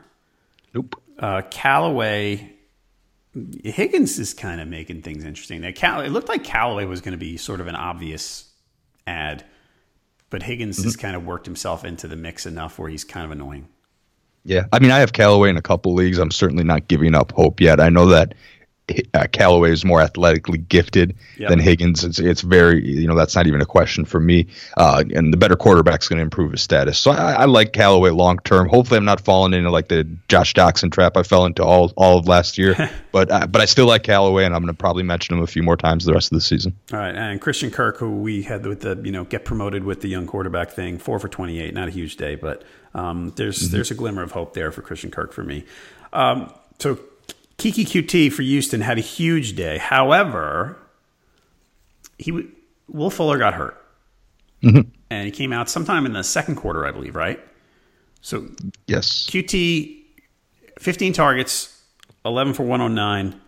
Nope. 0.74 0.96
Uh, 1.20 1.42
Callaway, 1.52 2.54
Higgins 3.64 4.20
is 4.20 4.34
kind 4.34 4.60
of 4.60 4.68
making 4.68 5.04
things 5.04 5.24
interesting. 5.24 5.62
That 5.62 5.76
Cal- 5.76 6.02
it 6.02 6.10
looked 6.10 6.30
like 6.30 6.44
Callaway 6.44 6.86
was 6.86 7.02
going 7.02 7.14
to 7.14 7.18
be 7.18 7.38
sort 7.38 7.62
of 7.62 7.68
an 7.68 7.76
obvious 7.76 8.52
ad. 9.08 9.46
But 10.30 10.44
Higgins 10.44 10.78
mm-hmm. 10.78 10.86
has 10.86 10.96
kind 10.96 11.16
of 11.16 11.26
worked 11.26 11.46
himself 11.46 11.86
into 11.86 12.08
the 12.08 12.16
mix 12.16 12.46
enough 12.46 12.80
where 12.80 12.90
he's 12.90 13.04
kind 13.04 13.26
of 13.26 13.32
annoying. 13.32 13.68
Yeah, 14.44 14.66
I 14.74 14.80
mean, 14.80 14.92
I 14.92 15.00
have 15.00 15.14
Callaway 15.14 15.50
in 15.50 15.58
a 15.58 15.62
couple 15.62 15.94
leagues. 15.94 16.18
I'm 16.18 16.32
certainly 16.32 16.64
not 16.64 16.88
giving 16.88 17.14
up 17.14 17.32
hope 17.34 17.62
yet. 17.62 17.80
I 17.80 17.90
know 17.90 18.08
that 18.08 18.34
uh, 19.14 19.28
Callaway 19.32 19.72
is 19.72 19.86
more 19.86 20.02
athletically 20.02 20.58
gifted 20.58 21.16
yep. 21.38 21.50
than 21.50 21.60
Higgins. 21.60 22.04
It's, 22.04 22.20
it's 22.20 22.42
very, 22.42 22.86
you 22.86 23.08
know, 23.08 23.16
that's 23.16 23.36
not 23.36 23.48
even 23.48 23.62
a 23.62 23.66
question 23.66 24.06
for 24.06 24.20
me. 24.20 24.48
Uh, 24.78 25.04
and 25.14 25.32
the 25.32 25.38
better 25.38 25.56
quarterback's 25.56 26.08
going 26.08 26.18
to 26.18 26.24
improve 26.24 26.52
his 26.52 26.62
status. 26.62 26.98
So 26.98 27.12
I, 27.12 27.34
I 27.34 27.46
like 27.46 27.74
Callaway 27.74 28.10
long 28.10 28.40
term. 28.40 28.68
Hopefully, 28.68 28.98
I'm 28.98 29.06
not 29.06 29.22
falling 29.22 29.54
into 29.54 29.70
like 29.70 29.88
the 29.88 30.04
Josh 30.28 30.54
Doctson 30.54 30.92
trap 30.92 31.18
I 31.18 31.24
fell 31.24 31.46
into 31.46 31.64
all 31.64 31.92
all 31.96 32.18
of 32.18 32.28
last 32.28 32.58
year. 32.58 32.76
but 33.12 33.32
uh, 33.32 33.48
but 33.48 33.62
I 33.62 33.66
still 33.66 33.88
like 33.88 34.04
Callaway, 34.04 34.46
and 34.46 34.56
I'm 34.56 34.62
going 34.62 34.74
to 34.74 34.78
probably 34.78 35.04
mention 35.04 35.38
him 35.38 35.44
a 35.44 35.48
few 35.48 35.64
more 35.64 35.78
times 35.78 36.06
the 36.06 36.14
rest 36.14 36.32
of 36.32 36.38
the 36.38 36.42
season. 36.42 36.76
All 36.92 37.00
right, 37.00 37.16
and 37.16 37.40
Christian 37.40 37.72
Kirk, 37.72 37.98
who 37.98 38.18
we 38.18 38.44
had 38.44 38.66
with 38.66 38.82
the 38.82 39.00
you 39.04 39.12
know 39.12 39.24
get 39.24 39.46
promoted 39.46 39.84
with 39.84 40.02
the 40.02 40.10
young 40.10 40.28
quarterback 40.28 40.72
thing, 40.72 40.98
four 40.98 41.20
for 41.20 41.28
28, 41.28 41.74
not 41.74 41.88
a 41.88 41.92
huge 41.92 42.18
day, 42.18 42.36
but 42.36 42.64
um, 42.94 43.34
there's 43.36 43.60
mm-hmm. 43.60 43.76
there's 43.76 43.92
a 43.92 43.96
glimmer 43.96 44.24
of 44.24 44.32
hope 44.32 44.54
there 44.54 44.72
for 44.72 44.82
Christian 44.82 45.12
Kirk 45.12 45.34
for 45.34 45.44
me. 45.44 45.66
Um, 46.14 46.54
so 46.80 47.00
Keke 47.62 47.86
Coutee 47.86 48.32
for 48.32 48.42
Houston 48.42 48.82
had 48.82 48.98
a 48.98 49.02
huge 49.02 49.56
day. 49.56 49.78
However, 49.78 50.78
he 52.18 52.50
Will 52.88 53.10
Fuller 53.10 53.38
got 53.38 53.54
hurt, 53.54 53.80
mm-hmm. 54.64 54.90
and 55.10 55.26
he 55.26 55.32
came 55.32 55.54
out 55.54 55.70
sometime 55.70 56.06
in 56.06 56.14
the 56.14 56.24
second 56.24 56.56
quarter, 56.56 56.86
I 56.86 56.92
believe. 56.92 57.16
Right. 57.16 57.40
So 58.22 58.48
yes, 58.88 59.28
Coutee, 59.28 60.02
fifteen 60.80 61.14
targets, 61.14 61.82
eleven 62.26 62.54
for 62.54 62.64
one 62.64 62.80
hundred 62.80 62.96
nine. 62.96 63.42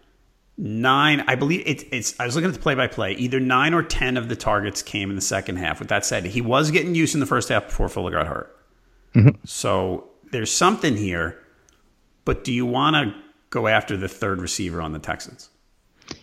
Nine, 0.55 1.23
I 1.27 1.33
believe 1.33 1.63
it, 1.65 1.87
it's. 1.91 2.19
I 2.19 2.27
was 2.27 2.35
looking 2.35 2.47
at 2.47 2.53
the 2.53 2.61
play-by-play. 2.61 3.13
Either 3.13 3.39
nine 3.39 3.73
or 3.73 3.81
ten 3.81 4.17
of 4.17 4.29
the 4.29 4.35
targets 4.35 4.83
came 4.83 5.09
in 5.09 5.15
the 5.15 5.21
second 5.21 5.55
half. 5.55 5.79
With 5.79 5.89
that 5.89 6.05
said, 6.05 6.25
he 6.25 6.41
was 6.41 6.69
getting 6.69 6.93
used 6.93 7.15
in 7.15 7.19
the 7.19 7.25
first 7.25 7.49
half 7.49 7.65
before 7.65 7.89
Fuller 7.89 8.11
got 8.11 8.27
hurt. 8.27 8.55
Mm-hmm. 9.15 9.29
So 9.45 10.09
there's 10.31 10.53
something 10.53 10.95
here. 10.95 11.39
But 12.23 12.43
do 12.43 12.53
you 12.53 12.67
want 12.67 12.95
to 12.95 13.15
go 13.53 13.67
after 13.67 13.95
the 13.95 14.07
third 14.07 14.41
receiver 14.41 14.81
on 14.81 14.91
the 14.91 14.99
Texans. 14.99 15.49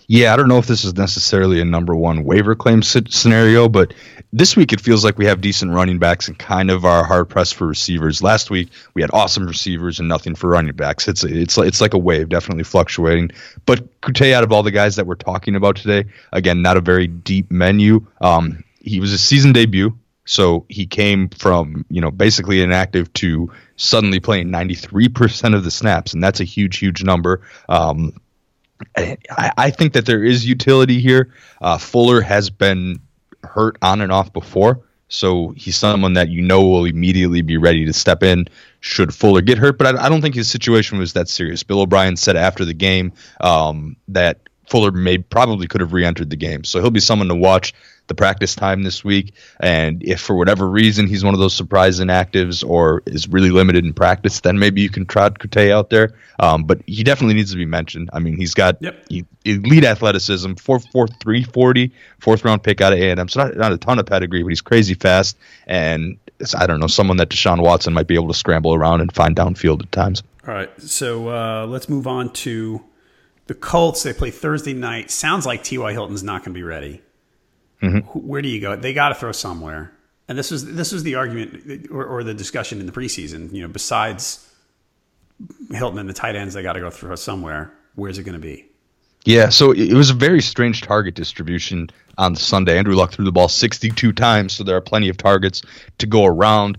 Yeah, 0.09 0.35
I 0.35 0.37
don't 0.37 0.49
know 0.49 0.59
if 0.59 0.67
this 0.67 0.85
is 0.85 0.95
necessarily 0.97 1.61
a 1.61 1.65
number 1.65 1.95
one 1.95 2.25
waiver 2.25 2.55
claim 2.55 2.83
scenario, 2.83 3.69
but 3.69 3.95
this 4.33 4.57
week 4.57 4.73
it 4.73 4.81
feels 4.81 5.05
like 5.05 5.17
we 5.17 5.27
have 5.27 5.41
decent 5.41 5.73
running 5.73 5.99
backs 5.99 6.27
and 6.29 6.39
kind 6.39 6.71
of 6.71 6.85
are 6.85 7.05
hard 7.05 7.29
pressed 7.29 7.55
for 7.55 7.67
receivers. 7.67 8.23
Last 8.23 8.51
week 8.51 8.71
we 8.95 9.03
had 9.03 9.13
awesome 9.15 9.47
receivers 9.47 10.01
and 10.01 10.09
nothing 10.09 10.35
for 10.35 10.51
running 10.51 10.75
backs. 10.75 11.07
It's 11.07 11.23
it's 11.23 11.57
it's 11.57 11.81
like 11.81 11.95
a 11.95 11.99
wave, 11.99 12.29
definitely 12.29 12.65
fluctuating. 12.65 13.31
But 13.67 14.01
Coutee, 14.01 14.33
out 14.33 14.43
of 14.43 14.53
all 14.53 14.65
the 14.65 14.73
guys 14.73 14.97
that 14.97 15.07
we're 15.07 15.15
talking 15.15 15.55
about 15.55 15.77
today, 15.77 16.11
again, 16.33 16.61
not 16.61 16.77
a 16.77 16.81
very 16.81 17.07
deep 17.07 17.51
menu. 17.51 18.07
Um, 18.21 18.65
he 18.81 18.99
was 18.99 19.13
a 19.13 19.19
season 19.19 19.53
debut, 19.53 19.97
so 20.27 20.67
he 20.69 20.87
came 20.87 21.29
from 21.29 21.87
you 21.89 22.01
know 22.01 22.11
basically 22.11 22.63
inactive 22.63 23.13
to 23.15 23.53
suddenly 23.81 24.21
playing 24.21 24.49
93% 24.49 25.55
of 25.55 25.65
the 25.65 25.71
snaps, 25.71 26.13
and 26.13 26.23
that's 26.23 26.41
a 26.41 26.45
huge, 26.45 26.79
huge 26.79 27.03
number. 27.03 27.41
Um, 27.69 28.13
I, 28.97 29.17
I, 29.57 29.71
think 29.71 29.95
that 29.95 30.07
there 30.07 30.23
is 30.23 30.47
utility 30.47 31.01
here. 31.01 31.35
Uh, 31.61 31.79
Fuller 31.79 32.21
has 32.21 32.51
been 32.51 33.01
hurt 33.43 33.77
on 33.83 34.01
and 34.01 34.13
off 34.13 34.33
before, 34.33 34.83
so 35.09 35.51
he's 35.57 35.77
someone 35.77 36.15
that 36.15 36.29
you 36.29 36.43
know 36.43 36.67
will 36.67 36.85
immediately 36.85 37.43
be 37.43 37.57
ready 37.57 37.85
to 37.87 37.93
step 37.93 38.23
in 38.23 38.49
should 38.81 39.15
Fuller 39.15 39.43
get 39.43 39.59
hurt. 39.59 39.77
But 39.79 39.97
I, 39.97 40.07
I 40.07 40.09
don't 40.09 40.23
think 40.23 40.35
his 40.35 40.51
situation 40.51 40.99
was 40.99 41.15
that 41.15 41.29
serious. 41.29 41.63
Bill 41.63 41.81
O'Brien 41.81 42.17
said 42.17 42.37
after 42.37 42.65
the 42.65 42.75
game 42.75 43.13
um, 43.41 43.97
that 44.09 44.41
Fuller 44.67 44.93
may 44.93 45.19
probably 45.19 45.67
could 45.67 45.81
have 45.81 45.93
re-entered 45.93 46.31
the 46.31 46.37
game, 46.37 46.65
so 46.65 46.81
he'll 46.81 46.91
be 46.91 47.01
someone 47.01 47.29
to 47.29 47.35
watch 47.35 47.75
the 48.11 48.15
practice 48.15 48.55
time 48.55 48.83
this 48.83 49.03
week. 49.03 49.33
And 49.61 50.03
if 50.03 50.21
for 50.21 50.37
whatever 50.37 50.69
reason 50.69 51.07
he's 51.07 51.25
one 51.25 51.33
of 51.33 51.41
those 51.41 51.55
surprise 51.55 52.01
inactives 52.01 52.69
or 52.69 53.03
is 53.07 53.29
really 53.29 53.51
limited 53.51 53.87
in 53.87 53.95
practice, 53.95 54.41
then 54.41 54.59
maybe 54.59 54.83
you 54.83 54.91
can 54.91 55.07
trot 55.07 55.39
Coutee 55.39 55.71
out 55.71 55.89
there. 55.89 56.13
Um, 56.39 56.65
but 56.65 56.83
he 56.87 57.05
definitely 57.05 57.35
needs 57.35 57.53
to 57.53 57.57
be 57.57 57.67
mentioned. 57.67 58.11
I 58.13 58.19
mean, 58.19 58.37
he's 58.37 58.53
got 58.53 58.77
yep. 58.81 59.07
elite 59.45 59.85
athleticism, 59.85 60.53
4'4", 60.53 61.53
40, 61.53 61.93
fourth 62.19 62.45
round 62.45 62.63
pick 62.63 62.81
out 62.81 62.93
of 62.93 62.99
A&M. 62.99 63.29
So 63.29 63.45
not, 63.45 63.57
not 63.57 63.73
a 63.73 63.79
ton 63.79 63.99
of 63.99 64.07
pedigree, 64.07 64.43
but 64.43 64.49
he's 64.49 64.61
crazy 64.61 64.95
fast. 64.95 65.39
And 65.67 66.19
I 66.59 66.67
don't 66.67 66.81
know, 66.81 66.89
someone 66.89 67.19
that 67.19 67.29
Deshaun 67.29 67.63
Watson 67.63 67.95
might 67.95 68.09
be 68.09 68.17
able 68.17 68.29
to 68.29 68.35
scramble 68.35 68.75
around 68.75 69.01
and 69.01 69.15
find 69.15 69.37
downfield 69.37 69.83
at 69.83 69.93
times. 69.93 70.23
All 70.47 70.55
right. 70.55 70.71
So 70.81 71.29
uh, 71.29 71.67
let's 71.67 71.89
move 71.89 72.07
on 72.07 72.33
to 72.33 72.83
the 73.47 73.55
Colts. 73.55 74.03
They 74.03 74.13
play 74.13 74.31
Thursday 74.31 74.73
night. 74.73 75.11
Sounds 75.11 75.47
like 75.47 75.63
T.Y. 75.63 75.93
Hilton's 75.93 76.23
not 76.23 76.43
going 76.45 76.55
to 76.55 76.59
be 76.59 76.65
ready. 76.65 77.03
Mm-hmm. 77.83 78.19
Where 78.19 78.43
do 78.43 78.49
you 78.49 78.61
go? 78.61 78.77
They 78.77 78.93
got 78.93 79.11
to 79.11 79.15
throw 79.15 79.33
somewhere. 79.33 79.93
And 80.29 80.39
this 80.39 80.51
was 80.51 80.65
this 80.65 80.93
was 80.93 81.03
the 81.03 81.17
argument 81.17 81.89
or, 81.91 82.05
or, 82.05 82.23
the 82.23 82.35
discussion 82.35 82.79
in 82.79 82.87
the 82.87 82.93
preseason. 82.93 83.53
You 83.53 83.63
know, 83.63 83.69
besides 83.69 84.49
Hilton 85.73 85.99
and 85.99 86.09
the 86.09 86.15
tight 86.15 86.37
ends, 86.37 86.55
they 86.55 86.63
got 86.63 86.75
to 86.75 86.81
go 86.81 86.91
throw 86.91 87.17
somewhere. 87.17 87.73
Where's 87.97 88.19
it 88.19 88.23
going 88.23 88.35
to 88.35 88.39
be? 88.39 88.67
Yeah, 89.25 89.51
so 89.51 89.73
it 89.73 89.93
was 89.93 90.09
a 90.09 90.15
very 90.15 90.41
strange 90.41 90.81
target 90.83 91.15
distribution 91.15 91.91
on 92.17 92.37
Sunday. 92.37 92.79
Andrew 92.79 92.95
Luck 92.95 93.13
threw 93.13 93.25
the 93.25 93.33
ball 93.33 93.49
62 93.49 94.13
times, 94.13 94.55
so 94.55 94.65
there 94.65 94.77
are 94.77 94.81
plenty 94.81 95.11
of 95.11 95.19
targets 95.19 95.63
to 95.99 96.07
go 96.07 96.25
around. 96.25 96.79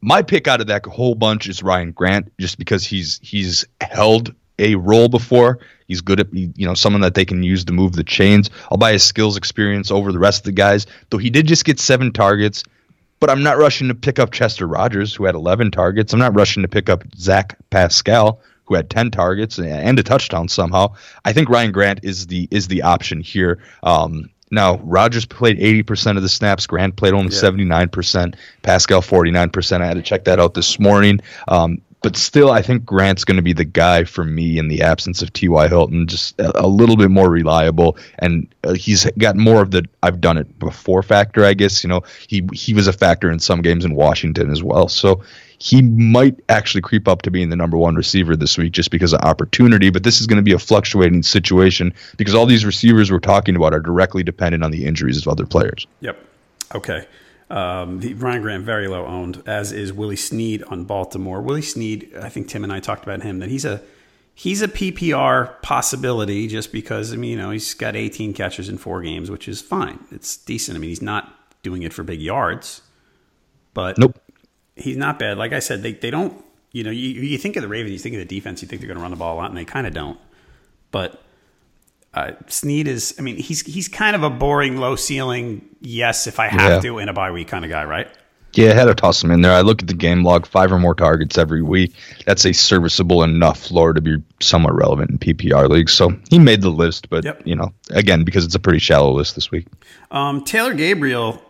My 0.00 0.22
pick 0.22 0.46
out 0.46 0.60
of 0.60 0.68
that 0.68 0.86
whole 0.86 1.16
bunch 1.16 1.48
is 1.48 1.62
Ryan 1.62 1.92
Grant, 1.92 2.32
just 2.38 2.58
because 2.58 2.84
he's 2.84 3.18
he's 3.22 3.64
held 3.80 4.34
a 4.62 4.74
role 4.76 5.08
before. 5.08 5.58
He's 5.86 6.00
good 6.00 6.20
at 6.20 6.32
you 6.32 6.52
know 6.58 6.74
someone 6.74 7.02
that 7.02 7.14
they 7.14 7.24
can 7.24 7.42
use 7.42 7.64
to 7.66 7.72
move 7.72 7.92
the 7.92 8.04
chains. 8.04 8.50
I'll 8.70 8.78
buy 8.78 8.92
his 8.92 9.04
skills 9.04 9.36
experience 9.36 9.90
over 9.90 10.12
the 10.12 10.18
rest 10.18 10.40
of 10.40 10.44
the 10.44 10.52
guys. 10.52 10.86
Though 11.10 11.18
he 11.18 11.30
did 11.30 11.46
just 11.46 11.64
get 11.64 11.78
seven 11.78 12.12
targets, 12.12 12.64
but 13.20 13.30
I'm 13.30 13.42
not 13.42 13.58
rushing 13.58 13.88
to 13.88 13.94
pick 13.94 14.18
up 14.18 14.32
Chester 14.32 14.66
Rogers 14.66 15.14
who 15.14 15.24
had 15.24 15.34
11 15.34 15.70
targets. 15.70 16.12
I'm 16.12 16.18
not 16.18 16.34
rushing 16.34 16.62
to 16.62 16.68
pick 16.68 16.88
up 16.88 17.04
Zach 17.16 17.58
Pascal 17.70 18.40
who 18.64 18.74
had 18.74 18.88
10 18.88 19.10
targets 19.10 19.58
and 19.58 19.98
a 19.98 20.02
touchdown 20.02 20.48
somehow. 20.48 20.94
I 21.24 21.32
think 21.32 21.48
Ryan 21.48 21.72
Grant 21.72 22.00
is 22.04 22.26
the 22.26 22.48
is 22.50 22.68
the 22.68 22.82
option 22.82 23.20
here. 23.20 23.58
Um, 23.82 24.30
now, 24.50 24.76
Rogers 24.78 25.24
played 25.24 25.58
80% 25.58 26.18
of 26.18 26.22
the 26.22 26.28
snaps. 26.28 26.66
Grant 26.66 26.94
played 26.94 27.14
only 27.14 27.34
yeah. 27.34 27.40
79%. 27.40 28.34
Pascal 28.60 29.00
49%. 29.00 29.80
I 29.80 29.86
had 29.86 29.94
to 29.94 30.02
check 30.02 30.24
that 30.24 30.38
out 30.38 30.52
this 30.52 30.78
morning. 30.78 31.20
Um, 31.48 31.80
but 32.02 32.16
still, 32.16 32.50
I 32.50 32.62
think 32.62 32.84
Grant's 32.84 33.24
going 33.24 33.36
to 33.36 33.42
be 33.42 33.52
the 33.52 33.64
guy 33.64 34.04
for 34.04 34.24
me 34.24 34.58
in 34.58 34.68
the 34.68 34.82
absence 34.82 35.22
of 35.22 35.32
T.Y. 35.32 35.68
Hilton, 35.68 36.06
just 36.06 36.38
a, 36.40 36.64
a 36.64 36.66
little 36.66 36.96
bit 36.96 37.10
more 37.10 37.30
reliable, 37.30 37.96
and 38.18 38.52
uh, 38.64 38.72
he's 38.72 39.04
got 39.18 39.36
more 39.36 39.62
of 39.62 39.70
the 39.70 39.84
I've 40.02 40.20
done 40.20 40.36
it 40.36 40.58
before 40.58 41.02
factor, 41.02 41.44
I 41.44 41.54
guess. 41.54 41.84
You 41.84 41.88
know, 41.88 42.02
he 42.26 42.46
he 42.52 42.74
was 42.74 42.86
a 42.86 42.92
factor 42.92 43.30
in 43.30 43.38
some 43.38 43.62
games 43.62 43.84
in 43.84 43.94
Washington 43.94 44.50
as 44.50 44.62
well, 44.62 44.88
so 44.88 45.22
he 45.58 45.80
might 45.80 46.40
actually 46.48 46.80
creep 46.80 47.06
up 47.06 47.22
to 47.22 47.30
being 47.30 47.48
the 47.48 47.56
number 47.56 47.76
one 47.76 47.94
receiver 47.94 48.34
this 48.34 48.58
week 48.58 48.72
just 48.72 48.90
because 48.90 49.12
of 49.12 49.20
opportunity. 49.20 49.90
But 49.90 50.02
this 50.02 50.20
is 50.20 50.26
going 50.26 50.38
to 50.38 50.42
be 50.42 50.52
a 50.52 50.58
fluctuating 50.58 51.22
situation 51.22 51.94
because 52.16 52.34
all 52.34 52.46
these 52.46 52.64
receivers 52.64 53.12
we're 53.12 53.20
talking 53.20 53.54
about 53.54 53.72
are 53.72 53.80
directly 53.80 54.24
dependent 54.24 54.64
on 54.64 54.72
the 54.72 54.84
injuries 54.84 55.18
of 55.18 55.28
other 55.28 55.46
players. 55.46 55.86
Yep. 56.00 56.18
Okay. 56.74 57.06
Um, 57.52 58.00
the 58.00 58.14
Ryan 58.14 58.40
Grant 58.40 58.64
very 58.64 58.88
low 58.88 59.04
owned, 59.04 59.42
as 59.44 59.72
is 59.72 59.92
Willie 59.92 60.16
Snead 60.16 60.62
on 60.62 60.84
Baltimore. 60.84 61.42
Willie 61.42 61.60
Snead, 61.60 62.10
I 62.18 62.30
think 62.30 62.48
Tim 62.48 62.64
and 62.64 62.72
I 62.72 62.80
talked 62.80 63.02
about 63.02 63.20
him 63.22 63.40
that 63.40 63.50
he's 63.50 63.66
a 63.66 63.82
he's 64.34 64.62
a 64.62 64.68
PPR 64.68 65.60
possibility 65.60 66.48
just 66.48 66.72
because 66.72 67.12
I 67.12 67.16
mean 67.16 67.32
you 67.32 67.36
know 67.36 67.50
he's 67.50 67.74
got 67.74 67.94
18 67.94 68.32
catches 68.32 68.70
in 68.70 68.78
four 68.78 69.02
games, 69.02 69.30
which 69.30 69.48
is 69.48 69.60
fine. 69.60 70.02
It's 70.10 70.38
decent. 70.38 70.76
I 70.76 70.80
mean 70.80 70.88
he's 70.88 71.02
not 71.02 71.30
doing 71.62 71.82
it 71.82 71.92
for 71.92 72.02
big 72.02 72.22
yards, 72.22 72.80
but 73.74 73.98
nope, 73.98 74.18
he's 74.74 74.96
not 74.96 75.18
bad. 75.18 75.36
Like 75.36 75.52
I 75.52 75.58
said, 75.58 75.82
they 75.82 75.92
they 75.92 76.10
don't 76.10 76.42
you 76.72 76.82
know 76.82 76.90
you, 76.90 77.20
you 77.20 77.36
think 77.36 77.56
of 77.56 77.62
the 77.62 77.68
Ravens, 77.68 77.92
you 77.92 77.98
think 77.98 78.14
of 78.14 78.26
the 78.26 78.34
defense, 78.34 78.62
you 78.62 78.68
think 78.68 78.80
they're 78.80 78.88
going 78.88 78.96
to 78.96 79.02
run 79.02 79.10
the 79.10 79.18
ball 79.18 79.34
a 79.34 79.36
lot, 79.36 79.50
and 79.50 79.58
they 79.58 79.66
kind 79.66 79.86
of 79.86 79.92
don't. 79.92 80.18
But 80.90 81.22
uh, 82.14 82.32
Snead 82.48 82.88
is, 82.88 83.14
I 83.18 83.22
mean, 83.22 83.36
he's 83.36 83.62
he's 83.62 83.88
kind 83.88 84.14
of 84.14 84.22
a 84.22 84.30
boring, 84.30 84.76
low 84.76 84.96
ceiling, 84.96 85.68
yes, 85.80 86.26
if 86.26 86.38
I 86.38 86.48
have 86.48 86.84
yeah. 86.84 86.90
to 86.90 86.98
in 86.98 87.08
a 87.08 87.12
bye 87.12 87.30
week 87.30 87.48
kind 87.48 87.64
of 87.64 87.70
guy, 87.70 87.84
right? 87.84 88.08
Yeah, 88.54 88.72
I 88.72 88.74
had 88.74 88.84
to 88.84 88.94
toss 88.94 89.24
him 89.24 89.30
in 89.30 89.40
there. 89.40 89.52
I 89.52 89.62
look 89.62 89.80
at 89.80 89.88
the 89.88 89.94
game 89.94 90.24
log, 90.24 90.46
five 90.46 90.70
or 90.70 90.78
more 90.78 90.94
targets 90.94 91.38
every 91.38 91.62
week. 91.62 91.94
That's 92.26 92.44
a 92.44 92.52
serviceable 92.52 93.22
enough 93.22 93.58
floor 93.58 93.94
to 93.94 94.00
be 94.00 94.18
somewhat 94.40 94.74
relevant 94.74 95.10
in 95.10 95.18
PPR 95.18 95.70
leagues. 95.70 95.94
So 95.94 96.12
he 96.28 96.38
made 96.38 96.60
the 96.60 96.68
list, 96.68 97.08
but 97.08 97.24
yep. 97.24 97.40
you 97.46 97.56
know, 97.56 97.72
again, 97.90 98.24
because 98.24 98.44
it's 98.44 98.54
a 98.54 98.60
pretty 98.60 98.78
shallow 98.78 99.12
list 99.12 99.34
this 99.36 99.50
week. 99.50 99.66
Um, 100.10 100.44
Taylor 100.44 100.74
Gabriel, 100.74 101.42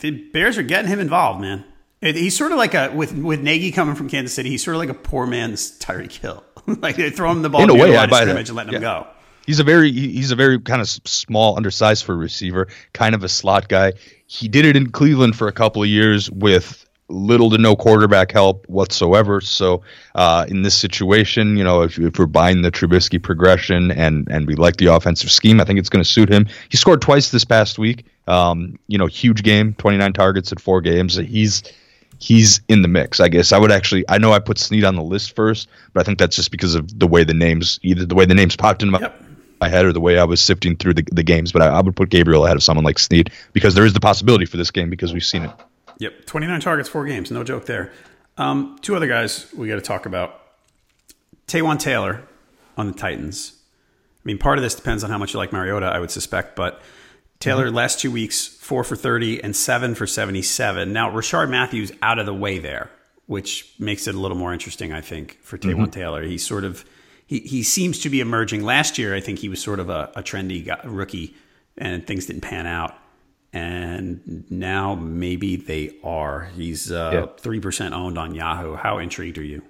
the 0.00 0.10
Bears 0.10 0.58
are 0.58 0.64
getting 0.64 0.90
him 0.90 0.98
involved, 0.98 1.40
man. 1.40 1.64
He's 2.00 2.36
sort 2.36 2.50
of 2.50 2.58
like 2.58 2.74
a 2.74 2.90
with 2.92 3.12
with 3.12 3.40
Nagy 3.40 3.70
coming 3.70 3.94
from 3.94 4.08
Kansas 4.08 4.34
City. 4.34 4.50
He's 4.50 4.64
sort 4.64 4.74
of 4.74 4.80
like 4.80 4.88
a 4.88 4.94
poor 4.94 5.24
man's 5.24 5.78
Tyreek 5.78 6.10
Hill. 6.10 6.42
like 6.66 6.96
they 6.96 7.10
throw 7.10 7.30
him 7.30 7.42
the 7.42 7.50
ball 7.50 7.62
in 7.62 7.70
a 7.70 7.74
way, 7.74 7.96
I 7.96 8.06
buy 8.06 8.24
that. 8.24 8.36
and 8.36 8.56
letting 8.56 8.72
yeah. 8.72 8.78
him 8.78 8.82
go. 8.82 9.06
He's 9.46 9.58
a 9.58 9.64
very 9.64 9.90
he's 9.90 10.30
a 10.30 10.36
very 10.36 10.58
kind 10.60 10.80
of 10.80 10.88
small, 10.88 11.56
undersized 11.56 12.04
for 12.04 12.12
a 12.12 12.16
receiver, 12.16 12.68
kind 12.92 13.14
of 13.14 13.24
a 13.24 13.28
slot 13.28 13.68
guy. 13.68 13.92
He 14.26 14.48
did 14.48 14.64
it 14.64 14.76
in 14.76 14.90
Cleveland 14.90 15.36
for 15.36 15.48
a 15.48 15.52
couple 15.52 15.82
of 15.82 15.88
years 15.88 16.30
with 16.30 16.86
little 17.12 17.50
to 17.50 17.58
no 17.58 17.76
quarterback 17.76 18.32
help 18.32 18.66
whatsoever. 18.68 19.40
So 19.40 19.82
uh, 20.14 20.46
in 20.48 20.62
this 20.62 20.76
situation, 20.76 21.56
you 21.56 21.64
know, 21.64 21.82
if, 21.82 21.98
if 21.98 22.18
we're 22.18 22.26
buying 22.26 22.62
the 22.62 22.70
Trubisky 22.70 23.22
progression 23.22 23.90
and 23.90 24.26
and 24.30 24.46
we 24.46 24.54
like 24.54 24.76
the 24.76 24.86
offensive 24.86 25.30
scheme, 25.30 25.60
I 25.60 25.64
think 25.64 25.78
it's 25.78 25.88
going 25.88 26.04
to 26.04 26.10
suit 26.10 26.28
him. 26.28 26.46
He 26.68 26.76
scored 26.76 27.02
twice 27.02 27.30
this 27.30 27.44
past 27.44 27.78
week. 27.78 28.06
Um, 28.28 28.78
you 28.88 28.98
know, 28.98 29.06
huge 29.06 29.42
game, 29.42 29.74
29 29.74 30.12
targets 30.12 30.52
in 30.52 30.58
four 30.58 30.80
games. 30.80 31.16
He's 31.16 31.62
he's 32.18 32.60
in 32.68 32.82
the 32.82 32.88
mix. 32.88 33.20
I 33.20 33.28
guess 33.28 33.52
I 33.52 33.58
would 33.58 33.72
actually. 33.72 34.04
I 34.08 34.18
know 34.18 34.32
I 34.32 34.38
put 34.38 34.58
Snead 34.58 34.84
on 34.84 34.96
the 34.96 35.02
list 35.02 35.36
first, 35.36 35.68
but 35.92 36.00
I 36.00 36.04
think 36.04 36.18
that's 36.18 36.36
just 36.36 36.50
because 36.50 36.74
of 36.74 36.98
the 36.98 37.06
way 37.06 37.24
the 37.24 37.34
names 37.34 37.78
either 37.82 38.06
the 38.06 38.14
way 38.14 38.24
the 38.24 38.34
names 38.34 38.56
popped 38.56 38.82
in 38.82 38.90
my. 38.90 39.00
Yep 39.00 39.22
my 39.62 39.68
head 39.68 39.84
or 39.84 39.92
the 39.92 40.00
way 40.00 40.18
I 40.18 40.24
was 40.24 40.40
sifting 40.40 40.76
through 40.76 40.94
the, 40.94 41.04
the 41.12 41.22
games, 41.22 41.52
but 41.52 41.62
I, 41.62 41.68
I 41.68 41.80
would 41.80 41.94
put 41.94 42.10
Gabriel 42.10 42.44
ahead 42.44 42.56
of 42.56 42.62
someone 42.64 42.84
like 42.84 42.98
Snead 42.98 43.30
because 43.52 43.74
there 43.74 43.86
is 43.86 43.92
the 43.92 44.00
possibility 44.00 44.44
for 44.44 44.56
this 44.56 44.72
game 44.72 44.90
because 44.90 45.12
we've 45.12 45.24
seen 45.24 45.44
it. 45.44 45.50
Yep, 45.98 46.26
29 46.26 46.60
targets, 46.60 46.88
four 46.88 47.06
games. 47.06 47.30
No 47.30 47.44
joke 47.44 47.66
there. 47.66 47.92
Um, 48.36 48.76
two 48.82 48.96
other 48.96 49.06
guys 49.06 49.52
we 49.56 49.68
got 49.68 49.76
to 49.76 49.80
talk 49.80 50.04
about. 50.04 50.40
Taywaan 51.46 51.78
Taylor 51.78 52.22
on 52.76 52.88
the 52.88 52.92
Titans. 52.92 53.52
I 54.16 54.24
mean, 54.24 54.38
part 54.38 54.58
of 54.58 54.62
this 54.64 54.74
depends 54.74 55.04
on 55.04 55.10
how 55.10 55.18
much 55.18 55.32
you 55.32 55.38
like 55.38 55.52
Mariota, 55.52 55.86
I 55.86 56.00
would 56.00 56.10
suspect, 56.10 56.56
but 56.56 56.82
Taylor 57.38 57.66
mm-hmm. 57.66 57.76
last 57.76 58.00
two 58.00 58.10
weeks, 58.10 58.46
four 58.46 58.82
for 58.82 58.96
30 58.96 59.44
and 59.44 59.54
seven 59.54 59.94
for 59.94 60.06
77. 60.06 60.92
Now, 60.92 61.10
Rishard 61.10 61.50
Matthews 61.50 61.92
out 62.02 62.18
of 62.18 62.26
the 62.26 62.34
way 62.34 62.58
there, 62.58 62.90
which 63.26 63.74
makes 63.78 64.08
it 64.08 64.14
a 64.14 64.18
little 64.18 64.36
more 64.36 64.52
interesting, 64.52 64.92
I 64.92 65.00
think, 65.02 65.38
for 65.42 65.56
Taywaan 65.56 65.74
mm-hmm. 65.74 65.90
Taylor. 65.90 66.22
He's 66.24 66.44
sort 66.44 66.64
of, 66.64 66.84
he, 67.32 67.40
he 67.40 67.62
seems 67.62 68.00
to 68.00 68.10
be 68.10 68.20
emerging. 68.20 68.62
Last 68.62 68.98
year, 68.98 69.14
I 69.14 69.20
think 69.20 69.38
he 69.38 69.48
was 69.48 69.62
sort 69.62 69.80
of 69.80 69.88
a, 69.88 70.10
a 70.14 70.22
trendy 70.22 70.64
guy, 70.64 70.80
rookie 70.84 71.34
and 71.78 72.06
things 72.06 72.26
didn't 72.26 72.42
pan 72.42 72.66
out. 72.66 72.94
And 73.54 74.44
now 74.50 74.94
maybe 74.94 75.56
they 75.56 75.96
are. 76.02 76.50
He's 76.54 76.90
uh, 76.90 77.26
three 77.38 77.60
percent 77.60 77.94
owned 77.94 78.18
on 78.18 78.34
Yahoo. 78.34 78.76
How 78.76 78.98
intrigued 78.98 79.36
are 79.36 79.44
you? 79.44 79.62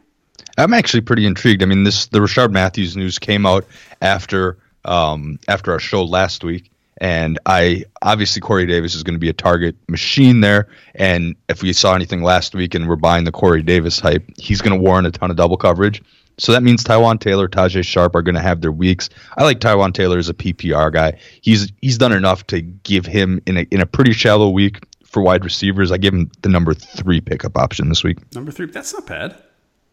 I'm 0.57 0.73
actually 0.73 1.01
pretty 1.01 1.27
intrigued. 1.27 1.63
I 1.63 1.67
mean, 1.67 1.83
this 1.83 2.07
the 2.07 2.21
Rishard 2.21 2.53
Matthews 2.53 2.97
news 2.97 3.19
came 3.19 3.45
out 3.45 3.65
after 4.01 4.59
um, 4.85 5.39
after 5.49 5.73
our 5.73 5.81
show 5.81 6.05
last 6.05 6.45
week, 6.45 6.71
and 6.99 7.41
I 7.45 7.85
obviously 8.03 8.41
Corey 8.41 8.67
Davis 8.67 8.95
is 8.95 9.03
going 9.03 9.17
to 9.17 9.21
be 9.21 9.29
a 9.29 9.33
target 9.33 9.75
machine 9.89 10.43
there. 10.43 10.69
And 10.95 11.35
if 11.49 11.63
we 11.63 11.73
saw 11.73 11.95
anything 11.95 12.23
last 12.23 12.55
week 12.55 12.77
and 12.77 12.89
we're 12.89 12.95
buying 12.95 13.25
the 13.25 13.33
Corey 13.33 13.65
Davis 13.65 13.99
hype, 13.99 14.25
he's 14.39 14.63
going 14.63 14.79
to 14.79 14.81
warrant 14.81 15.09
a 15.09 15.11
ton 15.11 15.33
of 15.33 15.37
double 15.37 15.57
coverage. 15.57 16.03
So 16.39 16.53
that 16.53 16.63
means 16.63 16.83
Taywaan 16.83 17.21
Taylor, 17.21 17.49
Tajae 17.49 17.85
Sharp 17.85 18.15
are 18.15 18.23
going 18.23 18.35
to 18.35 18.41
have 18.41 18.61
their 18.61 18.73
weeks. 18.73 19.09
I 19.37 19.45
like 19.45 19.61
Taywaan 19.61 19.93
Taylor 19.93 20.19
as 20.19 20.29
a 20.29 20.35
PPR 20.35 20.93
guy. 20.93 21.19
He's 21.41 21.73
he's 21.81 21.99
done 21.99 22.13
enough 22.13 22.47
to 22.49 22.61
give 22.61 23.07
him 23.07 23.41
in 23.47 23.59
a 23.59 23.67
in 23.71 23.81
a 23.81 23.87
pretty 23.87 24.13
shallow 24.13 24.49
week 24.49 24.81
for 25.05 25.23
wide 25.23 25.45
receivers. 25.45 25.93
I 25.93 25.99
give 25.99 26.15
him 26.15 26.31
the 26.41 26.49
number 26.49 26.75
three 26.75 27.21
pickup 27.21 27.57
option 27.57 27.89
this 27.89 28.03
week. 28.03 28.19
Number 28.35 28.51
three, 28.51 28.67
that's 28.67 28.93
not 28.95 29.07
bad. 29.07 29.43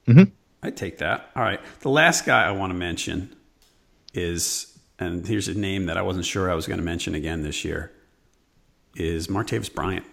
Mm-hmm. 0.08 0.24
I'd 0.64 0.78
take 0.78 0.98
that. 1.00 1.30
All 1.36 1.44
right. 1.44 1.60
The 1.82 1.90
last 1.90 2.26
guy 2.26 2.46
I 2.46 2.52
want 2.52 2.72
to 2.72 2.78
mention 2.78 3.36
is, 4.14 4.78
and 4.98 5.26
here's 5.28 5.48
a 5.48 5.54
name 5.54 5.86
that 5.86 5.98
I 5.98 6.02
wasn't 6.02 6.26
sure 6.26 6.50
I 6.50 6.56
was 6.56 6.68
going 6.68 6.80
to 6.80 6.86
mention 6.86 7.16
again 7.16 7.44
this 7.44 7.64
year, 7.64 7.92
is 8.96 9.28
Martavis 9.28 9.74
Bryant. 9.74 10.06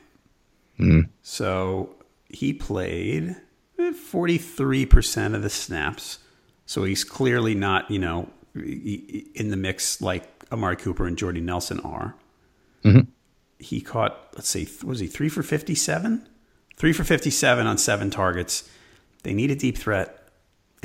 Mm. 0.79 1.09
So 1.23 1.95
he 2.29 2.53
played 2.53 3.37
43% 3.79 5.35
of 5.35 5.43
the 5.43 5.51
snaps. 5.51 6.19
So 6.65 6.85
he's 6.85 7.05
clearly 7.05 7.55
not, 7.55 7.91
you 7.91 7.99
know, 7.99 8.31
in 8.55 9.51
the 9.51 9.57
mix 9.57 10.01
like 10.01 10.45
Amari 10.51 10.77
Cooper 10.77 11.07
and 11.07 11.17
Jordy 11.17 11.41
Nelson 11.41 11.81
are. 11.81 12.15
Mm-hmm. 12.85 13.11
He 13.59 13.81
caught, 13.81 14.29
let's 14.35 14.49
see, 14.49 14.69
was 14.85 15.01
he 15.01 15.07
three 15.07 15.29
for 15.29 15.43
57? 15.43 16.29
Three 16.77 16.93
for 16.93 17.05
57 17.05 17.67
on 17.67 17.79
seven 17.79 18.11
targets. 18.11 18.69
They 19.23 19.33
need 19.33 19.51
a 19.51 19.57
deep 19.57 19.79
threat 19.79 20.27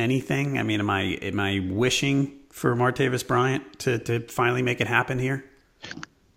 anything? 0.01 0.57
I 0.57 0.63
mean, 0.63 0.79
am 0.79 0.89
I 0.89 1.01
am 1.21 1.39
I 1.39 1.59
wishing 1.69 2.39
for 2.49 2.75
Martavis 2.75 3.25
Bryant 3.25 3.79
to 3.79 3.99
to 3.99 4.19
finally 4.27 4.61
make 4.61 4.81
it 4.81 4.87
happen 4.87 5.19
here? 5.19 5.45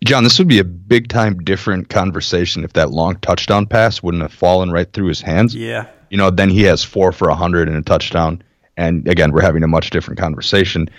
John, 0.03 0.23
this 0.23 0.37
would 0.37 0.47
be 0.47 0.59
a 0.59 0.63
big 0.63 1.07
time 1.07 1.39
different 1.39 1.89
conversation 1.89 2.63
if 2.63 2.73
that 2.73 2.91
long 2.91 3.15
touchdown 3.19 3.65
pass 3.65 4.03
wouldn't 4.03 4.21
have 4.21 4.33
fallen 4.33 4.71
right 4.71 4.91
through 4.93 5.07
his 5.07 5.21
hands. 5.21 5.55
Yeah. 5.55 5.87
You 6.15 6.17
know, 6.17 6.29
then 6.29 6.49
he 6.49 6.61
has 6.61 6.81
four 6.81 7.11
for 7.11 7.27
a 7.27 7.35
hundred 7.35 7.67
and 7.67 7.75
a 7.75 7.81
touchdown. 7.81 8.41
And 8.77 9.05
again, 9.05 9.33
we're 9.33 9.41
having 9.41 9.63
a 9.63 9.67
much 9.67 9.89
different 9.89 10.17
conversation. 10.17 10.89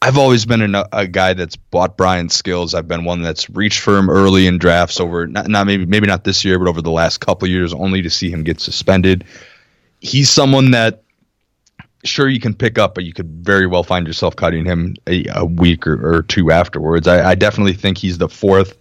I've 0.00 0.16
always 0.16 0.46
been 0.46 0.74
a, 0.74 0.88
a, 0.94 1.06
guy 1.06 1.34
that's 1.34 1.56
bought 1.56 1.98
Bryant's 1.98 2.36
skills. 2.36 2.72
I've 2.72 2.88
been 2.88 3.04
one 3.04 3.20
that's 3.20 3.50
reached 3.50 3.80
for 3.80 3.98
him 3.98 4.08
early 4.08 4.46
in 4.46 4.56
drafts 4.56 4.98
over 4.98 5.26
not, 5.26 5.48
not 5.48 5.66
maybe 5.66 5.84
maybe 5.84 6.06
not 6.06 6.24
this 6.24 6.42
year, 6.42 6.58
but 6.58 6.68
over 6.68 6.80
the 6.80 6.90
last 6.90 7.18
couple 7.18 7.48
years, 7.48 7.74
only 7.74 8.00
to 8.00 8.08
see 8.08 8.30
him 8.30 8.42
get 8.42 8.62
suspended. 8.62 9.24
He's 10.00 10.30
someone 10.30 10.70
that 10.70 11.02
sure 12.04 12.26
you 12.26 12.40
can 12.40 12.54
pick 12.54 12.78
up, 12.78 12.94
but 12.94 13.04
you 13.04 13.12
could 13.12 13.28
very 13.44 13.66
well 13.66 13.82
find 13.82 14.06
yourself 14.06 14.36
cutting 14.36 14.64
him 14.64 14.96
a, 15.06 15.26
a 15.34 15.44
week 15.44 15.86
or, 15.86 16.16
or, 16.16 16.22
two 16.22 16.50
afterwards. 16.50 17.06
I, 17.06 17.32
I, 17.32 17.34
definitely 17.34 17.74
think 17.74 17.98
he's 17.98 18.16
the 18.16 18.28
fourth 18.30 18.78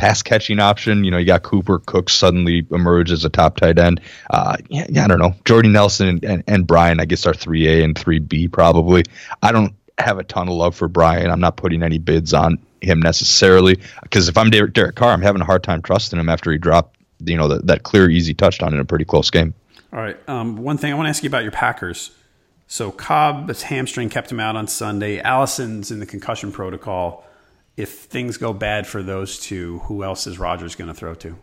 pass 0.00 0.22
catching 0.22 0.58
option. 0.60 1.04
You 1.04 1.10
know, 1.10 1.18
you 1.18 1.26
got 1.26 1.42
Cooper 1.42 1.78
Cook 1.78 2.08
suddenly 2.08 2.66
emerge 2.70 3.12
as 3.12 3.26
a 3.26 3.28
top 3.28 3.58
tight 3.58 3.78
end. 3.78 4.00
Uh, 4.30 4.56
yeah, 4.70 4.86
yeah, 4.88 5.04
I 5.04 5.08
don't 5.08 5.18
know. 5.18 5.34
Jordy 5.44 5.68
Nelson 5.68 6.08
and, 6.08 6.24
and, 6.24 6.44
and 6.46 6.66
Bryant, 6.66 7.02
I 7.02 7.04
guess, 7.04 7.26
are 7.26 7.34
3A 7.34 7.84
and 7.84 7.94
3B 7.94 8.50
probably. 8.50 9.04
I 9.42 9.52
don't 9.52 9.74
have 9.98 10.18
a 10.18 10.24
ton 10.24 10.48
of 10.48 10.54
love 10.54 10.74
for 10.74 10.88
Bryant. 10.88 11.30
I'm 11.30 11.40
not 11.40 11.58
putting 11.58 11.82
any 11.82 11.98
bids 11.98 12.32
on 12.32 12.58
him 12.80 13.00
necessarily 13.00 13.78
because 14.02 14.28
if 14.28 14.38
I'm 14.38 14.48
Derek, 14.48 14.72
Derek 14.72 14.96
Carr, 14.96 15.12
I'm 15.12 15.20
having 15.20 15.42
a 15.42 15.44
hard 15.44 15.62
time 15.62 15.82
trusting 15.82 16.18
him 16.18 16.30
after 16.30 16.50
he 16.50 16.56
dropped, 16.56 16.96
you 17.22 17.36
know, 17.36 17.48
the, 17.48 17.58
that 17.58 17.82
clear, 17.82 18.08
easy 18.08 18.32
touchdown 18.32 18.72
in 18.72 18.80
a 18.80 18.86
pretty 18.86 19.04
close 19.04 19.28
game. 19.28 19.52
All 19.92 20.00
right. 20.00 20.16
Um, 20.26 20.56
one 20.56 20.78
thing 20.78 20.92
I 20.92 20.96
want 20.96 21.06
to 21.06 21.10
ask 21.10 21.22
you 21.22 21.28
about 21.28 21.42
your 21.42 21.52
Packers. 21.52 22.10
So 22.68 22.90
Cobb's 22.90 23.64
hamstring 23.64 24.08
kept 24.08 24.32
him 24.32 24.40
out 24.40 24.56
on 24.56 24.66
Sunday. 24.66 25.20
Allison's 25.20 25.90
in 25.90 26.00
the 26.00 26.06
concussion 26.06 26.52
protocol. 26.52 27.26
If 27.76 27.90
things 27.90 28.36
go 28.36 28.52
bad 28.52 28.86
for 28.86 29.02
those 29.02 29.38
two, 29.38 29.78
who 29.80 30.04
else 30.04 30.26
is 30.26 30.38
Rodgers 30.38 30.74
going 30.74 30.88
to 30.88 30.94
throw 30.94 31.14
to? 31.14 31.36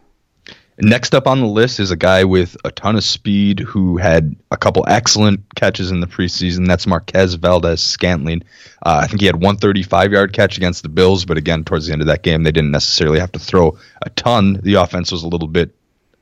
Next 0.80 1.16
up 1.16 1.26
on 1.26 1.40
the 1.40 1.48
list 1.48 1.80
is 1.80 1.90
a 1.90 1.96
guy 1.96 2.24
with 2.24 2.56
a 2.64 2.70
ton 2.70 2.96
of 2.96 3.04
speed 3.04 3.60
who 3.60 3.98
had 3.98 4.36
a 4.52 4.58
couple 4.58 4.86
excellent 4.88 5.42
catches 5.56 5.90
in 5.90 6.02
the 6.02 6.08
preseason. 6.08 6.68
That's 6.68 6.86
Marquez 6.86 7.34
Valdes 7.34 7.82
Scantling. 7.82 8.44
Uh, 8.86 9.02
I 9.04 9.08
think 9.08 9.22
he 9.22 9.26
had 9.26 9.42
one 9.42 9.58
35 9.58 10.12
yard 10.12 10.34
catch 10.34 10.56
against 10.56 10.84
the 10.84 10.90
Bills, 10.90 11.26
but 11.26 11.36
again, 11.36 11.64
towards 11.64 11.88
the 11.88 11.94
end 11.94 12.02
of 12.02 12.08
that 12.08 12.22
game, 12.22 12.44
they 12.44 12.52
didn't 12.52 12.70
necessarily 12.70 13.20
have 13.20 13.32
to 13.32 13.40
throw 13.40 13.76
a 14.04 14.12
ton. 14.12 14.60
The 14.62 14.76
offense 14.76 15.12
was 15.12 15.24
a 15.24 15.28
little 15.28 15.48
bit 15.48 15.74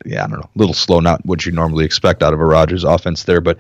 yeah, 0.05 0.23
I 0.23 0.27
don't 0.27 0.39
know, 0.39 0.49
a 0.55 0.59
little 0.59 0.73
slow, 0.73 0.99
not 0.99 1.25
what 1.25 1.45
you 1.45 1.51
normally 1.51 1.83
expect 1.83 2.21
out 2.21 2.33
of 2.33 2.39
a 2.39 2.45
Rodgers 2.45 2.83
offense 2.83 3.23
there. 3.23 3.41
But 3.41 3.57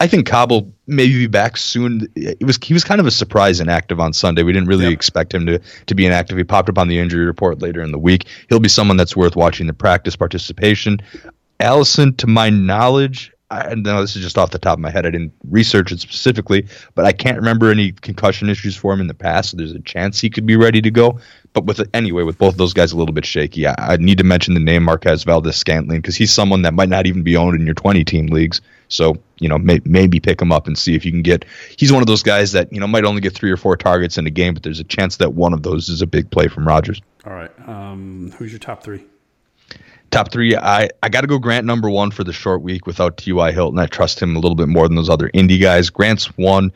I 0.00 0.06
think 0.06 0.26
Cobb 0.26 0.50
will 0.50 0.72
maybe 0.86 1.14
be 1.14 1.26
back 1.26 1.56
soon. 1.56 2.08
It 2.16 2.44
was 2.44 2.58
he 2.62 2.74
was 2.74 2.84
kind 2.84 3.00
of 3.00 3.06
a 3.06 3.10
surprise 3.10 3.60
inactive 3.60 4.00
on 4.00 4.12
Sunday. 4.12 4.42
We 4.42 4.52
didn't 4.52 4.68
really 4.68 4.92
expect 4.92 5.32
him 5.32 5.46
to 5.46 5.58
to 5.58 5.94
be 5.94 6.04
inactive. 6.04 6.36
He 6.36 6.44
popped 6.44 6.68
up 6.68 6.78
on 6.78 6.88
the 6.88 6.98
injury 6.98 7.24
report 7.24 7.62
later 7.62 7.80
in 7.82 7.92
the 7.92 7.98
week. 7.98 8.26
He'll 8.48 8.60
be 8.60 8.68
someone 8.68 8.96
that's 8.96 9.16
worth 9.16 9.36
watching 9.36 9.66
the 9.66 9.72
practice 9.72 10.16
participation. 10.16 11.00
Allison, 11.60 12.14
to 12.16 12.26
my 12.26 12.50
knowledge, 12.50 13.32
I 13.50 13.74
know 13.74 14.00
this 14.00 14.16
is 14.16 14.22
just 14.22 14.36
off 14.36 14.50
the 14.50 14.58
top 14.58 14.74
of 14.74 14.80
my 14.80 14.90
head. 14.90 15.06
I 15.06 15.10
didn't 15.10 15.32
research 15.48 15.92
it 15.92 16.00
specifically, 16.00 16.66
but 16.94 17.04
I 17.04 17.12
can't 17.12 17.36
remember 17.36 17.70
any 17.70 17.92
concussion 17.92 18.48
issues 18.48 18.76
for 18.76 18.92
him 18.92 19.00
in 19.00 19.06
the 19.06 19.14
past. 19.14 19.50
So 19.50 19.56
there's 19.56 19.72
a 19.72 19.80
chance 19.80 20.20
he 20.20 20.30
could 20.30 20.46
be 20.46 20.56
ready 20.56 20.80
to 20.82 20.90
go. 20.90 21.20
But 21.52 21.66
with 21.66 21.80
anyway, 21.94 22.24
with 22.24 22.36
both 22.36 22.56
those 22.56 22.72
guys 22.72 22.92
a 22.92 22.96
little 22.96 23.14
bit 23.14 23.24
shaky, 23.24 23.66
I, 23.66 23.74
I 23.78 23.96
need 23.96 24.18
to 24.18 24.24
mention 24.24 24.54
the 24.54 24.60
name 24.60 24.82
Marquez 24.82 25.22
Valdes 25.22 25.56
Scantling 25.56 26.00
because 26.00 26.16
he's 26.16 26.32
someone 26.32 26.62
that 26.62 26.74
might 26.74 26.88
not 26.88 27.06
even 27.06 27.22
be 27.22 27.36
owned 27.36 27.58
in 27.58 27.64
your 27.64 27.74
20 27.74 28.04
team 28.04 28.26
leagues. 28.26 28.60
So 28.88 29.16
you 29.38 29.48
know, 29.48 29.58
may, 29.58 29.80
maybe 29.84 30.20
pick 30.20 30.40
him 30.40 30.52
up 30.52 30.66
and 30.66 30.78
see 30.78 30.94
if 30.94 31.04
you 31.04 31.10
can 31.10 31.22
get. 31.22 31.44
He's 31.76 31.92
one 31.92 32.02
of 32.02 32.06
those 32.06 32.22
guys 32.22 32.52
that 32.52 32.72
you 32.72 32.80
know 32.80 32.86
might 32.86 33.04
only 33.04 33.20
get 33.20 33.34
three 33.34 33.50
or 33.50 33.56
four 33.56 33.76
targets 33.76 34.18
in 34.18 34.26
a 34.26 34.30
game, 34.30 34.54
but 34.54 34.62
there's 34.62 34.80
a 34.80 34.84
chance 34.84 35.16
that 35.18 35.34
one 35.34 35.52
of 35.52 35.62
those 35.62 35.88
is 35.88 36.02
a 36.02 36.06
big 36.06 36.30
play 36.30 36.48
from 36.48 36.66
Rodgers. 36.66 37.00
All 37.26 37.32
right, 37.32 37.50
um, 37.68 38.32
who's 38.38 38.52
your 38.52 38.58
top 38.58 38.82
three? 38.82 39.04
Top 40.10 40.30
three, 40.30 40.56
I, 40.56 40.90
I 41.02 41.08
got 41.08 41.22
to 41.22 41.26
go 41.26 41.40
Grant 41.40 41.66
number 41.66 41.90
one 41.90 42.12
for 42.12 42.22
the 42.22 42.32
short 42.32 42.62
week 42.62 42.86
without 42.86 43.16
T.Y. 43.16 43.50
Hilton. 43.50 43.80
I 43.80 43.86
trust 43.86 44.22
him 44.22 44.36
a 44.36 44.38
little 44.38 44.54
bit 44.54 44.68
more 44.68 44.86
than 44.86 44.94
those 44.94 45.10
other 45.10 45.28
indie 45.30 45.60
guys. 45.60 45.90
Grant's 45.90 46.26
one. 46.38 46.72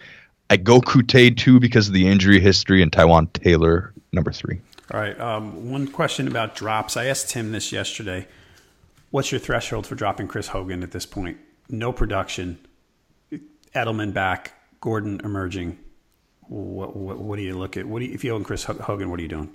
I 0.51 0.57
go 0.57 0.81
Coutee 0.81 1.37
two 1.37 1.61
because 1.61 1.87
of 1.87 1.95
the 1.95 2.09
injury 2.09 2.41
history, 2.41 2.83
and 2.83 2.91
Taywaan 2.91 3.33
Taylor 3.33 3.93
number 4.13 4.33
three. 4.33 4.61
All 4.93 4.99
right. 4.99 5.19
Um, 5.21 5.71
one 5.71 5.87
question 5.87 6.27
about 6.27 6.57
drops. 6.57 6.97
I 6.97 7.07
asked 7.07 7.31
Tim 7.31 7.53
this 7.53 7.71
yesterday. 7.71 8.27
What's 9.11 9.31
your 9.31 9.39
threshold 9.39 9.87
for 9.87 9.95
dropping 9.95 10.29
Chris 10.29 10.49
Hogan 10.49 10.83
at 10.83 10.91
this 10.91 11.07
point? 11.07 11.39
No 11.69 11.93
production, 11.93 12.59
Edelman 13.75 14.12
back, 14.12 14.55
Gordon 14.81 15.21
emerging. 15.23 15.79
What, 16.49 16.97
what, 16.97 17.19
what 17.19 17.37
do 17.37 17.43
you 17.43 17.59
look 17.59 17.77
at? 17.77 17.85
What 17.85 18.01
do 18.01 18.07
you, 18.07 18.14
if 18.14 18.25
you 18.25 18.35
own 18.35 18.45
Chris 18.45 18.64
Hogan? 18.64 19.11
What 19.11 19.19
are 19.19 19.23
you 19.23 19.29
doing? 19.29 19.55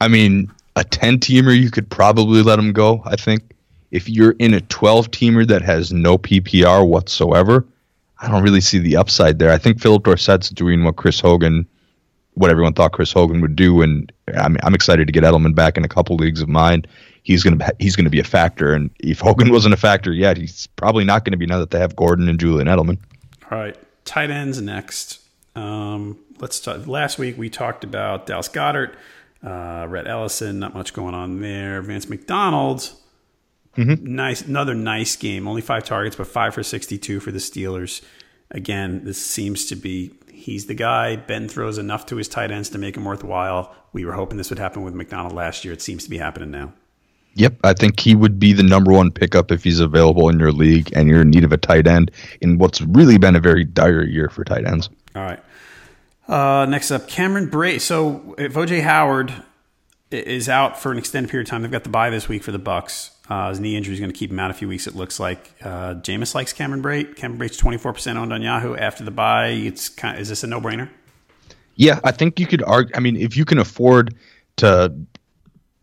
I 0.00 0.08
mean, 0.08 0.50
a 0.76 0.84
10 0.84 1.18
teamer, 1.18 1.58
you 1.58 1.70
could 1.70 1.88
probably 1.90 2.42
let 2.42 2.58
him 2.58 2.72
go, 2.72 3.02
I 3.04 3.16
think. 3.16 3.42
If 3.90 4.08
you're 4.08 4.32
in 4.32 4.54
a 4.54 4.60
12 4.62 5.10
teamer 5.10 5.46
that 5.46 5.62
has 5.62 5.92
no 5.92 6.16
PPR 6.16 6.86
whatsoever, 6.86 7.66
I 8.18 8.28
don't 8.28 8.42
really 8.42 8.60
see 8.60 8.78
the 8.78 8.96
upside 8.96 9.38
there. 9.38 9.50
I 9.50 9.58
think 9.58 9.80
Philip 9.80 10.04
Dorsett's 10.04 10.48
doing 10.48 10.82
what 10.84 10.96
Chris 10.96 11.20
Hogan, 11.20 11.66
what 12.34 12.50
everyone 12.50 12.72
thought 12.72 12.92
Chris 12.92 13.12
Hogan 13.12 13.40
would 13.42 13.54
do, 13.54 13.82
and 13.82 14.10
I'm, 14.34 14.56
I'm 14.62 14.74
excited 14.74 15.06
to 15.06 15.12
get 15.12 15.24
Edelman 15.24 15.54
back 15.54 15.76
in 15.76 15.84
a 15.84 15.88
couple 15.88 16.16
leagues 16.16 16.40
of 16.40 16.48
mine. 16.48 16.86
He's 17.22 17.44
gonna 17.44 17.70
he's 17.78 17.94
gonna 17.94 18.10
be 18.10 18.20
a 18.20 18.24
factor, 18.24 18.74
and 18.74 18.90
if 18.98 19.20
Hogan 19.20 19.52
wasn't 19.52 19.74
a 19.74 19.76
factor 19.76 20.12
yet, 20.12 20.36
he's 20.36 20.66
probably 20.76 21.04
not 21.04 21.24
going 21.24 21.32
to 21.32 21.38
be 21.38 21.46
now 21.46 21.58
that 21.58 21.70
they 21.70 21.78
have 21.78 21.94
Gordon 21.94 22.28
and 22.28 22.38
Julian 22.38 22.66
Edelman. 22.66 22.98
All 23.50 23.58
right, 23.58 23.76
tight 24.04 24.30
ends 24.30 24.60
next. 24.60 25.20
Um, 25.54 26.18
let's 26.40 26.58
talk. 26.58 26.86
Last 26.86 27.18
week 27.18 27.38
we 27.38 27.48
talked 27.48 27.84
about 27.84 28.26
Dallas 28.26 28.48
Goedert, 28.48 28.94
Uh, 29.44 29.86
Rhett 29.88 30.06
Ellison, 30.06 30.58
not 30.58 30.74
much 30.74 30.92
going 30.94 31.14
on 31.14 31.40
there. 31.40 31.82
Vance 31.82 32.08
McDonald, 32.08 32.92
mm-hmm. 33.76 34.14
nice, 34.14 34.42
another 34.42 34.74
nice 34.74 35.14
game. 35.16 35.46
Only 35.46 35.62
five 35.62 35.84
targets, 35.84 36.16
but 36.16 36.26
five 36.26 36.54
for 36.54 36.62
sixty-two 36.62 37.20
for 37.20 37.30
the 37.30 37.38
Steelers. 37.38 38.02
Again, 38.50 39.04
this 39.04 39.24
seems 39.24 39.66
to 39.66 39.76
be 39.76 40.12
He's 40.32 40.66
the 40.66 40.74
guy. 40.74 41.14
Ben 41.14 41.48
throws 41.48 41.78
enough 41.78 42.04
to 42.06 42.16
his 42.16 42.26
tight 42.26 42.50
ends 42.50 42.68
to 42.70 42.78
make 42.78 42.96
him 42.96 43.04
worthwhile. 43.04 43.72
We 43.92 44.04
were 44.04 44.14
hoping 44.14 44.38
this 44.38 44.50
would 44.50 44.58
happen 44.58 44.82
with 44.82 44.92
McDonald 44.92 45.32
last 45.32 45.64
year. 45.64 45.72
It 45.72 45.80
seems 45.82 46.02
to 46.02 46.10
be 46.10 46.18
happening 46.18 46.50
now. 46.50 46.72
Yep, 47.34 47.54
I 47.64 47.72
think 47.72 48.00
he 48.00 48.14
would 48.14 48.38
be 48.38 48.52
the 48.52 48.62
number 48.62 48.92
one 48.92 49.10
pickup 49.10 49.50
if 49.50 49.64
he's 49.64 49.80
available 49.80 50.28
in 50.28 50.38
your 50.38 50.52
league 50.52 50.90
and 50.94 51.08
you're 51.08 51.22
in 51.22 51.30
need 51.30 51.44
of 51.44 51.52
a 51.52 51.56
tight 51.56 51.86
end 51.86 52.10
in 52.40 52.58
what's 52.58 52.80
really 52.82 53.16
been 53.16 53.34
a 53.34 53.40
very 53.40 53.64
dire 53.64 54.04
year 54.04 54.28
for 54.28 54.44
tight 54.44 54.66
ends. 54.66 54.90
All 55.14 55.22
right. 55.22 55.40
Uh, 56.28 56.66
next 56.66 56.90
up, 56.90 57.08
Cameron 57.08 57.50
Brate. 57.50 57.80
So 57.80 58.34
if 58.38 58.54
OJ 58.54 58.82
Howard 58.82 59.32
is 60.10 60.48
out 60.48 60.80
for 60.80 60.92
an 60.92 60.98
extended 60.98 61.30
period 61.30 61.46
of 61.46 61.50
time, 61.50 61.62
they've 61.62 61.70
got 61.70 61.84
the 61.84 61.90
bye 61.90 62.10
this 62.10 62.28
week 62.28 62.42
for 62.42 62.52
the 62.52 62.58
Bucs. 62.58 63.10
Uh, 63.28 63.48
his 63.48 63.60
knee 63.60 63.76
injury 63.76 63.94
is 63.94 64.00
going 64.00 64.12
to 64.12 64.18
keep 64.18 64.30
him 64.30 64.38
out 64.38 64.50
a 64.50 64.54
few 64.54 64.68
weeks. 64.68 64.86
It 64.86 64.94
looks 64.94 65.18
like. 65.18 65.52
Uh, 65.62 65.94
Jameis 65.94 66.34
likes 66.34 66.52
Cameron 66.52 66.82
Brate. 66.82 67.16
Cameron 67.16 67.40
Brate's 67.40 67.56
twenty 67.56 67.78
four 67.78 67.92
percent 67.92 68.18
owned 68.18 68.32
on 68.32 68.42
Yahoo 68.42 68.74
after 68.74 69.04
the 69.04 69.10
bye. 69.10 69.48
It's 69.48 69.88
kind. 69.88 70.16
Of, 70.16 70.22
is 70.22 70.28
this 70.28 70.44
a 70.44 70.46
no 70.46 70.60
brainer? 70.60 70.90
Yeah, 71.76 72.00
I 72.04 72.12
think 72.12 72.38
you 72.38 72.46
could 72.46 72.62
argue. 72.62 72.94
I 72.94 73.00
mean, 73.00 73.16
if 73.16 73.36
you 73.36 73.44
can 73.44 73.58
afford 73.58 74.14
to 74.56 74.92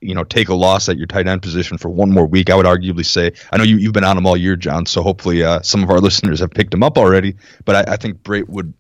you 0.01 0.15
know 0.15 0.23
take 0.23 0.49
a 0.49 0.53
loss 0.53 0.89
at 0.89 0.97
your 0.97 1.07
tight 1.07 1.27
end 1.27 1.41
position 1.41 1.77
for 1.77 1.89
one 1.89 2.11
more 2.11 2.25
week, 2.25 2.49
I 2.49 2.55
would 2.55 2.65
arguably 2.65 3.05
say 3.05 3.31
I 3.51 3.57
know 3.57 3.63
you 3.63 3.77
you've 3.77 3.93
been 3.93 4.03
on 4.03 4.17
him 4.17 4.25
all 4.25 4.37
year, 4.37 4.55
John. 4.55 4.85
So 4.85 5.01
hopefully 5.01 5.43
uh, 5.43 5.61
some 5.61 5.83
of 5.83 5.89
our 5.89 5.99
listeners 5.99 6.39
have 6.39 6.51
picked 6.51 6.73
him 6.73 6.83
up 6.83 6.97
already. 6.97 7.35
But 7.65 7.87
I, 7.87 7.93
I 7.93 7.97
think 7.97 8.23
Brate 8.23 8.49
would 8.49 8.73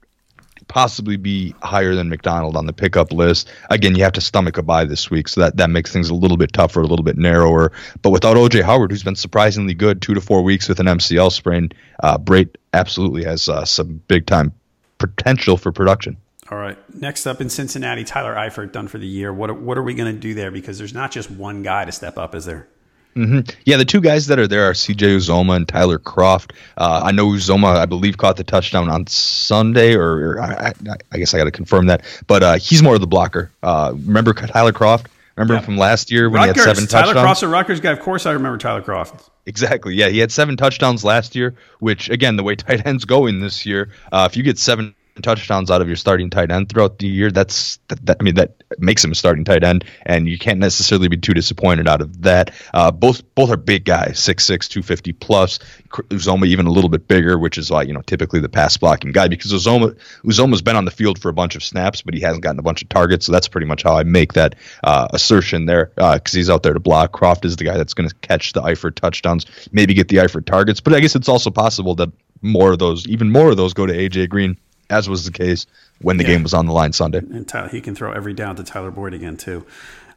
possibly 0.69 1.17
be 1.17 1.53
higher 1.61 1.95
than 1.95 2.07
McDonald 2.07 2.55
on 2.55 2.65
the 2.65 2.71
pickup 2.71 3.11
list. 3.11 3.49
Again, 3.69 3.95
you 3.95 4.03
have 4.03 4.13
to 4.13 4.21
stomach 4.21 4.57
a 4.57 4.63
bye 4.63 4.85
this 4.85 5.11
week, 5.11 5.27
so 5.27 5.41
that, 5.41 5.57
that 5.57 5.69
makes 5.69 5.91
things 5.91 6.09
a 6.09 6.13
little 6.15 6.37
bit 6.37 6.53
tougher, 6.53 6.79
a 6.79 6.87
little 6.87 7.03
bit 7.03 7.17
narrower. 7.17 7.73
But 8.01 8.11
without 8.11 8.37
OJ 8.37 8.63
Howard, 8.63 8.91
who's 8.91 9.03
been 9.03 9.15
surprisingly 9.15 9.73
good, 9.73 10.01
two 10.01 10.13
to 10.13 10.21
four 10.21 10.43
weeks 10.43 10.69
with 10.69 10.79
an 10.79 10.85
MCL 10.85 11.31
sprain, 11.33 11.71
uh, 12.01 12.17
Brate 12.17 12.55
absolutely 12.73 13.25
has 13.25 13.49
uh, 13.49 13.65
some 13.65 14.01
big 14.07 14.25
time 14.25 14.53
potential 14.99 15.57
for 15.57 15.71
production. 15.71 16.15
All 16.51 16.57
right. 16.57 16.77
Next 16.95 17.27
up 17.27 17.41
in 17.41 17.49
Cincinnati, 17.49 18.03
Tyler 18.03 18.33
Eifert 18.35 18.71
done 18.71 18.87
for 18.87 18.97
the 18.97 19.07
year. 19.07 19.31
What 19.31 19.51
are, 19.51 19.53
what 19.53 19.77
are 19.77 19.83
we 19.83 19.93
going 19.93 20.13
to 20.13 20.19
do 20.19 20.33
there? 20.33 20.49
Because 20.49 20.77
there's 20.79 20.93
not 20.93 21.11
just 21.11 21.29
one 21.29 21.61
guy 21.61 21.85
to 21.85 21.91
step 21.91 22.17
up, 22.17 22.33
is 22.33 22.45
there? 22.45 22.67
Mm-hmm. 23.15 23.39
Yeah, 23.65 23.77
the 23.77 23.85
two 23.85 24.01
guys 24.01 24.27
that 24.27 24.39
are 24.39 24.47
there 24.47 24.69
are 24.69 24.73
CJ 24.73 25.17
Uzomah 25.17 25.55
and 25.55 25.67
Tyler 25.67 25.99
Kroft. 25.99 26.51
Uh, 26.77 27.01
I 27.03 27.11
know 27.11 27.27
Uzomah, 27.27 27.75
I 27.75 27.85
believe, 27.85 28.17
caught 28.17 28.37
the 28.37 28.43
touchdown 28.43 28.89
on 28.89 29.07
Sunday, 29.07 29.95
or, 29.95 30.35
or 30.35 30.41
I, 30.41 30.73
I, 31.11 31.17
guess 31.17 31.33
I 31.33 31.37
got 31.37 31.45
to 31.45 31.51
confirm 31.51 31.87
that. 31.87 32.03
But 32.27 32.43
uh, 32.43 32.55
he's 32.55 32.81
more 32.81 32.95
of 32.95 33.01
the 33.01 33.07
blocker. 33.07 33.51
Uh, 33.61 33.93
remember 33.95 34.33
Tyler 34.33 34.71
Kroft? 34.71 35.07
Remember 35.35 35.55
him 35.55 35.63
from 35.63 35.77
last 35.77 36.11
year 36.11 36.29
when 36.29 36.41
Rutgers. 36.41 36.63
he 36.63 36.67
had 36.67 36.75
seven 36.75 36.87
Tyler 36.87 37.13
touchdowns? 37.13 37.39
Kroft's 37.39 37.43
a 37.43 37.47
Rutgers 37.47 37.79
guy. 37.79 37.91
Of 37.91 38.01
course, 38.01 38.25
I 38.25 38.31
remember 38.31 38.57
Tyler 38.57 38.81
Kroft. 38.81 39.29
Exactly. 39.45 39.95
Yeah, 39.95 40.09
he 40.09 40.19
had 40.19 40.31
seven 40.31 40.57
touchdowns 40.57 41.03
last 41.03 41.35
year. 41.35 41.55
Which, 41.79 42.09
again, 42.09 42.35
the 42.35 42.43
way 42.43 42.55
tight 42.55 42.85
ends 42.85 43.05
going 43.05 43.39
this 43.39 43.65
year, 43.65 43.89
uh, 44.11 44.27
if 44.29 44.35
you 44.37 44.43
get 44.43 44.57
seven 44.59 44.95
touchdowns 45.21 45.71
out 45.71 45.81
of 45.81 45.87
your 45.87 45.95
starting 45.95 46.29
tight 46.29 46.51
end 46.51 46.69
throughout 46.69 46.99
the 46.99 47.07
year, 47.07 47.31
that's 47.31 47.77
that, 47.87 48.05
that, 48.05 48.17
I 48.19 48.23
mean 48.23 48.35
that 48.35 48.63
makes 48.77 49.03
him 49.03 49.11
a 49.11 49.15
starting 49.15 49.43
tight 49.43 49.63
end, 49.63 49.85
and 50.05 50.27
you 50.27 50.37
can't 50.37 50.59
necessarily 50.59 51.07
be 51.07 51.17
too 51.17 51.33
disappointed 51.33 51.87
out 51.87 52.01
of 52.01 52.21
that. 52.23 52.53
Uh, 52.73 52.91
both 52.91 53.23
both 53.35 53.49
are 53.49 53.57
big 53.57 53.85
guys, 53.85 54.19
6'6", 54.19 54.45
250 54.67 55.13
plus. 55.13 55.59
Uzomah 55.89 56.45
even 56.45 56.67
a 56.67 56.71
little 56.71 56.89
bit 56.89 57.07
bigger, 57.07 57.37
which 57.37 57.57
is 57.57 57.71
why 57.71 57.81
you 57.81 57.93
know 57.93 58.01
typically 58.01 58.39
the 58.39 58.49
pass 58.49 58.77
blocking 58.77 59.11
guy 59.11 59.27
because 59.27 59.51
Uzomah 59.51 59.97
Uzomah's 60.23 60.61
been 60.61 60.75
on 60.75 60.85
the 60.85 60.91
field 60.91 61.19
for 61.19 61.29
a 61.29 61.33
bunch 61.33 61.55
of 61.55 61.63
snaps, 61.63 62.01
but 62.01 62.13
he 62.13 62.19
hasn't 62.19 62.43
gotten 62.43 62.59
a 62.59 62.63
bunch 62.63 62.81
of 62.81 62.89
targets. 62.89 63.25
So 63.25 63.31
that's 63.31 63.47
pretty 63.47 63.67
much 63.67 63.83
how 63.83 63.97
I 63.97 64.03
make 64.03 64.33
that 64.33 64.55
uh, 64.83 65.07
assertion 65.11 65.65
there 65.65 65.91
because 65.95 66.35
uh, 66.35 66.37
he's 66.37 66.49
out 66.49 66.63
there 66.63 66.73
to 66.73 66.79
block. 66.79 67.11
Kroft 67.11 67.45
is 67.45 67.55
the 67.55 67.63
guy 67.63 67.77
that's 67.77 67.93
going 67.93 68.09
to 68.09 68.15
catch 68.15 68.53
the 68.53 68.61
Eifert 68.61 68.95
touchdowns, 68.95 69.45
maybe 69.71 69.93
get 69.93 70.07
the 70.07 70.17
Eifert 70.17 70.45
targets, 70.45 70.79
but 70.79 70.93
I 70.93 70.99
guess 70.99 71.15
it's 71.15 71.29
also 71.29 71.49
possible 71.49 71.95
that 71.95 72.09
more 72.41 72.71
of 72.71 72.79
those, 72.79 73.07
even 73.07 73.31
more 73.31 73.49
of 73.49 73.57
those, 73.57 73.73
go 73.73 73.85
to 73.85 73.93
AJ 73.93 74.29
Green 74.29 74.57
as 74.89 75.09
was 75.09 75.25
the 75.25 75.31
case 75.31 75.65
when 76.01 76.17
the 76.17 76.23
yeah. 76.23 76.31
game 76.31 76.43
was 76.43 76.53
on 76.53 76.65
the 76.65 76.73
line 76.73 76.93
Sunday. 76.93 77.19
And 77.19 77.47
Tyler, 77.47 77.69
he 77.69 77.81
can 77.81 77.95
throw 77.95 78.11
every 78.11 78.33
down 78.33 78.55
to 78.57 78.63
Tyler 78.63 78.91
Boyd 78.91 79.13
again 79.13 79.37
too. 79.37 79.65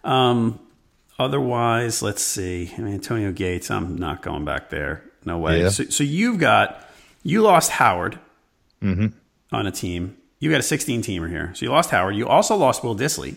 Um, 0.05 0.59
otherwise, 1.19 2.03
let's 2.03 2.23
see. 2.23 2.73
I 2.77 2.81
mean, 2.81 2.95
Antonio 2.95 3.33
Gates, 3.33 3.71
I'm 3.71 3.97
not 3.97 4.23
going 4.23 4.45
back 4.45 4.71
there. 4.71 5.03
No 5.25 5.39
way. 5.39 5.63
Yeah. 5.63 5.69
So, 5.69 5.85
so, 5.85 6.03
you've 6.03 6.39
got 6.39 6.85
you 7.23 7.43
lost 7.43 7.71
Howard 7.73 8.19
mm-hmm. 8.83 9.07
on 9.53 9.67
a 9.67 9.71
team. 9.71 10.17
You 10.41 10.51
got 10.51 10.61
a 10.61 10.65
16 10.65 11.03
teamer 11.03 11.31
here. 11.31 11.53
So 11.55 11.65
you 11.65 11.71
lost 11.71 11.91
Howard. 11.91 12.17
You 12.17 12.27
also 12.27 12.57
lost 12.57 12.83
Will 12.83 12.97
Dissly, 12.97 13.37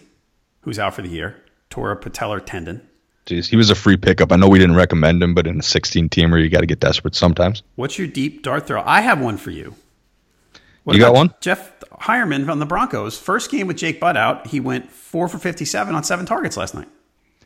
who's 0.61 0.79
out 0.79 0.95
for 0.95 1.03
the 1.03 1.09
year, 1.09 1.35
tore 1.69 1.91
a 1.91 1.97
patellar 1.97 2.43
tendon. 2.43 2.87
Jeez, 3.27 3.47
he 3.47 3.55
was 3.55 3.69
a 3.69 3.75
free 3.75 3.97
pickup. 3.97 4.31
I 4.31 4.35
know 4.35 4.47
we 4.47 4.59
didn't 4.59 4.75
recommend 4.75 5.21
him, 5.21 5.33
but 5.33 5.47
in 5.47 5.59
a 5.59 5.63
16 5.63 6.09
teamer, 6.09 6.41
you 6.41 6.49
got 6.49 6.61
to 6.61 6.65
get 6.65 6.79
desperate 6.79 7.15
sometimes. 7.15 7.63
What's 7.75 7.97
your 7.97 8.07
deep 8.07 8.43
dart 8.43 8.67
throw? 8.67 8.81
I 8.83 9.01
have 9.01 9.19
one 9.19 9.37
for 9.37 9.51
you. 9.51 9.75
What 10.85 10.95
you 10.95 11.01
got 11.01 11.13
one? 11.13 11.33
Jeff 11.41 11.73
Heuerman 11.89 12.45
from 12.45 12.59
the 12.59 12.65
Broncos. 12.65 13.17
First 13.17 13.51
game 13.51 13.67
with 13.67 13.75
Jake 13.75 13.99
Butt 13.99 14.15
out, 14.15 14.47
he 14.47 14.59
went 14.59 14.91
four 14.91 15.27
for 15.27 15.37
fifty-seven 15.37 15.93
on 15.93 16.03
seven 16.03 16.25
targets 16.25 16.55
last 16.55 16.75
night. 16.75 16.87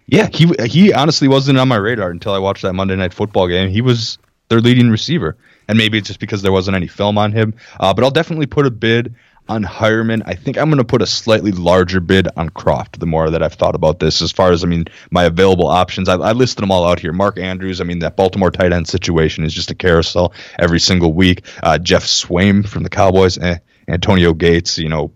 Yeah, 0.07 0.27
he 0.31 0.53
he 0.65 0.93
honestly 0.93 1.27
wasn't 1.27 1.57
on 1.57 1.67
my 1.67 1.77
radar 1.77 2.11
until 2.11 2.33
I 2.33 2.39
watched 2.39 2.63
that 2.63 2.73
Monday 2.73 2.95
Night 2.95 3.13
Football 3.13 3.47
game. 3.47 3.69
He 3.69 3.81
was 3.81 4.17
their 4.49 4.59
leading 4.59 4.89
receiver, 4.89 5.37
and 5.67 5.77
maybe 5.77 5.97
it's 5.97 6.07
just 6.07 6.19
because 6.19 6.41
there 6.41 6.51
wasn't 6.51 6.75
any 6.75 6.87
film 6.87 7.17
on 7.17 7.31
him. 7.31 7.53
Uh, 7.79 7.93
but 7.93 8.03
I'll 8.03 8.11
definitely 8.11 8.47
put 8.47 8.65
a 8.65 8.71
bid 8.71 9.15
on 9.49 9.63
Heuerman. 9.63 10.21
I 10.25 10.35
think 10.35 10.57
I'm 10.57 10.69
going 10.69 10.77
to 10.77 10.85
put 10.85 11.01
a 11.01 11.07
slightly 11.07 11.51
larger 11.51 11.99
bid 11.99 12.27
on 12.37 12.49
Kroft. 12.49 12.99
the 12.99 13.05
more 13.05 13.29
that 13.29 13.43
I've 13.43 13.55
thought 13.55 13.75
about 13.75 13.99
this. 13.99 14.21
As 14.21 14.31
far 14.31 14.51
as, 14.51 14.63
I 14.63 14.67
mean, 14.67 14.85
my 15.11 15.25
available 15.25 15.67
options, 15.67 16.07
I, 16.07 16.15
I 16.15 16.31
listed 16.31 16.61
them 16.61 16.71
all 16.71 16.87
out 16.87 16.99
here. 16.99 17.11
Mark 17.11 17.37
Andrews, 17.39 17.81
I 17.81 17.83
mean, 17.83 17.99
that 17.99 18.15
Baltimore 18.15 18.51
tight 18.51 18.71
end 18.71 18.87
situation 18.87 19.43
is 19.43 19.53
just 19.53 19.71
a 19.71 19.75
carousel 19.75 20.33
every 20.57 20.79
single 20.79 21.11
week. 21.11 21.45
Uh, 21.63 21.79
Geoff 21.79 22.03
Swaim 22.03 22.65
from 22.65 22.83
the 22.83 22.89
Cowboys, 22.89 23.37
eh. 23.37 23.57
Antonio 23.87 24.33
Gates, 24.33 24.77
you 24.77 24.87
know, 24.87 25.11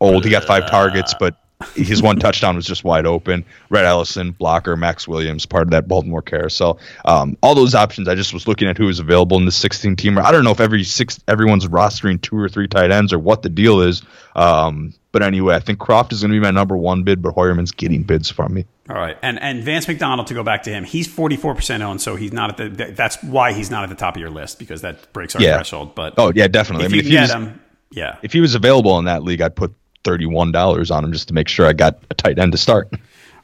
old. 0.00 0.24
He 0.24 0.30
got 0.30 0.44
five 0.44 0.68
targets, 0.70 1.14
but 1.20 1.36
his 1.74 2.00
one 2.00 2.18
touchdown 2.18 2.54
was 2.54 2.66
just 2.66 2.84
wide 2.84 3.04
open. 3.04 3.44
Rhett 3.68 3.84
Ellison, 3.84 4.30
blocker, 4.30 4.76
Maxx 4.76 5.08
Williams, 5.08 5.44
part 5.44 5.64
of 5.64 5.70
that 5.70 5.88
Baltimore 5.88 6.22
carousel. 6.22 6.78
Um, 7.04 7.36
all 7.42 7.56
those 7.56 7.74
options. 7.74 8.06
I 8.06 8.14
just 8.14 8.32
was 8.32 8.46
looking 8.46 8.68
at 8.68 8.78
who 8.78 8.86
was 8.86 9.00
available 9.00 9.36
in 9.38 9.44
the 9.44 9.50
16 9.52 9.96
teamer. 9.96 10.22
I 10.22 10.30
don't 10.30 10.44
know 10.44 10.52
if 10.52 10.60
every 10.60 10.84
six 10.84 11.18
everyone's 11.26 11.66
rostering 11.66 12.20
two 12.22 12.38
or 12.38 12.48
three 12.48 12.68
tight 12.68 12.92
ends 12.92 13.12
or 13.12 13.18
what 13.18 13.42
the 13.42 13.48
deal 13.48 13.80
is. 13.80 14.02
Um, 14.36 14.94
but 15.10 15.22
anyway, 15.22 15.56
I 15.56 15.58
think 15.58 15.80
Kroft 15.80 16.12
is 16.12 16.20
going 16.20 16.30
to 16.30 16.36
be 16.36 16.40
my 16.40 16.52
number 16.52 16.76
one 16.76 17.02
bid, 17.02 17.22
but 17.22 17.34
Heuerman's 17.34 17.72
getting 17.72 18.04
bids 18.04 18.30
from 18.30 18.54
me. 18.54 18.64
All 18.88 18.96
right, 18.96 19.18
and 19.20 19.38
and 19.40 19.64
Vance 19.64 19.88
McDonald 19.88 20.28
to 20.28 20.34
go 20.34 20.42
back 20.44 20.62
to 20.62 20.70
him, 20.70 20.84
he's 20.84 21.08
forty 21.08 21.36
four 21.36 21.54
percent 21.54 21.82
owned, 21.82 22.00
so 22.00 22.14
he's 22.16 22.32
not 22.32 22.58
at 22.58 22.76
the. 22.76 22.92
That's 22.92 23.22
why 23.22 23.52
he's 23.52 23.70
not 23.70 23.82
at 23.82 23.88
the 23.88 23.96
top 23.96 24.14
of 24.14 24.20
your 24.20 24.30
list 24.30 24.58
because 24.58 24.82
that 24.82 25.12
breaks 25.12 25.34
our 25.34 25.42
yeah. 25.42 25.56
threshold. 25.56 25.94
But 25.94 26.14
oh 26.18 26.32
yeah, 26.34 26.46
definitely. 26.46 26.86
If 26.86 26.92
I 26.92 26.94
mean, 26.94 27.04
you 27.04 27.18
if 27.18 27.28
get 27.28 27.36
him, 27.36 27.60
yeah. 27.90 28.16
If 28.22 28.32
he 28.32 28.40
was 28.40 28.54
available 28.54 28.98
in 28.98 29.06
that 29.06 29.24
league, 29.24 29.42
I'd 29.42 29.56
put 29.56 29.74
thirty-one 30.04 30.52
dollars 30.52 30.90
on 30.90 31.04
him 31.04 31.12
just 31.12 31.28
to 31.28 31.34
make 31.34 31.48
sure 31.48 31.66
I 31.66 31.72
got 31.72 32.02
a 32.10 32.14
tight 32.14 32.38
end 32.38 32.52
to 32.52 32.58
start. 32.58 32.88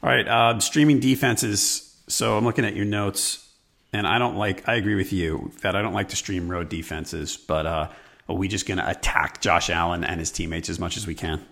All 0.03 0.09
right, 0.09 0.27
uh, 0.27 0.59
streaming 0.59 0.99
defenses. 0.99 1.81
So 2.07 2.37
I'm 2.37 2.45
looking 2.45 2.65
at 2.65 2.75
your 2.75 2.85
notes, 2.85 3.47
and 3.91 4.05
I 4.05 4.19
don't 4.19 4.35
like. 4.35 4.67
I 4.69 4.75
agree 4.75 4.95
with 4.95 5.11
you 5.11 5.51
that 5.61 5.75
I 5.75 5.81
don't 5.81 5.93
like 5.93 6.09
to 6.09 6.15
stream 6.15 6.49
road 6.49 6.69
defenses, 6.69 7.37
but 7.37 7.65
uh, 7.65 7.89
are 8.29 8.35
we 8.35 8.47
just 8.47 8.67
going 8.67 8.77
to 8.77 8.89
attack 8.89 9.41
Josh 9.41 9.69
Allen 9.69 10.03
and 10.03 10.19
his 10.19 10.31
teammates 10.31 10.69
as 10.69 10.79
much 10.79 10.97
as 10.97 11.07
we 11.07 11.15
can? 11.15 11.43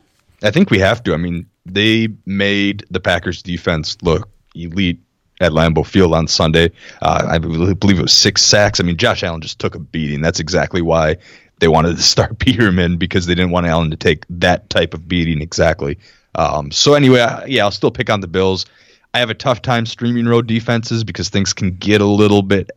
I 0.43 0.51
think 0.51 0.69
we 0.69 0.79
have 0.79 1.01
to. 1.03 1.13
I 1.13 1.17
mean, 1.17 1.47
they 1.65 2.09
made 2.25 2.85
the 2.91 2.99
Packers 2.99 3.41
defense 3.41 3.97
look 4.01 4.29
elite 4.53 5.01
at 5.41 5.51
Lambeau 5.51 5.85
Field 5.85 6.13
on 6.13 6.27
Sunday. 6.27 6.71
Uh, 7.01 7.27
I 7.29 7.37
believe 7.39 7.97
it 7.97 8.01
was 8.01 8.13
six 8.13 8.41
sacks. 8.41 8.79
I 8.79 8.83
mean, 8.83 8.97
Josh 8.97 9.23
Allen 9.23 9.41
just 9.41 9.59
took 9.59 9.75
a 9.75 9.79
beating. 9.79 10.21
That's 10.21 10.39
exactly 10.39 10.81
why 10.81 11.17
they 11.63 11.69
wanted 11.69 11.95
to 11.95 12.03
start 12.03 12.39
Peterman 12.39 12.97
because 12.97 13.25
they 13.25 13.33
didn't 13.33 13.51
want 13.51 13.65
Allen 13.65 13.89
to 13.91 13.95
take 13.95 14.25
that 14.29 14.69
type 14.69 14.93
of 14.93 15.07
beating 15.07 15.41
exactly. 15.41 15.97
Um, 16.35 16.71
so 16.71 16.93
anyway, 16.93 17.21
I, 17.21 17.45
yeah, 17.45 17.63
I'll 17.63 17.71
still 17.71 17.89
pick 17.89 18.09
on 18.09 18.19
the 18.19 18.27
Bills. 18.27 18.65
I 19.13 19.19
have 19.19 19.29
a 19.29 19.33
tough 19.33 19.61
time 19.61 19.85
streaming 19.85 20.25
road 20.25 20.45
defenses 20.45 21.05
because 21.05 21.29
things 21.29 21.53
can 21.53 21.77
get 21.77 22.01
a 22.01 22.05
little 22.05 22.41
bit, 22.41 22.71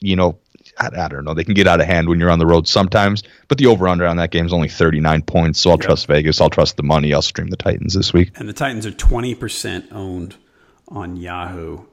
you 0.00 0.16
know, 0.16 0.40
I, 0.80 0.88
I, 1.04 1.08
don't 1.08 1.24
know. 1.24 1.34
They 1.34 1.44
can 1.44 1.54
get 1.54 1.68
out 1.68 1.80
of 1.80 1.86
hand 1.86 2.08
when 2.08 2.18
you're 2.18 2.30
on 2.30 2.40
the 2.40 2.46
road 2.46 2.66
sometimes. 2.66 3.22
But 3.46 3.58
the 3.58 3.66
over 3.66 3.86
under 3.86 4.06
on 4.06 4.16
that 4.16 4.32
game 4.32 4.46
is 4.46 4.52
only 4.52 4.68
39 4.68 5.22
points. 5.22 5.60
So 5.60 5.70
I'll 5.70 5.76
yep. 5.76 5.84
trust 5.86 6.08
Vegas. 6.08 6.40
I'll 6.40 6.50
trust 6.50 6.76
the 6.76 6.82
money. 6.82 7.14
I'll 7.14 7.22
stream 7.22 7.48
the 7.48 7.56
Titans 7.56 7.94
this 7.94 8.12
week. 8.12 8.32
And 8.34 8.48
the 8.48 8.52
Titans 8.52 8.86
are 8.86 8.90
20% 8.90 9.92
owned 9.92 10.34
on 10.88 11.16
Yahoo. 11.16 11.84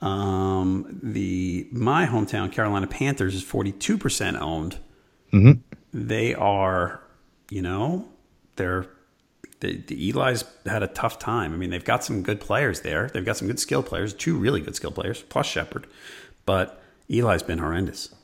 Um, 0.00 0.98
the 1.02 1.68
my 1.72 2.06
hometown 2.06 2.50
Carolina 2.50 2.86
Panthers 2.86 3.34
is 3.34 3.44
42% 3.44 4.40
owned. 4.40 4.78
Mm-hmm 5.30 5.69
they 5.92 6.34
are, 6.34 7.00
you 7.50 7.62
know, 7.62 8.08
they're 8.56 8.86
the, 9.60 9.76
the 9.76 10.08
Eli's 10.08 10.44
had 10.64 10.82
a 10.82 10.86
tough 10.86 11.18
time. 11.18 11.52
I 11.52 11.56
mean, 11.56 11.70
they've 11.70 11.84
got 11.84 12.02
some 12.02 12.22
good 12.22 12.40
players 12.40 12.80
there. 12.80 13.10
They've 13.12 13.24
got 13.24 13.36
some 13.36 13.46
good 13.48 13.60
skill 13.60 13.82
players, 13.82 14.14
two 14.14 14.36
really 14.36 14.60
good 14.60 14.74
skill 14.74 14.90
players, 14.90 15.22
plus 15.22 15.46
Shepard. 15.46 15.86
But 16.46 16.82
Eli's 17.10 17.42
been 17.42 17.58
horrendous. 17.58 18.14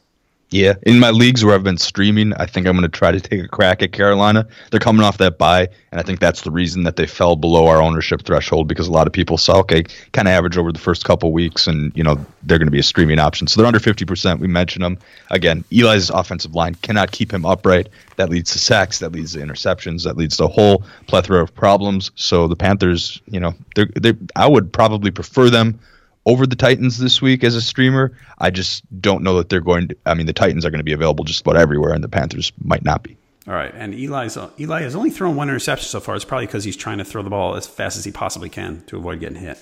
Yeah, 0.51 0.75
in 0.83 1.01
my 1.01 1.11
leagues 1.11 1.45
where 1.45 1.57
I've 1.57 1.65
been 1.65 1.77
streaming, 1.77 2.33
I 2.35 2.47
think 2.47 2.69
I'm 2.69 2.75
going 2.77 2.89
to 2.89 2.89
try 2.89 3.11
to 3.11 3.21
take 3.21 3.43
a 3.43 3.49
crack 3.49 3.83
at 3.83 3.91
Carolina. 3.91 4.47
They're 4.71 4.79
coming 4.79 5.03
off 5.03 5.19
that 5.19 5.39
bye, 5.39 5.69
and 5.91 6.01
I 6.01 6.05
think 6.05 6.21
that's 6.21 6.43
the 6.43 6.53
reason 6.53 6.85
that 6.85 6.95
they 6.95 7.07
fell 7.07 7.35
below 7.35 7.67
our 7.67 7.83
ownership 7.83 8.23
threshold 8.23 8.69
because 8.69 8.87
a 8.87 8.93
lot 8.93 9.09
of 9.09 9.13
people 9.13 9.39
saw, 9.39 9.59
okay, 9.59 9.83
kind 10.13 10.29
of 10.29 10.33
average 10.33 10.57
over 10.57 10.71
the 10.71 10.79
first 10.79 11.05
couple 11.05 11.33
weeks, 11.33 11.67
and 11.67 11.91
you 11.97 12.05
know 12.05 12.25
they're 12.45 12.59
going 12.59 12.69
to 12.69 12.73
be 12.73 12.79
a 12.79 12.85
streaming 12.85 13.19
option. 13.19 13.49
So 13.49 13.61
they're 13.61 13.67
under 13.67 13.81
50%. 13.81 14.39
We 14.39 14.47
mentioned 14.47 14.85
them 14.85 14.99
again. 15.33 15.65
Eli's 15.73 16.11
offensive 16.11 16.55
line 16.55 16.77
cannot 16.77 17.11
keep 17.11 17.33
him 17.33 17.45
upright. 17.45 17.89
That 18.15 18.31
leads 18.31 18.53
to 18.53 18.61
sacks. 18.61 19.01
That 19.01 19.11
leads 19.11 19.33
to 19.33 19.41
interceptions. 19.41 20.05
That 20.05 20.17
leads 20.17 20.37
to 20.37 20.45
a 20.45 20.49
whole 20.49 20.85
plethora 21.09 21.43
of 21.43 21.53
problems. 21.57 22.13
So 22.15 22.47
the 22.47 22.57
Panthers, 22.57 23.21
you 23.27 23.41
know, 23.41 23.53
they're, 23.75 23.89
they 24.01 24.13
I 24.37 24.47
would 24.47 24.73
probably 24.73 25.11
prefer 25.11 25.51
them 25.51 25.81
over 26.27 26.47
the 26.47 26.57
Titans 26.57 26.99
this 26.99 27.23
week 27.23 27.43
as 27.45 27.55
a 27.55 27.63
streamer. 27.63 28.13
I 28.39 28.51
just 28.51 28.83
don't 29.01 29.23
know 29.23 29.39
that 29.39 29.49
they're 29.49 29.61
going 29.61 29.89
to. 29.89 29.97
I 30.05 30.15
mean, 30.15 30.27
the 30.27 30.33
Titans 30.35 30.67
are 30.67 30.71
going 30.71 30.81
to 30.81 30.85
be 30.85 30.93
available 30.93 31.25
just 31.25 31.41
about 31.41 31.57
everywhere, 31.57 31.95
and 31.95 32.05
the 32.05 32.09
Panthers 32.09 32.53
might 32.63 32.85
not 32.85 33.03
be. 33.03 33.17
All 33.49 33.55
right, 33.55 33.73
and 33.75 33.95
Eli's 33.95 34.37
Eli 34.59 34.83
has 34.83 34.97
only 34.97 35.11
thrown 35.11 35.37
one 35.37 35.49
interception 35.49 35.89
so 35.89 36.01
far. 36.01 36.17
It's 36.17 36.25
probably 36.25 36.47
because 36.47 36.65
he's 36.65 36.77
trying 36.77 36.99
to 36.99 37.05
throw 37.05 37.23
the 37.23 37.31
ball 37.31 37.55
as 37.55 37.67
fast 37.67 37.97
as 37.97 38.05
he 38.05 38.11
possibly 38.11 38.49
can 38.49 38.83
to 38.89 38.97
avoid 38.97 39.21
getting 39.21 39.39
hit. 39.39 39.59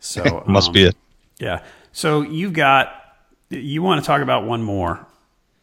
So 0.00 0.42
must 0.48 0.68
um, 0.68 0.72
be 0.72 0.84
it. 0.84 0.96
Yeah. 1.38 1.62
So 1.92 2.22
you've 2.22 2.54
got 2.54 2.94
you 3.50 3.82
want 3.82 4.02
to 4.02 4.06
talk 4.06 4.22
about 4.22 4.44
one 4.44 4.62
more 4.62 5.06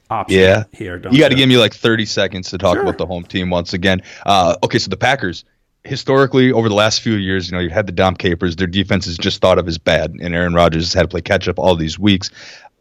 option 0.09 0.39
Yeah, 0.39 0.63
here. 0.71 0.99
Don't 0.99 1.13
you 1.13 1.19
got 1.19 1.29
to 1.29 1.35
give 1.35 1.49
me 1.49 1.57
like 1.57 1.73
30 1.73 2.05
seconds 2.05 2.51
to 2.51 2.57
talk 2.57 2.75
Sure. 2.75 2.83
about 2.83 2.97
the 2.97 3.05
home 3.05 3.23
team 3.23 3.49
once 3.49 3.73
again. 3.73 4.01
Uh, 4.25 4.55
okay, 4.63 4.77
so 4.79 4.89
the 4.89 4.97
Packers, 4.97 5.43
historically, 5.83 6.51
over 6.51 6.69
the 6.69 6.75
last 6.75 7.01
few 7.01 7.15
years, 7.15 7.47
you 7.49 7.55
know, 7.55 7.61
you've 7.61 7.71
had 7.71 7.87
the 7.87 7.91
Dom 7.91 8.15
Capers. 8.15 8.55
Their 8.55 8.67
defense 8.67 9.07
is 9.07 9.17
just 9.17 9.41
thought 9.41 9.59
of 9.59 9.67
as 9.67 9.77
bad, 9.77 10.11
and 10.11 10.33
Aaron 10.33 10.53
Rodgers 10.53 10.85
has 10.85 10.93
had 10.93 11.03
to 11.03 11.07
play 11.07 11.21
catch 11.21 11.47
up 11.47 11.59
all 11.59 11.75
these 11.75 11.99
weeks. 11.99 12.29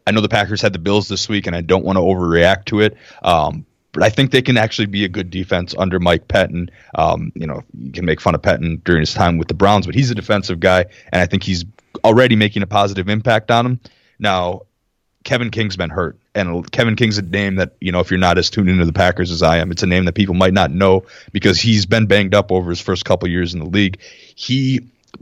I 0.05 0.11
know 0.11 0.21
the 0.21 0.29
Packers 0.29 0.61
had 0.61 0.73
the 0.73 0.79
Bills 0.79 1.07
this 1.07 1.29
week, 1.29 1.47
and 1.47 1.55
I 1.55 1.61
don't 1.61 1.85
want 1.85 1.97
to 1.97 2.01
overreact 2.01 2.65
to 2.65 2.81
it. 2.81 2.97
Um, 3.21 3.65
but 3.93 4.03
I 4.03 4.09
think 4.09 4.31
they 4.31 4.41
can 4.41 4.57
actually 4.57 4.87
be 4.87 5.05
a 5.05 5.09
good 5.09 5.29
defense 5.29 5.75
under 5.77 5.99
Mike 5.99 6.27
Pettine. 6.27 6.69
Um, 6.95 7.31
you 7.35 7.45
know, 7.45 7.63
you 7.77 7.91
can 7.91 8.05
make 8.05 8.19
fun 8.19 8.35
of 8.35 8.41
Pettine 8.41 8.83
during 8.83 9.01
his 9.01 9.13
time 9.13 9.37
with 9.37 9.47
the 9.47 9.53
Browns, 9.53 9.85
but 9.85 9.95
he's 9.95 10.09
a 10.11 10.15
defensive 10.15 10.59
guy, 10.59 10.85
and 11.11 11.21
I 11.21 11.25
think 11.25 11.43
he's 11.43 11.63
already 12.03 12.35
making 12.35 12.63
a 12.63 12.67
positive 12.67 13.07
impact 13.07 13.51
on 13.51 13.65
them. 13.65 13.79
Now, 14.19 14.61
Kevin 15.23 15.51
King's 15.51 15.77
been 15.77 15.91
hurt, 15.91 16.17
and 16.35 16.71
Kevin 16.71 16.95
King's 16.95 17.17
a 17.17 17.21
name 17.21 17.55
that 17.55 17.73
you 17.79 17.91
know 17.91 17.99
if 17.99 18.09
you're 18.09 18.19
not 18.19 18.37
as 18.37 18.49
tuned 18.49 18.69
into 18.69 18.85
the 18.85 18.93
Packers 18.93 19.31
as 19.31 19.43
I 19.43 19.57
am, 19.57 19.71
it's 19.71 19.83
a 19.83 19.87
name 19.87 20.05
that 20.05 20.15
people 20.15 20.35
might 20.35 20.53
not 20.53 20.71
know 20.71 21.05
because 21.31 21.59
he's 21.59 21.85
been 21.85 22.05
banged 22.05 22.33
up 22.33 22.51
over 22.51 22.69
his 22.69 22.81
first 22.81 23.05
couple 23.05 23.27
years 23.29 23.53
in 23.53 23.59
the 23.59 23.65
league. 23.65 23.99
He 24.35 24.81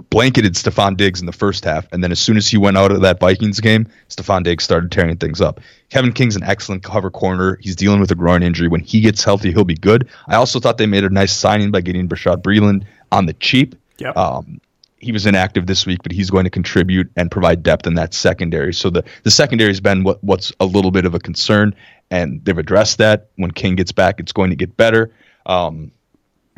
blanketed 0.10 0.54
Stefon 0.54 0.96
Diggs 0.96 1.20
in 1.20 1.26
the 1.26 1.34
first 1.34 1.66
half, 1.66 1.92
and 1.92 2.04
then 2.04 2.12
as 2.12 2.20
soon 2.20 2.38
as 2.38 2.48
he 2.48 2.58
went 2.58 2.78
out 2.78 2.92
of 2.92 3.02
that 3.02 3.20
Vikings 3.20 3.60
game, 3.60 3.88
Stefon 4.10 4.44
Diggs 4.44 4.64
started 4.64 4.92
tearing 4.92 5.18
things 5.18 5.42
up. 5.42 5.60
Kevin 5.90 6.14
King's 6.14 6.36
an 6.36 6.44
excellent 6.44 6.84
cover 6.84 7.12
corner. 7.12 7.58
He's 7.62 7.76
dealing 7.76 8.00
with 8.00 8.12
a 8.12 8.16
groin 8.16 8.42
injury. 8.44 8.70
When 8.70 8.82
he 8.82 9.02
gets 9.02 9.24
healthy, 9.24 9.52
he'll 9.52 9.66
be 9.66 9.76
good. 9.76 10.10
I 10.28 10.36
also 10.36 10.60
thought 10.60 10.78
they 10.78 10.86
made 10.86 11.04
a 11.04 11.10
nice 11.10 11.34
signing 11.34 11.72
by 11.72 11.82
getting 11.82 12.08
Bashaud 12.08 12.42
Breeland 12.42 12.86
on 13.12 13.26
the 13.26 13.34
cheap. 13.34 13.76
Yep. 13.98 14.16
Um, 14.16 14.62
he 15.02 15.12
was 15.12 15.26
inactive 15.26 15.66
this 15.66 15.86
week, 15.86 16.04
but 16.04 16.12
he's 16.12 16.30
going 16.30 16.44
to 16.44 16.50
contribute 16.50 17.12
and 17.16 17.32
provide 17.32 17.64
depth 17.64 17.88
in 17.88 17.96
that 17.96 18.14
secondary. 18.14 18.74
So 18.74 18.90
the 18.90 19.04
the 19.24 19.32
secondary 19.32 19.70
has 19.72 19.82
been 19.82 20.04
what 20.04 20.24
what's 20.24 20.54
a 20.60 20.66
little 20.66 20.92
bit 20.92 21.06
of 21.06 21.16
a 21.16 21.20
concern, 21.20 21.76
and 22.12 22.44
they've 22.46 22.58
addressed 22.58 23.00
that. 23.00 23.32
When 23.36 23.52
King 23.52 23.76
gets 23.76 23.92
back, 23.92 24.20
it's 24.20 24.32
going 24.32 24.52
to 24.52 24.56
get 24.56 24.78
better. 24.78 25.12
Um, 25.46 25.92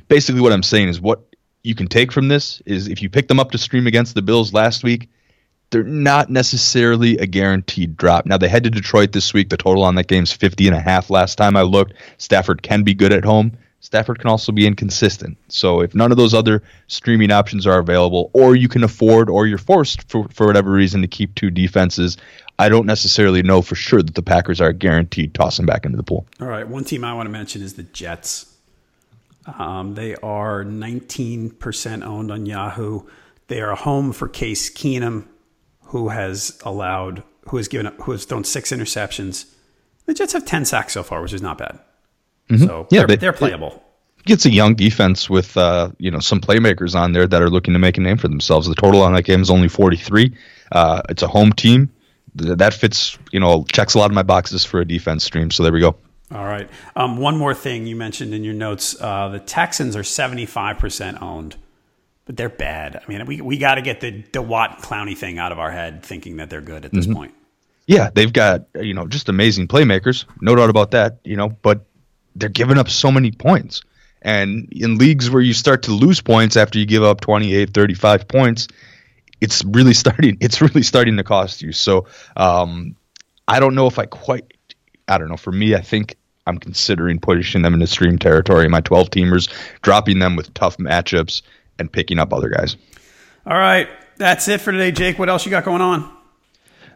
basically, 0.10 0.41
what 0.41 0.52
I'm 0.52 0.64
saying 0.64 0.89
is 0.89 1.00
what 1.00 1.22
you 1.64 1.74
can 1.74 1.88
take 1.88 2.12
from 2.12 2.28
this 2.28 2.62
is 2.66 2.89
if 2.89 3.02
you 3.02 3.10
pick 3.10 3.30
them 3.30 3.39
up 3.39 3.52
to 3.52 3.58
stream 3.58 3.88
against 3.88 4.14
the 4.14 4.22
Bills 4.22 4.54
last 4.54 4.84
week, 4.84 5.10
they're 5.70 5.84
not 5.84 6.30
necessarily 6.30 7.18
a 7.18 7.26
guaranteed 7.26 7.96
drop. 7.96 8.26
Now 8.26 8.38
they 8.38 8.50
head 8.50 8.66
to 8.66 8.70
Detroit 8.70 9.14
this 9.14 9.34
week. 9.34 9.50
The 9.50 9.58
total 9.58 9.84
on 9.84 9.96
that 9.96 10.08
game's 10.08 10.34
50 10.34 10.68
and 10.68 10.76
a 10.76 10.82
half 10.82 11.10
last 11.10 11.38
time 11.38 11.56
I 11.56 11.62
looked. 11.62 11.94
Stafford 12.18 12.62
can 12.62 12.84
be 12.84 12.94
good 12.94 13.14
at 13.14 13.24
home. 13.24 13.58
Stafford 13.84 14.18
can 14.18 14.30
also 14.30 14.54
be 14.54 14.66
inconsistent. 14.66 15.38
So 15.50 15.82
if 15.82 15.94
none 15.94 16.12
of 16.12 16.18
those 16.18 16.34
other 16.34 16.64
streaming 16.88 17.32
options 17.32 17.68
are 17.68 17.80
available, 17.80 18.32
or 18.32 18.56
you 18.56 18.70
can 18.70 18.82
afford, 18.82 19.30
or 19.30 19.46
you're 19.46 19.58
forced 19.58 20.10
for, 20.10 20.26
for 20.30 20.48
whatever 20.48 20.72
reason 20.72 21.02
to 21.02 21.08
keep 21.08 21.36
two 21.36 21.52
defenses, 21.52 22.16
I 22.58 22.70
don't 22.70 22.86
necessarily 22.86 23.44
know 23.44 23.62
for 23.62 23.76
sure 23.76 24.02
that 24.02 24.16
the 24.16 24.22
Packers 24.22 24.62
are 24.62 24.72
guaranteed 24.72 25.34
tossing 25.34 25.66
back 25.66 25.86
into 25.86 25.98
the 25.98 26.04
pool. 26.04 26.26
All 26.40 26.48
right, 26.48 26.66
one 26.66 26.86
team 26.86 27.04
I 27.04 27.14
want 27.14 27.28
to 27.28 27.32
mention 27.32 27.62
is 27.62 27.74
the 27.74 27.84
Jets. 27.84 28.56
Um, 29.60 29.96
they 29.96 30.16
are 30.16 30.64
19% 30.64 32.04
owned 32.06 32.32
on 32.32 32.46
Yahoo. 32.46 33.02
They 33.48 33.60
are 33.60 33.76
home 33.76 34.14
for 34.14 34.30
Case 34.30 34.74
Keenum, 34.74 35.28
who 35.88 36.08
has 36.08 36.58
allowed, 36.64 37.24
who 37.50 37.58
has 37.58 37.68
given, 37.68 37.88
up, 37.88 38.00
who 38.00 38.14
has 38.14 38.24
thrown 38.24 38.46
six 38.46 38.72
interceptions. 38.72 39.54
The 40.06 40.14
Jets 40.14 40.32
have 40.32 40.46
10 40.46 40.64
sacks 40.64 40.94
so 40.94 41.04
far, 41.04 41.22
which 41.22 41.34
is 41.34 41.42
not 41.42 41.58
bad. 41.58 41.80
So 42.50 42.88
Yeah, 42.91 43.00
they're, 43.00 43.08
they- 43.08 43.16
they're 43.18 43.34
playable. 43.34 43.82
Gets 44.26 44.46
a 44.46 44.50
young 44.52 44.74
defense 44.74 45.30
with 45.30 45.58
uh, 45.58 45.91
you 45.98 46.10
know 46.10 46.20
some 46.20 46.39
playmakers 46.39 46.96
on 46.96 47.12
there 47.12 47.28
that 47.28 47.41
are 47.41 47.50
looking 47.50 47.74
to 47.74 47.80
make 47.80 47.98
a 47.98 48.02
name 48.02 48.18
for 48.18 48.30
themselves. 48.30 48.68
The 48.68 48.76
total 48.76 49.02
on 49.02 49.14
that 49.16 49.24
game 49.24 49.41
is 49.41 49.50
only 49.50 49.68
43. 49.68 50.34
Uh, 50.72 51.02
it's 51.10 51.24
a 51.24 51.28
home 51.28 51.52
team. 51.52 51.91
Th- 52.38 52.58
that 52.58 52.74
fits, 52.74 53.18
you 53.34 53.39
know, 53.41 53.66
checks 53.74 53.96
a 53.96 54.00
lot 54.00 54.06
of 54.10 54.14
my 54.16 54.24
boxes 54.24 54.64
for 54.64 54.80
a 54.80 54.86
defense 54.86 55.26
stream. 55.26 55.52
So 55.52 55.62
there 55.64 55.74
we 55.74 55.82
go. 55.82 55.98
All 56.32 56.46
right. 56.46 56.70
Um, 56.96 57.18
one 57.18 57.36
more 57.38 57.54
thing 57.54 57.86
you 57.86 57.98
mentioned 57.98 58.34
in 58.34 58.46
your 58.46 58.54
notes: 58.54 58.96
uh, 59.02 59.28
the 59.28 59.39
Texans 59.41 59.94
are 59.98 60.04
seventy-five 60.06 60.78
percent 60.80 61.22
owned, 61.22 61.58
but 62.26 62.38
they're 62.38 62.48
bad. 62.48 62.96
I 62.96 63.12
mean, 63.12 63.26
we 63.26 63.41
we 63.41 63.58
got 63.58 63.76
to 63.76 63.82
get 63.82 64.00
the 64.00 64.24
DeWatt 64.32 64.78
Clowney 64.82 65.18
thing 65.18 65.38
out 65.38 65.52
of 65.52 65.60
our 65.60 65.72
head, 65.72 66.02
thinking 66.02 66.38
that 66.38 66.50
they're 66.50 66.62
good 66.62 66.86
at 66.86 66.94
this 66.94 67.08
point. 67.08 67.34
Yeah, 67.88 68.10
they've 68.14 68.32
got 68.32 68.68
you 68.80 68.94
know 68.94 69.06
just 69.06 69.28
amazing 69.28 69.68
playmakers, 69.68 70.24
no 70.39 70.56
doubt 70.56 70.70
about 70.70 70.91
that. 70.91 71.20
You 71.26 71.36
know, 71.36 71.50
but 71.50 71.86
they're 72.36 72.50
giving 72.50 72.78
up 72.78 72.90
so 72.90 73.12
many 73.12 73.32
points, 73.32 73.82
and 74.22 74.68
in 74.72 74.98
leagues 74.98 75.30
where 75.30 75.42
you 75.42 75.54
start 75.54 75.84
to 75.84 75.92
lose 75.92 76.22
points 76.22 76.58
after 76.58 76.80
you 76.80 76.86
give 76.86 77.04
up 77.04 77.22
28, 77.22 77.74
35 77.74 78.28
points, 78.28 78.68
it's 79.42 79.64
really 79.66 79.94
starting. 80.04 80.38
It's 80.40 80.62
really 80.62 80.84
starting 80.84 81.18
to 81.18 81.24
cost 81.24 81.62
you. 81.62 81.72
So 81.72 82.08
um, 82.36 82.96
I 83.48 83.60
don't 83.60 83.76
know 83.76 83.88
if 83.88 84.00
I 84.00 84.06
quite. 84.06 84.46
I 85.08 85.18
don't 85.18 85.30
know. 85.30 85.38
For 85.38 85.52
me, 85.52 85.76
I 85.76 85.82
think 85.82 86.16
I'm 86.48 86.58
considering 86.58 87.20
pushing 87.20 87.62
them 87.62 87.74
into 87.74 87.88
stream 87.88 88.18
territory. 88.18 88.68
My 88.70 88.82
12 88.82 89.10
teamers, 89.10 89.50
dropping 89.82 90.20
them 90.20 90.36
with 90.36 90.54
tough 90.54 90.78
matchups, 90.78 91.42
and 91.78 91.92
picking 91.92 92.20
up 92.20 92.34
other 92.34 92.50
guys. 92.50 92.78
All 93.46 93.58
right, 93.58 93.90
that's 94.18 94.48
it 94.48 94.62
for 94.62 94.72
today, 94.72 94.92
Jake. 94.92 95.20
What 95.20 95.30
else 95.30 95.46
you 95.46 95.52
got 95.52 95.66
going 95.66 95.82
on? 95.82 96.22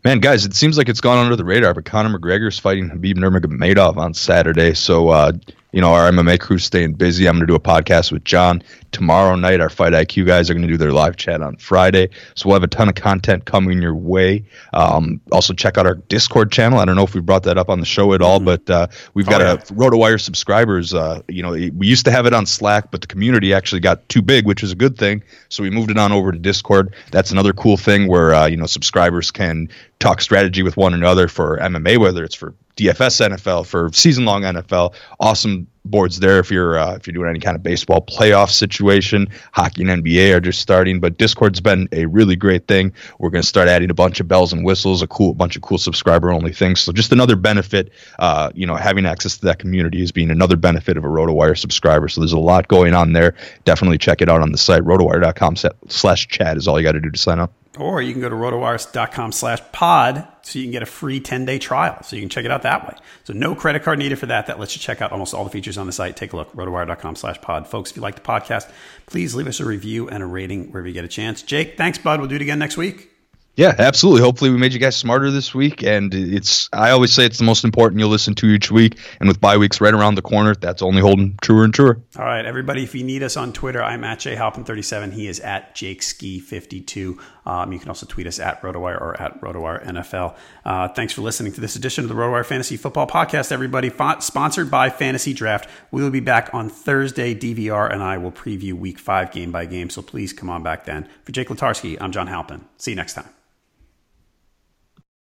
Man, 0.08 0.22
guys, 0.22 0.46
it 0.46 0.56
seems 0.56 0.78
like 0.78 0.88
it's 0.88 1.02
gone 1.02 1.18
under 1.18 1.36
the 1.36 1.44
radar, 1.44 1.74
but 1.74 1.84
Conor 1.84 2.18
McGregor's 2.18 2.58
fighting 2.58 2.90
Khabib 2.90 3.16
Nurmagomedov 3.16 3.98
on 3.98 4.14
Saturday. 4.14 4.74
So, 4.74 5.10
uh, 5.10 5.34
you 5.78 5.82
know, 5.82 5.94
our 5.94 6.10
MMA 6.10 6.40
crew's 6.40 6.64
staying 6.64 6.94
busy. 6.94 7.28
I'm 7.28 7.36
going 7.36 7.42
to 7.42 7.46
do 7.46 7.54
a 7.54 7.60
podcast 7.60 8.12
with 8.12 8.24
John 8.24 8.64
tomorrow 8.92 9.36
night. 9.36 9.62
Our 9.62 9.70
Fight 9.70 9.94
IQ 9.94 10.26
guys 10.26 10.50
are 10.50 10.56
going 10.56 10.66
to 10.66 10.68
do 10.68 10.76
their 10.76 10.92
live 10.92 11.18
chat 11.18 11.40
on 11.44 11.56
Friday. 11.58 12.10
So 12.34 12.50
we'll 12.50 12.56
have 12.56 12.64
a 12.64 12.68
ton 12.68 12.90
of 12.90 12.96
content 12.96 13.46
coming 13.46 13.80
your 13.80 13.94
way. 13.94 14.44
Um, 14.74 15.22
also, 15.32 15.54
check 15.54 15.78
out 15.78 15.86
our 15.86 15.94
Discord 15.94 16.52
channel. 16.52 16.80
I 16.80 16.86
don't 16.86 16.96
know 16.96 17.04
if 17.04 17.14
we 17.14 17.22
brought 17.22 17.44
that 17.44 17.60
up 17.60 17.70
on 17.70 17.80
the 17.80 17.86
show 17.86 18.14
at 18.16 18.24
all, 18.24 18.40
but 18.40 18.68
uh, 18.72 18.88
we've 19.14 19.28
got 19.28 19.42
Oh, 19.42 19.46
yeah. 19.46 19.54
a 19.54 19.58
RotoWire 19.58 20.20
subscribers. 20.20 20.96
Uh, 20.96 21.22
you 21.28 21.44
know, 21.44 21.52
we 21.52 21.86
used 21.86 22.06
to 22.06 22.12
have 22.12 22.26
it 22.26 22.34
on 22.34 22.48
Slack, 22.48 22.90
but 22.90 23.02
the 23.02 23.08
community 23.08 23.54
actually 23.54 23.82
got 23.82 24.10
too 24.10 24.24
big, 24.24 24.48
which 24.48 24.64
is 24.64 24.72
a 24.72 24.76
good 24.76 24.98
thing. 24.98 25.22
So 25.50 25.62
we 25.62 25.70
moved 25.70 25.92
it 25.92 25.98
on 26.00 26.12
over 26.12 26.32
to 26.32 26.40
Discord. 26.40 26.96
That's 27.12 27.30
another 27.30 27.54
cool 27.54 27.78
thing 27.78 28.08
where 28.08 28.34
uh, 28.34 28.48
you 28.48 28.58
know 28.58 28.66
subscribers 28.66 29.30
can 29.30 29.70
talk 30.00 30.22
strategy 30.22 30.64
with 30.64 30.76
one 30.76 30.96
another 30.96 31.28
for 31.28 31.60
MMA, 31.60 32.00
whether 32.00 32.24
it's 32.24 32.34
for 32.34 32.56
DFS 32.78 33.28
NFL, 33.28 33.66
for 33.66 33.90
season 33.92 34.26
long 34.26 34.44
NFL. 34.44 34.94
Awesome 35.20 35.68
boards 35.90 36.20
there 36.20 36.40
if 36.40 36.52
you're 36.52 36.78
uh, 36.78 36.96
if 36.96 37.08
you're 37.08 37.14
doing 37.14 37.30
any 37.30 37.40
kind 37.40 37.56
of 37.56 37.64
baseball 37.64 38.02
playoff 38.02 38.52
situation. 38.52 39.28
Hockey 39.54 39.90
and 39.90 40.04
NBA 40.04 40.36
are 40.36 40.40
just 40.40 40.60
starting, 40.60 41.00
but 41.00 41.18
Discord's 41.18 41.60
been 41.60 41.88
a 41.92 42.06
really 42.06 42.36
great 42.36 42.68
thing. 42.68 42.94
We're 43.20 43.30
going 43.30 43.42
to 43.42 43.48
start 43.48 43.68
adding 43.68 43.90
a 43.90 43.94
bunch 43.94 44.20
of 44.20 44.28
bells 44.28 44.54
and 44.54 44.64
whistles, 44.64 45.02
a 45.02 45.08
cool 45.08 45.34
bunch 45.34 45.56
of 45.56 45.62
cool 45.62 45.78
subscriber 45.78 46.32
only 46.32 46.54
things. 46.54 46.80
So 46.80 46.92
just 46.92 47.12
another 47.12 47.36
benefit, 47.36 47.92
uh, 48.20 48.52
you 48.54 48.68
know, 48.68 48.76
having 48.76 49.06
access 49.06 49.38
to 49.38 49.46
that 49.46 49.60
community 49.60 50.02
is 50.02 50.12
being 50.12 50.30
another 50.30 50.56
benefit 50.56 50.98
of 50.98 51.04
a 51.04 51.08
RotoWire 51.08 51.58
subscriber. 51.58 52.08
So 52.08 52.22
there's 52.22 52.34
a 52.34 52.40
lot 52.40 52.68
going 52.68 52.94
on 52.94 53.14
there. 53.14 53.36
Definitely 53.66 53.98
check 53.98 54.22
it 54.22 54.30
out 54.30 54.42
on 54.42 54.52
the 54.52 54.58
site. 54.58 54.84
RotoWire.com 54.84 55.56
slash 55.88 56.28
chat 56.28 56.58
is 56.58 56.68
all 56.68 56.80
you 56.80 56.84
got 56.84 56.94
to 56.94 57.02
do 57.02 57.10
to 57.10 57.18
sign 57.18 57.40
up. 57.40 57.52
Or 57.80 58.02
you 58.02 58.14
can 58.14 58.22
go 58.22 58.30
to 58.30 58.36
rotowires.com 58.36 59.32
slash 59.32 59.60
pod 59.72 60.28
so 60.42 60.60
you 60.60 60.66
can 60.66 60.72
get 60.72 60.84
a 60.84 60.88
free 60.88 61.20
10 61.20 61.46
day 61.46 61.60
trial. 61.60 62.02
So 62.04 62.16
you 62.16 62.22
can 62.22 62.30
check 62.30 62.46
it 62.46 62.52
out 62.52 62.64
that 62.64 62.88
way. 62.88 62.96
So 63.24 63.34
no 63.34 63.56
credit 63.56 63.84
card 63.84 64.00
needed 64.00 64.18
for 64.20 64.28
that. 64.28 64.48
That 64.48 64.60
lets 64.60 64.76
you 64.76 64.82
check 64.82 65.02
out 65.02 65.12
almost 65.12 65.34
all 65.34 65.44
the 65.44 65.50
features 65.50 65.78
on 65.78 65.86
the 65.86 65.94
site. 65.94 66.16
Take 66.16 66.34
a 66.34 66.36
look, 66.36 66.52
rotowire.com 66.54 67.16
slash 67.16 67.42
pod. 67.42 67.68
Folks, 67.68 67.92
if 67.92 67.98
you 67.98 68.02
like 68.02 68.16
the 68.16 68.22
podcast, 68.22 68.70
please 69.06 69.36
leave 69.36 69.48
us 69.48 69.60
a 69.60 69.66
review 69.66 70.10
and 70.10 70.24
a 70.24 70.26
rating 70.26 70.72
wherever 70.72 70.88
you 70.88 70.94
get 70.94 71.06
a 71.06 71.10
chance. 71.10 71.42
Jake, 71.42 71.78
thanks, 71.78 71.98
bud. 71.98 72.20
We'll 72.20 72.30
do 72.30 72.36
it 72.36 72.42
again 72.42 72.60
next 72.60 72.78
week. 72.78 73.12
Yeah, 73.58 73.74
absolutely. 73.80 74.22
Hopefully, 74.22 74.52
we 74.52 74.58
made 74.58 74.72
you 74.72 74.80
guys 74.80 74.96
smarter 74.96 75.32
this 75.32 75.54
week. 75.54 75.82
And 75.82 76.14
it's, 76.14 76.70
I 76.74 76.92
always 76.92 77.12
say 77.12 77.26
it's 77.26 77.40
the 77.40 77.44
most 77.44 77.66
important 77.66 78.00
you'll 78.00 78.10
listen 78.10 78.36
to 78.36 78.46
each 78.46 78.70
week. 78.70 79.00
And 79.20 79.28
with 79.28 79.42
bye 79.42 79.58
weeks 79.58 79.82
right 79.82 79.96
around 79.96 80.14
the 80.14 80.22
corner, 80.22 80.54
that's 80.54 80.84
only 80.84 81.02
holding 81.02 81.40
truer 81.42 81.64
and 81.64 81.74
truer. 81.74 82.00
All 82.20 82.26
right, 82.26 82.46
everybody, 82.46 82.84
if 82.84 82.94
you 82.94 83.04
need 83.04 83.24
us 83.24 83.36
on 83.36 83.54
Twitter, 83.54 83.82
I'm 83.82 84.04
at 84.04 84.20
jhalpin37. 84.20 85.12
He 85.12 85.28
is 85.28 85.40
at 85.40 85.74
jakeski52 85.76 87.20
Um, 87.48 87.72
you 87.72 87.80
can 87.80 87.88
also 87.88 88.06
tweet 88.06 88.28
us 88.28 88.40
at 88.40 88.62
RotoWire 88.62 89.00
or 89.00 89.20
at 89.20 89.40
RotoWire 89.40 89.84
NFL. 89.86 90.36
Uh, 90.66 90.90
thanks 90.90 91.14
for 91.14 91.22
listening 91.22 91.54
to 91.54 91.62
this 91.62 91.78
edition 91.78 92.04
of 92.04 92.10
the 92.10 92.16
RotoWire 92.16 92.46
Fantasy 92.46 92.76
Football 92.76 93.08
Podcast, 93.08 93.52
everybody. 93.54 93.88
F- 93.98 94.22
sponsored 94.22 94.70
by 94.70 94.90
Fantasy 94.90 95.34
Draft. 95.34 95.70
We 95.90 96.04
will 96.04 96.12
be 96.12 96.20
back 96.20 96.54
on 96.54 96.70
Thursday. 96.70 97.34
DVR 97.34 97.92
and 97.92 98.04
I 98.04 98.18
will 98.18 98.32
preview 98.32 98.74
Week 98.74 99.00
Five 99.00 99.32
game 99.32 99.52
by 99.52 99.66
game. 99.66 99.90
So 99.90 100.02
please 100.02 100.34
come 100.34 100.50
on 100.50 100.62
back 100.62 100.86
then. 100.86 101.08
For 101.24 101.32
Jake 101.32 101.48
Letarski, 101.48 101.98
I'm 102.02 102.12
John 102.12 102.28
Halpin. 102.28 102.66
See 102.78 102.92
you 102.92 102.96
next 102.96 103.14
time. 103.14 103.30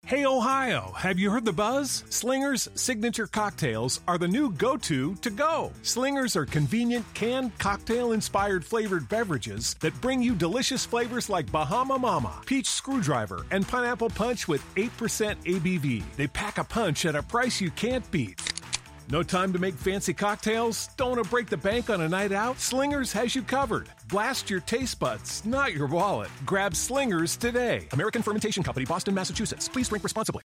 Hey 0.08 0.24
Ohio, 0.24 0.94
have 0.96 1.18
you 1.18 1.32
heard 1.32 1.46
the 1.46 1.52
buzz? 1.52 2.04
Slingers 2.12 2.70
signature 2.76 3.26
cocktails 3.26 4.02
are 4.08 4.20
the 4.20 4.28
new 4.28 4.52
go 4.52 4.78
to 4.78 5.16
to 5.16 5.30
go. 5.32 5.72
Slingers 5.82 6.36
are 6.36 6.46
convenient 6.46 7.12
canned 7.16 7.58
cocktail 7.58 8.12
inspired 8.12 8.64
flavored 8.64 9.10
beverages 9.10 9.74
that 9.80 10.00
bring 10.02 10.22
you 10.22 10.36
delicious 10.36 10.86
flavors 10.86 11.28
like 11.28 11.52
Bahama 11.52 11.98
Mama, 11.98 12.40
Peach 12.46 12.68
Screwdriver, 12.68 13.48
and 13.50 13.68
Pineapple 13.68 14.12
Punch 14.12 14.48
with 14.48 14.64
8% 14.76 14.90
ABV. 15.44 16.04
They 16.18 16.28
pack 16.28 16.60
a 16.60 16.64
punch 16.64 17.08
at 17.08 17.16
a 17.16 17.24
price 17.24 17.60
you 17.60 17.72
can't 17.72 18.10
beat. 18.12 18.55
No 19.12 19.22
time 19.22 19.54
to 19.54 19.60
make 19.60 19.76
fancy 19.76 20.14
cocktails? 20.14 20.90
Don't 20.98 21.12
want 21.12 21.24
to 21.24 21.30
break 21.30 21.48
the 21.48 21.58
bank 21.58 21.92
on 21.92 22.02
a 22.02 22.10
night 22.10 22.32
out? 22.32 22.60
Slingers 22.60 23.12
has 23.14 23.36
you 23.36 23.44
covered. 23.44 23.88
Blast 24.10 24.50
your 24.50 24.62
taste 24.62 25.00
buds, 25.00 25.46
not 25.46 25.74
your 25.74 25.86
wallet. 25.86 26.30
Grab 26.46 26.76
Slingers 26.76 27.38
today. 27.38 27.88
American 27.92 28.24
Fermentation 28.24 28.64
Company, 28.64 28.86
Boston, 28.86 29.14
Massachusetts. 29.14 29.70
Please 29.70 29.90
drink 29.90 30.04
responsibly. 30.04 30.42